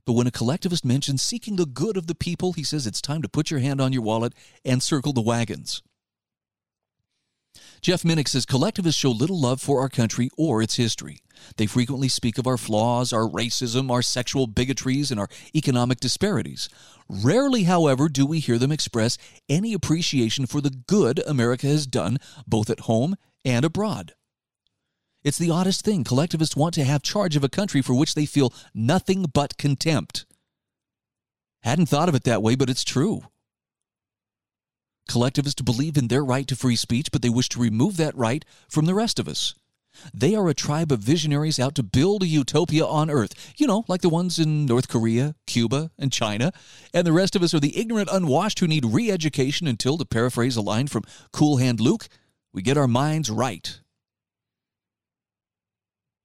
But 0.05 0.15
when 0.15 0.27
a 0.27 0.33
collectivist 0.33 0.85
mentions 0.85 1.23
seeking 1.23 1.57
the 1.57 1.67
good 1.67 1.97
of 1.97 2.07
the 2.07 2.15
people, 2.15 2.53
he 2.53 2.65
says 2.65 2.87
it's 2.87 3.01
time 3.01 3.23
to 3.23 3.29
put 3.29 3.51
your 3.51 3.61
hand 3.61 3.81
on 3.81 3.93
your 3.93 4.03
wallet 4.03 4.33
and 4.65 4.83
circle 4.83 5.13
the 5.13 5.21
wagons. 5.21 5.83
Jeff 7.81 8.03
Minick 8.03 8.29
says 8.29 8.47
collectivists 8.47 9.01
show 9.01 9.11
little 9.11 9.41
love 9.41 9.61
for 9.61 9.81
our 9.81 9.89
country 9.89 10.31
or 10.37 10.63
its 10.63 10.77
history. 10.77 11.19
They 11.57 11.67
frequently 11.67 12.09
speak 12.09 12.39
of 12.39 12.47
our 12.47 12.57
flaws, 12.57 13.13
our 13.13 13.29
racism, 13.29 13.91
our 13.91 14.03
sexual 14.03 14.47
bigotries, 14.47 15.11
and 15.11 15.21
our 15.21 15.29
economic 15.55 16.01
disparities. 16.01 16.69
Rarely, 17.09 17.65
however, 17.65 18.09
do 18.09 18.27
we 18.27 18.41
hear 18.41 18.59
them 18.59 18.73
express 18.73 19.19
any 19.49 19.73
appreciation 19.73 20.47
for 20.47 20.61
the 20.61 20.71
good 20.71 21.21
America 21.27 21.67
has 21.67 21.87
done 21.87 22.19
both 22.47 22.71
at 22.71 22.81
home 22.81 23.17
and 23.47 23.65
abroad. 23.65 24.13
It's 25.23 25.39
the 25.39 25.51
oddest 25.51 25.85
thing. 25.85 26.05
Collectivists 26.05 26.57
want 26.57 26.75
to 26.75 26.85
have 26.85 27.03
charge 27.03 27.37
of 27.37 27.45
a 27.45 27.49
country 27.49 27.81
for 27.81 27.95
which 27.95 28.15
they 28.15 28.27
feel 28.27 28.53
nothing 28.75 29.27
but 29.33 29.57
contempt. 29.57 30.27
Hadn't 31.63 31.87
thought 31.87 32.09
of 32.09 32.15
it 32.15 32.25
that 32.25 32.43
way, 32.43 32.57
but 32.57 32.69
it's 32.69 32.85
true. 32.85 33.23
Collectivists 35.09 35.63
believe 35.63 35.97
in 35.97 36.09
their 36.09 36.25
right 36.25 36.47
to 36.49 36.57
free 36.57 36.77
speech, 36.77 37.11
but 37.13 37.23
they 37.23 37.29
wish 37.29 37.49
to 37.51 37.61
remove 37.61 37.97
that 37.97 38.17
right 38.17 38.45
from 38.69 38.87
the 38.87 38.95
rest 38.95 39.19
of 39.19 39.29
us. 39.29 39.55
They 40.13 40.35
are 40.35 40.49
a 40.49 40.55
tribe 40.55 40.93
of 40.93 41.01
visionaries 41.01 41.59
out 41.59 41.75
to 41.77 41.83
build 41.83 42.23
a 42.23 42.27
utopia 42.27 42.85
on 42.85 43.11
earth, 43.11 43.55
you 43.57 43.67
know, 43.67 43.85
like 43.89 44.03
the 44.03 44.09
ones 44.09 44.39
in 44.39 44.67
North 44.67 44.89
Korea, 44.89 45.35
Cuba, 45.47 45.91
and 45.99 46.13
China. 46.13 46.53
And 46.93 47.07
the 47.07 47.13
rest 47.13 47.35
of 47.35 47.43
us 47.43 47.55
are 47.55 47.61
the 47.61 47.79
ignorant, 47.79 48.11
unwashed 48.13 48.59
who 48.59 48.67
need 48.67 48.85
re 48.85 49.11
education 49.11 49.67
until, 49.67 49.97
to 49.99 50.05
paraphrase 50.05 50.57
a 50.57 50.63
line 50.63 50.87
from 50.89 51.05
Cool 51.33 51.59
Hand 51.59 51.81
Luke, 51.81 52.09
we 52.53 52.63
get 52.63 52.77
our 52.77 52.89
minds 52.89 53.31
right. 53.31 53.81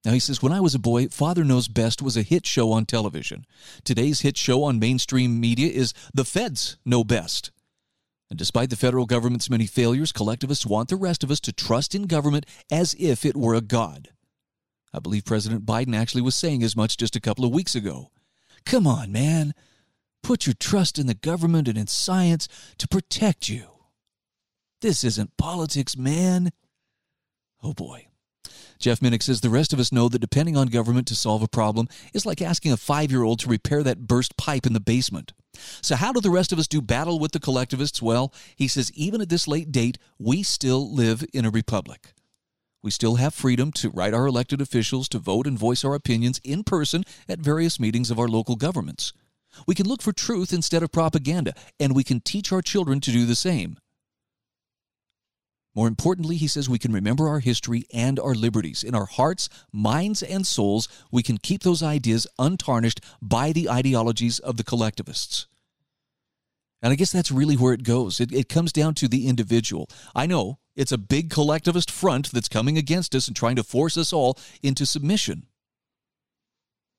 Now 0.04 0.12
he 0.12 0.18
says, 0.18 0.42
When 0.42 0.52
I 0.52 0.60
was 0.60 0.74
a 0.74 0.80
boy, 0.80 1.08
Father 1.08 1.44
Knows 1.44 1.68
Best 1.68 2.02
was 2.02 2.16
a 2.16 2.22
hit 2.22 2.46
show 2.46 2.72
on 2.72 2.86
television. 2.86 3.46
Today's 3.84 4.20
hit 4.20 4.36
show 4.36 4.64
on 4.64 4.78
mainstream 4.78 5.40
media 5.40 5.70
is 5.70 5.94
The 6.12 6.24
Feds 6.24 6.76
Know 6.84 7.04
Best. 7.04 7.51
And 8.32 8.38
despite 8.38 8.70
the 8.70 8.76
federal 8.76 9.04
government's 9.04 9.50
many 9.50 9.66
failures, 9.66 10.10
collectivists 10.10 10.64
want 10.64 10.88
the 10.88 10.96
rest 10.96 11.22
of 11.22 11.30
us 11.30 11.38
to 11.40 11.52
trust 11.52 11.94
in 11.94 12.04
government 12.04 12.46
as 12.70 12.94
if 12.98 13.26
it 13.26 13.36
were 13.36 13.54
a 13.54 13.60
god. 13.60 14.08
I 14.90 15.00
believe 15.00 15.26
President 15.26 15.66
Biden 15.66 15.94
actually 15.94 16.22
was 16.22 16.34
saying 16.34 16.62
as 16.62 16.74
much 16.74 16.96
just 16.96 17.14
a 17.14 17.20
couple 17.20 17.44
of 17.44 17.52
weeks 17.52 17.74
ago. 17.74 18.10
Come 18.64 18.86
on, 18.86 19.12
man. 19.12 19.52
Put 20.22 20.46
your 20.46 20.54
trust 20.54 20.98
in 20.98 21.06
the 21.06 21.12
government 21.12 21.68
and 21.68 21.76
in 21.76 21.88
science 21.88 22.48
to 22.78 22.88
protect 22.88 23.50
you. 23.50 23.66
This 24.80 25.04
isn't 25.04 25.36
politics, 25.36 25.94
man. 25.94 26.52
Oh 27.62 27.74
boy. 27.74 28.06
Jeff 28.78 29.00
Minick 29.00 29.22
says 29.22 29.42
the 29.42 29.50
rest 29.50 29.74
of 29.74 29.78
us 29.78 29.92
know 29.92 30.08
that 30.08 30.20
depending 30.20 30.56
on 30.56 30.68
government 30.68 31.06
to 31.08 31.14
solve 31.14 31.42
a 31.42 31.48
problem 31.48 31.86
is 32.14 32.24
like 32.24 32.40
asking 32.40 32.72
a 32.72 32.78
five 32.78 33.10
year 33.10 33.24
old 33.24 33.40
to 33.40 33.50
repair 33.50 33.82
that 33.82 34.06
burst 34.06 34.38
pipe 34.38 34.64
in 34.64 34.72
the 34.72 34.80
basement. 34.80 35.34
So, 35.80 35.96
how 35.96 36.12
do 36.12 36.20
the 36.20 36.30
rest 36.30 36.52
of 36.52 36.58
us 36.58 36.68
do 36.68 36.80
battle 36.80 37.18
with 37.18 37.32
the 37.32 37.40
collectivists? 37.40 38.00
Well, 38.00 38.32
he 38.56 38.68
says 38.68 38.92
even 38.94 39.20
at 39.20 39.28
this 39.28 39.46
late 39.46 39.70
date, 39.70 39.98
we 40.18 40.42
still 40.42 40.92
live 40.92 41.24
in 41.32 41.44
a 41.44 41.50
republic. 41.50 42.14
We 42.82 42.90
still 42.90 43.16
have 43.16 43.34
freedom 43.34 43.70
to 43.72 43.90
write 43.90 44.14
our 44.14 44.26
elected 44.26 44.60
officials, 44.60 45.08
to 45.10 45.18
vote 45.18 45.46
and 45.46 45.58
voice 45.58 45.84
our 45.84 45.94
opinions 45.94 46.40
in 46.42 46.64
person 46.64 47.04
at 47.28 47.38
various 47.38 47.78
meetings 47.78 48.10
of 48.10 48.18
our 48.18 48.28
local 48.28 48.56
governments. 48.56 49.12
We 49.66 49.74
can 49.74 49.86
look 49.86 50.02
for 50.02 50.12
truth 50.12 50.52
instead 50.52 50.82
of 50.82 50.90
propaganda, 50.90 51.54
and 51.78 51.94
we 51.94 52.04
can 52.04 52.20
teach 52.20 52.52
our 52.52 52.62
children 52.62 53.00
to 53.00 53.12
do 53.12 53.26
the 53.26 53.36
same. 53.36 53.76
More 55.74 55.88
importantly, 55.88 56.36
he 56.36 56.48
says 56.48 56.68
we 56.68 56.78
can 56.78 56.92
remember 56.92 57.28
our 57.28 57.40
history 57.40 57.84
and 57.92 58.18
our 58.20 58.34
liberties. 58.34 58.84
In 58.84 58.94
our 58.94 59.06
hearts, 59.06 59.48
minds, 59.72 60.22
and 60.22 60.46
souls, 60.46 60.86
we 61.10 61.22
can 61.22 61.38
keep 61.38 61.62
those 61.62 61.82
ideas 61.82 62.26
untarnished 62.38 63.00
by 63.22 63.52
the 63.52 63.70
ideologies 63.70 64.38
of 64.38 64.58
the 64.58 64.64
collectivists. 64.64 65.46
And 66.82 66.92
I 66.92 66.96
guess 66.96 67.12
that's 67.12 67.30
really 67.30 67.56
where 67.56 67.72
it 67.72 67.84
goes. 67.84 68.20
It, 68.20 68.32
it 68.32 68.48
comes 68.48 68.72
down 68.72 68.94
to 68.94 69.08
the 69.08 69.28
individual. 69.28 69.88
I 70.14 70.26
know 70.26 70.58
it's 70.74 70.92
a 70.92 70.98
big 70.98 71.30
collectivist 71.30 71.90
front 71.90 72.32
that's 72.32 72.48
coming 72.48 72.76
against 72.76 73.14
us 73.14 73.28
and 73.28 73.36
trying 73.36 73.56
to 73.56 73.62
force 73.62 73.96
us 73.96 74.12
all 74.12 74.38
into 74.62 74.84
submission. 74.84 75.46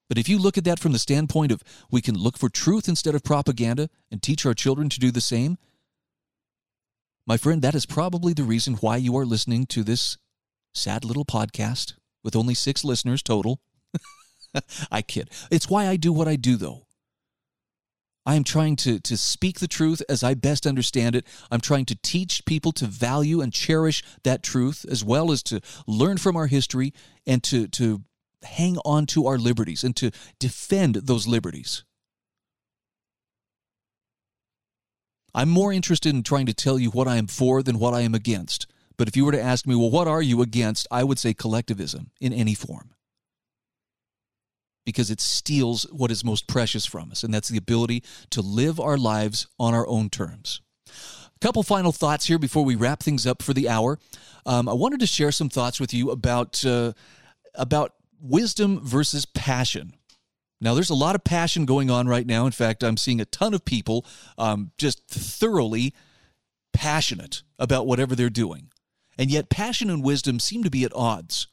But 0.10 0.18
if 0.18 0.30
you 0.30 0.38
look 0.38 0.58
at 0.58 0.64
that 0.64 0.80
from 0.80 0.94
the 0.94 1.00
standpoint 1.00 1.52
of 1.52 1.64
we 1.92 2.02
can 2.02 2.18
look 2.18 2.38
for 2.38 2.50
truth 2.50 2.88
instead 2.88 3.16
of 3.16 3.24
propaganda 3.24 3.90
and 4.12 4.22
teach 4.22 4.46
our 4.46 4.54
children 4.54 4.90
to 4.90 5.00
do 5.00 5.12
the 5.12 5.22
same, 5.22 5.58
my 7.26 7.38
friend, 7.38 7.62
that 7.62 7.76
is 7.76 7.86
probably 7.86 8.34
the 8.34 8.44
reason 8.44 8.76
why 8.76 8.98
you 8.98 9.16
are 9.18 9.26
listening 9.26 9.66
to 9.68 9.84
this 9.84 10.18
sad 10.74 11.06
little 11.06 11.26
podcast 11.26 11.94
with 12.24 12.36
only 12.36 12.54
six 12.54 12.84
listeners 12.84 13.24
total. 13.24 13.62
I 14.92 15.02
kid. 15.02 15.30
It's 15.50 15.70
why 15.70 15.88
I 15.88 15.96
do 15.96 16.12
what 16.12 16.28
I 16.28 16.36
do, 16.36 16.58
though. 16.58 16.86
I 18.26 18.36
am 18.36 18.44
trying 18.44 18.78
to, 18.78 19.00
to 19.00 19.18
speak 19.18 19.60
the 19.60 19.68
truth 19.68 20.02
as 20.08 20.24
I 20.24 20.34
best 20.34 20.66
understand 20.66 21.16
it. 21.16 21.26
I'm 21.52 21.60
trying 21.60 21.86
to 21.86 21.96
teach 22.02 22.46
people 22.46 22.72
to 22.74 22.86
value 22.86 23.42
and 23.42 23.52
cherish 23.52 24.02
that 24.24 24.44
truth, 24.44 24.86
as 24.90 25.04
well 25.04 25.32
as 25.32 25.44
to 25.44 25.62
learn 25.88 26.18
from 26.18 26.38
our 26.38 26.48
history 26.48 26.94
and 27.28 27.44
to, 27.44 27.68
to 27.68 28.02
hang 28.44 28.78
on 28.86 29.06
to 29.08 29.28
our 29.28 29.38
liberties 29.38 29.84
and 29.84 29.96
to 29.98 30.12
defend 30.40 30.96
those 30.96 31.28
liberties. 31.28 31.84
I'm 35.34 35.50
more 35.50 35.74
interested 35.74 36.14
in 36.14 36.24
trying 36.24 36.46
to 36.46 36.54
tell 36.54 36.78
you 36.78 36.90
what 36.92 37.08
I 37.08 37.18
am 37.18 37.28
for 37.28 37.64
than 37.64 37.80
what 37.80 37.94
I 37.94 38.02
am 38.02 38.14
against. 38.14 38.68
But 38.98 39.08
if 39.08 39.18
you 39.18 39.26
were 39.26 39.32
to 39.32 39.42
ask 39.42 39.66
me, 39.66 39.76
well, 39.76 39.90
what 39.90 40.08
are 40.08 40.22
you 40.22 40.42
against? 40.42 40.88
I 40.92 41.04
would 41.04 41.18
say 41.18 41.34
collectivism 41.34 42.12
in 42.22 42.32
any 42.32 42.54
form. 42.54 42.92
Because 44.86 45.10
it 45.10 45.22
steals 45.22 45.84
what 45.92 46.12
is 46.12 46.24
most 46.24 46.48
precious 46.48 46.86
from 46.86 47.12
us, 47.12 47.24
and 47.24 47.34
that's 47.34 47.48
the 47.48 47.58
ability 47.58 48.04
to 48.32 48.42
live 48.42 48.80
our 48.80 48.98
lives 48.98 49.48
on 49.58 49.74
our 49.74 49.88
own 49.88 50.10
terms. 50.10 50.62
A 50.88 51.40
couple 51.40 51.64
final 51.64 51.92
thoughts 51.92 52.26
here 52.26 52.38
before 52.38 52.66
we 52.66 52.76
wrap 52.76 53.02
things 53.02 53.26
up 53.26 53.42
for 53.42 53.54
the 53.54 53.70
hour. 53.70 53.98
Um, 54.46 54.68
I 54.68 54.74
wanted 54.74 55.00
to 55.00 55.08
share 55.08 55.32
some 55.32 55.50
thoughts 55.50 55.80
with 55.80 55.94
you 55.94 56.12
about 56.12 56.64
uh, 56.66 56.94
about 57.56 57.94
wisdom 58.20 58.80
versus 58.84 59.26
passion. 59.26 59.94
Now, 60.64 60.74
there's 60.74 60.90
a 60.90 60.96
lot 60.96 61.14
of 61.14 61.26
passion 61.26 61.66
going 61.66 61.90
on 61.90 62.08
right 62.08 62.26
now. 62.26 62.46
In 62.46 62.54
fact, 62.54 62.84
I'm 62.84 62.96
seeing 62.96 63.20
a 63.20 63.26
ton 63.26 63.54
of 63.54 63.66
people 63.66 64.06
um, 64.38 64.72
just 64.78 65.06
thoroughly 65.08 65.94
passionate 66.72 67.44
about 67.60 67.86
whatever 67.86 68.16
they're 68.16 68.30
doing. 68.30 68.70
And 69.18 69.30
yet, 69.30 69.50
passion 69.50 69.90
and 69.90 70.02
wisdom 70.02 70.40
seem 70.40 70.64
to 70.64 70.70
be 70.70 70.86
at 70.86 70.96
odds. 70.96 71.48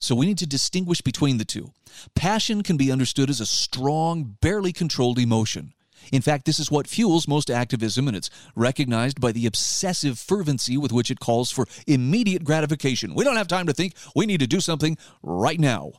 So, 0.00 0.16
we 0.16 0.26
need 0.26 0.38
to 0.38 0.46
distinguish 0.46 1.00
between 1.00 1.38
the 1.38 1.44
two. 1.44 1.72
Passion 2.16 2.64
can 2.64 2.76
be 2.76 2.90
understood 2.90 3.30
as 3.30 3.40
a 3.40 3.46
strong, 3.46 4.36
barely 4.40 4.72
controlled 4.72 5.20
emotion. 5.20 5.72
In 6.12 6.22
fact, 6.22 6.44
this 6.44 6.58
is 6.58 6.70
what 6.70 6.88
fuels 6.88 7.28
most 7.28 7.50
activism, 7.50 8.08
and 8.08 8.16
it's 8.16 8.30
recognized 8.56 9.20
by 9.20 9.30
the 9.30 9.46
obsessive 9.46 10.18
fervency 10.18 10.76
with 10.76 10.92
which 10.92 11.10
it 11.10 11.20
calls 11.20 11.52
for 11.52 11.66
immediate 11.86 12.42
gratification. 12.42 13.14
We 13.14 13.24
don't 13.24 13.36
have 13.36 13.48
time 13.48 13.66
to 13.66 13.72
think. 13.72 13.94
We 14.14 14.26
need 14.26 14.40
to 14.40 14.46
do 14.46 14.60
something 14.60 14.98
right 15.22 15.58
now. 15.58 15.92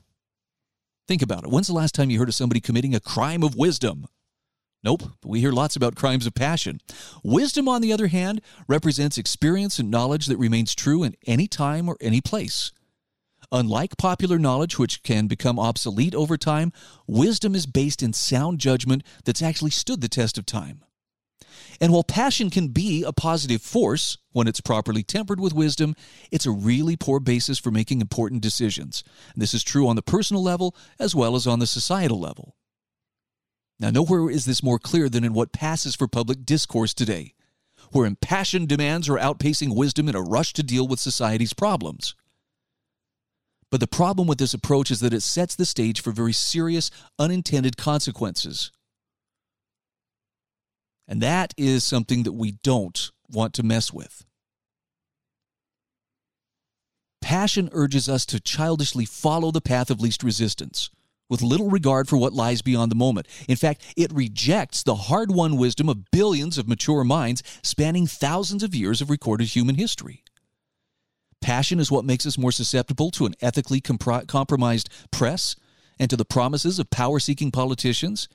Think 1.08 1.22
about 1.22 1.46
it. 1.46 1.50
When's 1.50 1.68
the 1.68 1.74
last 1.74 1.96
time 1.96 2.10
you 2.10 2.20
heard 2.20 2.28
of 2.28 2.36
somebody 2.36 2.60
committing 2.60 2.94
a 2.94 3.00
crime 3.00 3.44
of 3.44 3.56
wisdom? 3.56 4.08
Nope, 4.84 5.04
but 5.22 5.30
we 5.30 5.40
hear 5.40 5.52
lots 5.52 5.76
about 5.76 5.96
crimes 5.96 6.28
of 6.28 6.34
passion. 6.34 6.80
Wisdom, 7.24 7.68
on 7.68 7.82
the 7.82 7.94
other 7.94 8.08
hand, 8.08 8.42
represents 8.68 9.18
experience 9.18 9.80
and 9.80 9.90
knowledge 9.90 10.28
that 10.28 10.38
remains 10.38 10.76
true 10.76 11.04
in 11.04 11.16
any 11.26 11.48
time 11.48 11.90
or 11.90 11.98
any 12.00 12.22
place. 12.22 12.72
Unlike 13.52 13.98
popular 13.98 14.38
knowledge, 14.38 14.78
which 14.78 15.04
can 15.04 15.28
become 15.28 15.58
obsolete 15.58 16.14
over 16.14 16.38
time, 16.38 16.74
wisdom 17.08 17.56
is 17.56 17.66
based 17.66 18.04
in 18.04 18.12
sound 18.12 18.60
judgment 18.60 19.04
that's 19.24 19.42
actually 19.42 19.72
stood 19.72 20.02
the 20.02 20.10
test 20.10 20.38
of 20.38 20.46
time. 20.46 20.84
And 21.80 21.92
while 21.92 22.04
passion 22.04 22.50
can 22.50 22.70
be 22.70 23.04
a 23.04 23.14
positive 23.14 23.62
force 23.62 24.18
when 24.32 24.48
it's 24.48 24.62
properly 24.62 25.04
tempered 25.04 25.40
with 25.40 25.54
wisdom, 25.54 25.96
it's 26.32 26.46
a 26.46 26.52
really 26.52 26.96
poor 26.96 27.20
basis 27.20 27.60
for 27.60 27.72
making 27.72 28.02
important 28.02 28.42
decisions. 28.42 29.04
And 29.34 29.42
this 29.42 29.54
is 29.54 29.64
true 29.64 29.88
on 29.88 29.96
the 29.96 30.02
personal 30.02 30.44
level 30.44 30.76
as 31.00 31.16
well 31.16 31.36
as 31.36 31.48
on 31.48 31.60
the 31.60 31.68
societal 31.68 32.20
level. 32.20 32.56
Now, 33.80 33.92
nowhere 33.92 34.30
is 34.30 34.46
this 34.46 34.64
more 34.64 34.80
clear 34.80 35.08
than 35.08 35.24
in 35.24 35.34
what 35.34 35.52
passes 35.52 35.96
for 35.96 36.08
public 36.08 36.46
discourse 36.46 36.94
today, 36.94 37.34
where 37.92 38.08
impassioned 38.08 38.68
demands 38.68 39.08
are 39.08 39.20
outpacing 39.20 39.76
wisdom 39.76 40.10
in 40.10 40.16
a 40.16 40.22
rush 40.22 40.54
to 40.54 40.64
deal 40.64 40.88
with 40.88 41.00
society's 41.00 41.54
problems. 41.54 42.16
But 43.70 43.80
the 43.80 43.88
problem 43.88 44.28
with 44.28 44.38
this 44.38 44.54
approach 44.54 44.92
is 44.92 45.02
that 45.02 45.14
it 45.14 45.22
sets 45.22 45.56
the 45.56 45.66
stage 45.66 46.02
for 46.02 46.12
very 46.12 46.34
serious 46.34 46.90
unintended 47.20 47.78
consequences. 47.78 48.72
And 51.08 51.22
that 51.22 51.54
is 51.58 51.84
something 51.84 52.24
that 52.24 52.34
we 52.34 52.54
don't 52.64 53.12
want 53.30 53.54
to 53.54 53.64
mess 53.64 53.94
with. 53.94 54.26
Passion 57.22 57.70
urges 57.72 58.08
us 58.08 58.26
to 58.28 58.40
childishly 58.40 59.06
follow 59.06 59.52
the 59.52 59.62
path 59.62 59.90
of 59.90 60.00
least 60.00 60.24
resistance, 60.24 60.90
with 61.30 61.42
little 61.42 61.70
regard 61.70 62.08
for 62.08 62.16
what 62.18 62.34
lies 62.34 62.62
beyond 62.62 62.90
the 62.92 62.96
moment. 62.96 63.28
In 63.50 63.58
fact, 63.58 63.82
it 63.98 64.14
rejects 64.14 64.84
the 64.84 64.96
hard 64.96 65.32
won 65.32 65.58
wisdom 65.58 65.90
of 65.90 66.10
billions 66.12 66.58
of 66.58 66.68
mature 66.68 67.04
minds 67.04 67.44
spanning 67.64 68.08
thousands 68.08 68.64
of 68.64 68.76
years 68.76 69.02
of 69.02 69.10
recorded 69.10 69.48
human 69.48 69.76
history. 69.76 70.24
Passion 71.42 71.80
is 71.80 71.92
what 71.92 72.06
makes 72.06 72.26
us 72.26 72.38
more 72.38 72.52
susceptible 72.52 73.12
to 73.12 73.26
an 73.26 73.36
ethically 73.42 73.82
compromised 73.82 74.90
press 75.12 75.56
and 76.00 76.10
to 76.10 76.18
the 76.18 76.26
promises 76.26 76.80
of 76.80 76.90
power 76.90 77.20
seeking 77.20 77.52
politicians. 77.52 78.28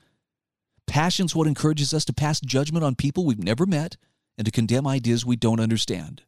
Passion's 0.93 1.35
what 1.35 1.47
encourages 1.47 1.91
us 1.91 2.05
to 2.05 2.13
pass 2.13 2.39
judgment 2.39 2.85
on 2.85 2.93
people 2.93 3.25
we've 3.25 3.43
never 3.43 3.65
met 3.65 3.97
and 4.37 4.45
to 4.45 4.51
condemn 4.51 4.85
ideas 4.85 5.25
we 5.25 5.35
don't 5.35 5.59
understand. 5.59 6.21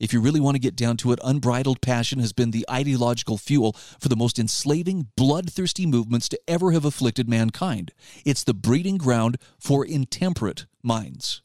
If 0.00 0.14
you 0.14 0.22
really 0.22 0.40
want 0.40 0.54
to 0.54 0.58
get 0.58 0.74
down 0.74 0.96
to 0.96 1.12
it, 1.12 1.18
unbridled 1.22 1.82
passion 1.82 2.18
has 2.20 2.32
been 2.32 2.52
the 2.52 2.64
ideological 2.70 3.36
fuel 3.36 3.74
for 4.00 4.08
the 4.08 4.16
most 4.16 4.38
enslaving, 4.38 5.08
bloodthirsty 5.18 5.84
movements 5.84 6.30
to 6.30 6.40
ever 6.48 6.72
have 6.72 6.86
afflicted 6.86 7.28
mankind. 7.28 7.92
It's 8.24 8.42
the 8.42 8.54
breeding 8.54 8.96
ground 8.96 9.36
for 9.58 9.84
intemperate 9.84 10.64
minds. 10.82 11.42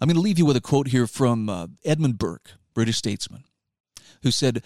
I'm 0.00 0.06
going 0.06 0.14
to 0.14 0.20
leave 0.20 0.38
you 0.38 0.46
with 0.46 0.56
a 0.56 0.60
quote 0.60 0.86
here 0.86 1.08
from 1.08 1.48
uh, 1.48 1.66
Edmund 1.84 2.18
Burke, 2.18 2.52
British 2.72 2.98
statesman, 2.98 3.42
who 4.22 4.30
said, 4.30 4.62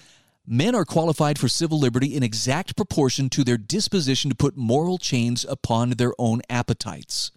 Men 0.52 0.74
are 0.74 0.84
qualified 0.84 1.38
for 1.38 1.46
civil 1.46 1.78
liberty 1.78 2.16
in 2.16 2.24
exact 2.24 2.74
proportion 2.74 3.30
to 3.30 3.44
their 3.44 3.56
disposition 3.56 4.30
to 4.30 4.36
put 4.36 4.56
moral 4.56 4.98
chains 4.98 5.46
upon 5.48 5.90
their 5.90 6.12
own 6.18 6.42
appetites, 6.50 7.30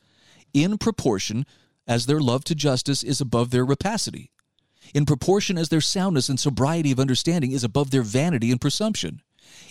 in 0.51 0.79
proportion 0.79 1.45
as 1.85 2.07
their 2.07 2.19
love 2.19 2.43
to 2.45 2.55
justice 2.55 3.03
is 3.03 3.21
above 3.21 3.51
their 3.51 3.65
rapacity, 3.65 4.31
in 4.95 5.05
proportion 5.05 5.59
as 5.59 5.69
their 5.69 5.79
soundness 5.79 6.27
and 6.27 6.39
sobriety 6.39 6.91
of 6.91 6.99
understanding 6.99 7.51
is 7.51 7.63
above 7.63 7.91
their 7.91 8.01
vanity 8.01 8.49
and 8.49 8.59
presumption, 8.59 9.21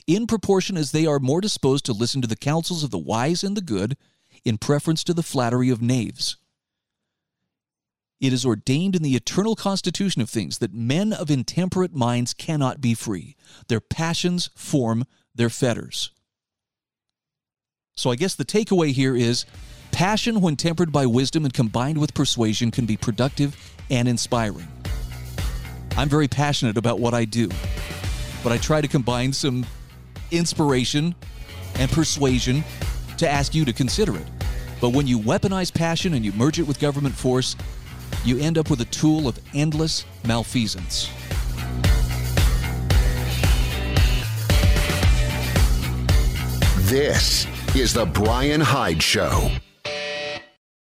in 0.07 0.29
proportion 0.29 0.77
as 0.77 0.93
they 0.93 1.05
are 1.05 1.19
more 1.19 1.41
disposed 1.41 1.85
to 1.85 1.93
listen 1.93 2.23
to 2.23 2.29
the 2.29 2.37
counsels 2.37 2.85
of 2.85 2.91
the 2.91 2.97
wise 2.97 3.43
and 3.43 3.57
the 3.57 3.61
good, 3.61 3.97
in 4.45 4.57
preference 4.57 5.03
to 5.03 5.13
the 5.13 5.21
flattery 5.21 5.69
of 5.69 5.83
knaves. 5.83 6.37
It 8.23 8.33
is 8.33 8.47
ordained 8.47 8.95
in 8.95 9.03
the 9.03 9.17
eternal 9.17 9.57
constitution 9.57 10.23
of 10.23 10.31
things 10.31 10.59
that 10.59 10.73
men 10.73 11.13
of 11.13 11.29
intemperate 11.29 11.93
minds 11.93 12.33
cannot 12.33 12.81
be 12.81 12.95
free. 12.95 13.35
Their 13.67 13.81
passions 13.81 14.49
form 14.55 15.07
their 15.35 15.51
fetters. 15.51 16.13
So 17.97 18.13
I 18.13 18.15
guess 18.15 18.37
the 18.37 18.45
takeaway 18.45 18.93
here 18.93 19.17
is 19.17 19.45
passion, 19.91 20.41
when 20.41 20.55
tempered 20.55 20.93
by 20.93 21.05
wisdom 21.05 21.45
and 21.45 21.53
combined 21.53 21.99
with 21.99 22.15
persuasion, 22.15 22.71
can 22.71 22.87
be 22.87 22.97
productive 22.97 23.57
and 23.91 24.07
inspiring. 24.07 24.69
I'm 25.97 26.09
very 26.09 26.29
passionate 26.29 26.79
about 26.79 27.01
what 27.01 27.15
I 27.15 27.25
do, 27.25 27.49
but 28.45 28.53
I 28.53 28.57
try 28.59 28.81
to 28.81 28.89
combine 28.89 29.33
some 29.33 29.67
inspiration 30.31 31.17
and 31.75 31.91
persuasion 31.91 32.63
to 33.19 33.29
ask 33.29 33.53
you 33.53 33.65
to 33.65 33.73
consider 33.73 34.17
it. 34.17 34.27
But 34.81 34.91
when 34.91 35.09
you 35.09 35.19
weaponize 35.19 35.75
passion 35.75 36.15
and 36.15 36.25
you 36.25 36.31
merge 36.33 36.61
it 36.61 36.69
with 36.69 36.79
government 36.79 37.17
force, 37.17 37.57
you 38.25 38.39
end 38.39 38.59
up 38.59 38.71
with 38.71 38.81
a 38.81 38.87
tool 38.87 39.29
of 39.29 39.39
endless 39.55 40.05
malfeasance. 40.25 41.11
This 46.89 47.47
is 47.75 47.95
The 47.95 48.05
Brian 48.05 48.61
Hyde 48.61 49.03
Show. 49.03 49.51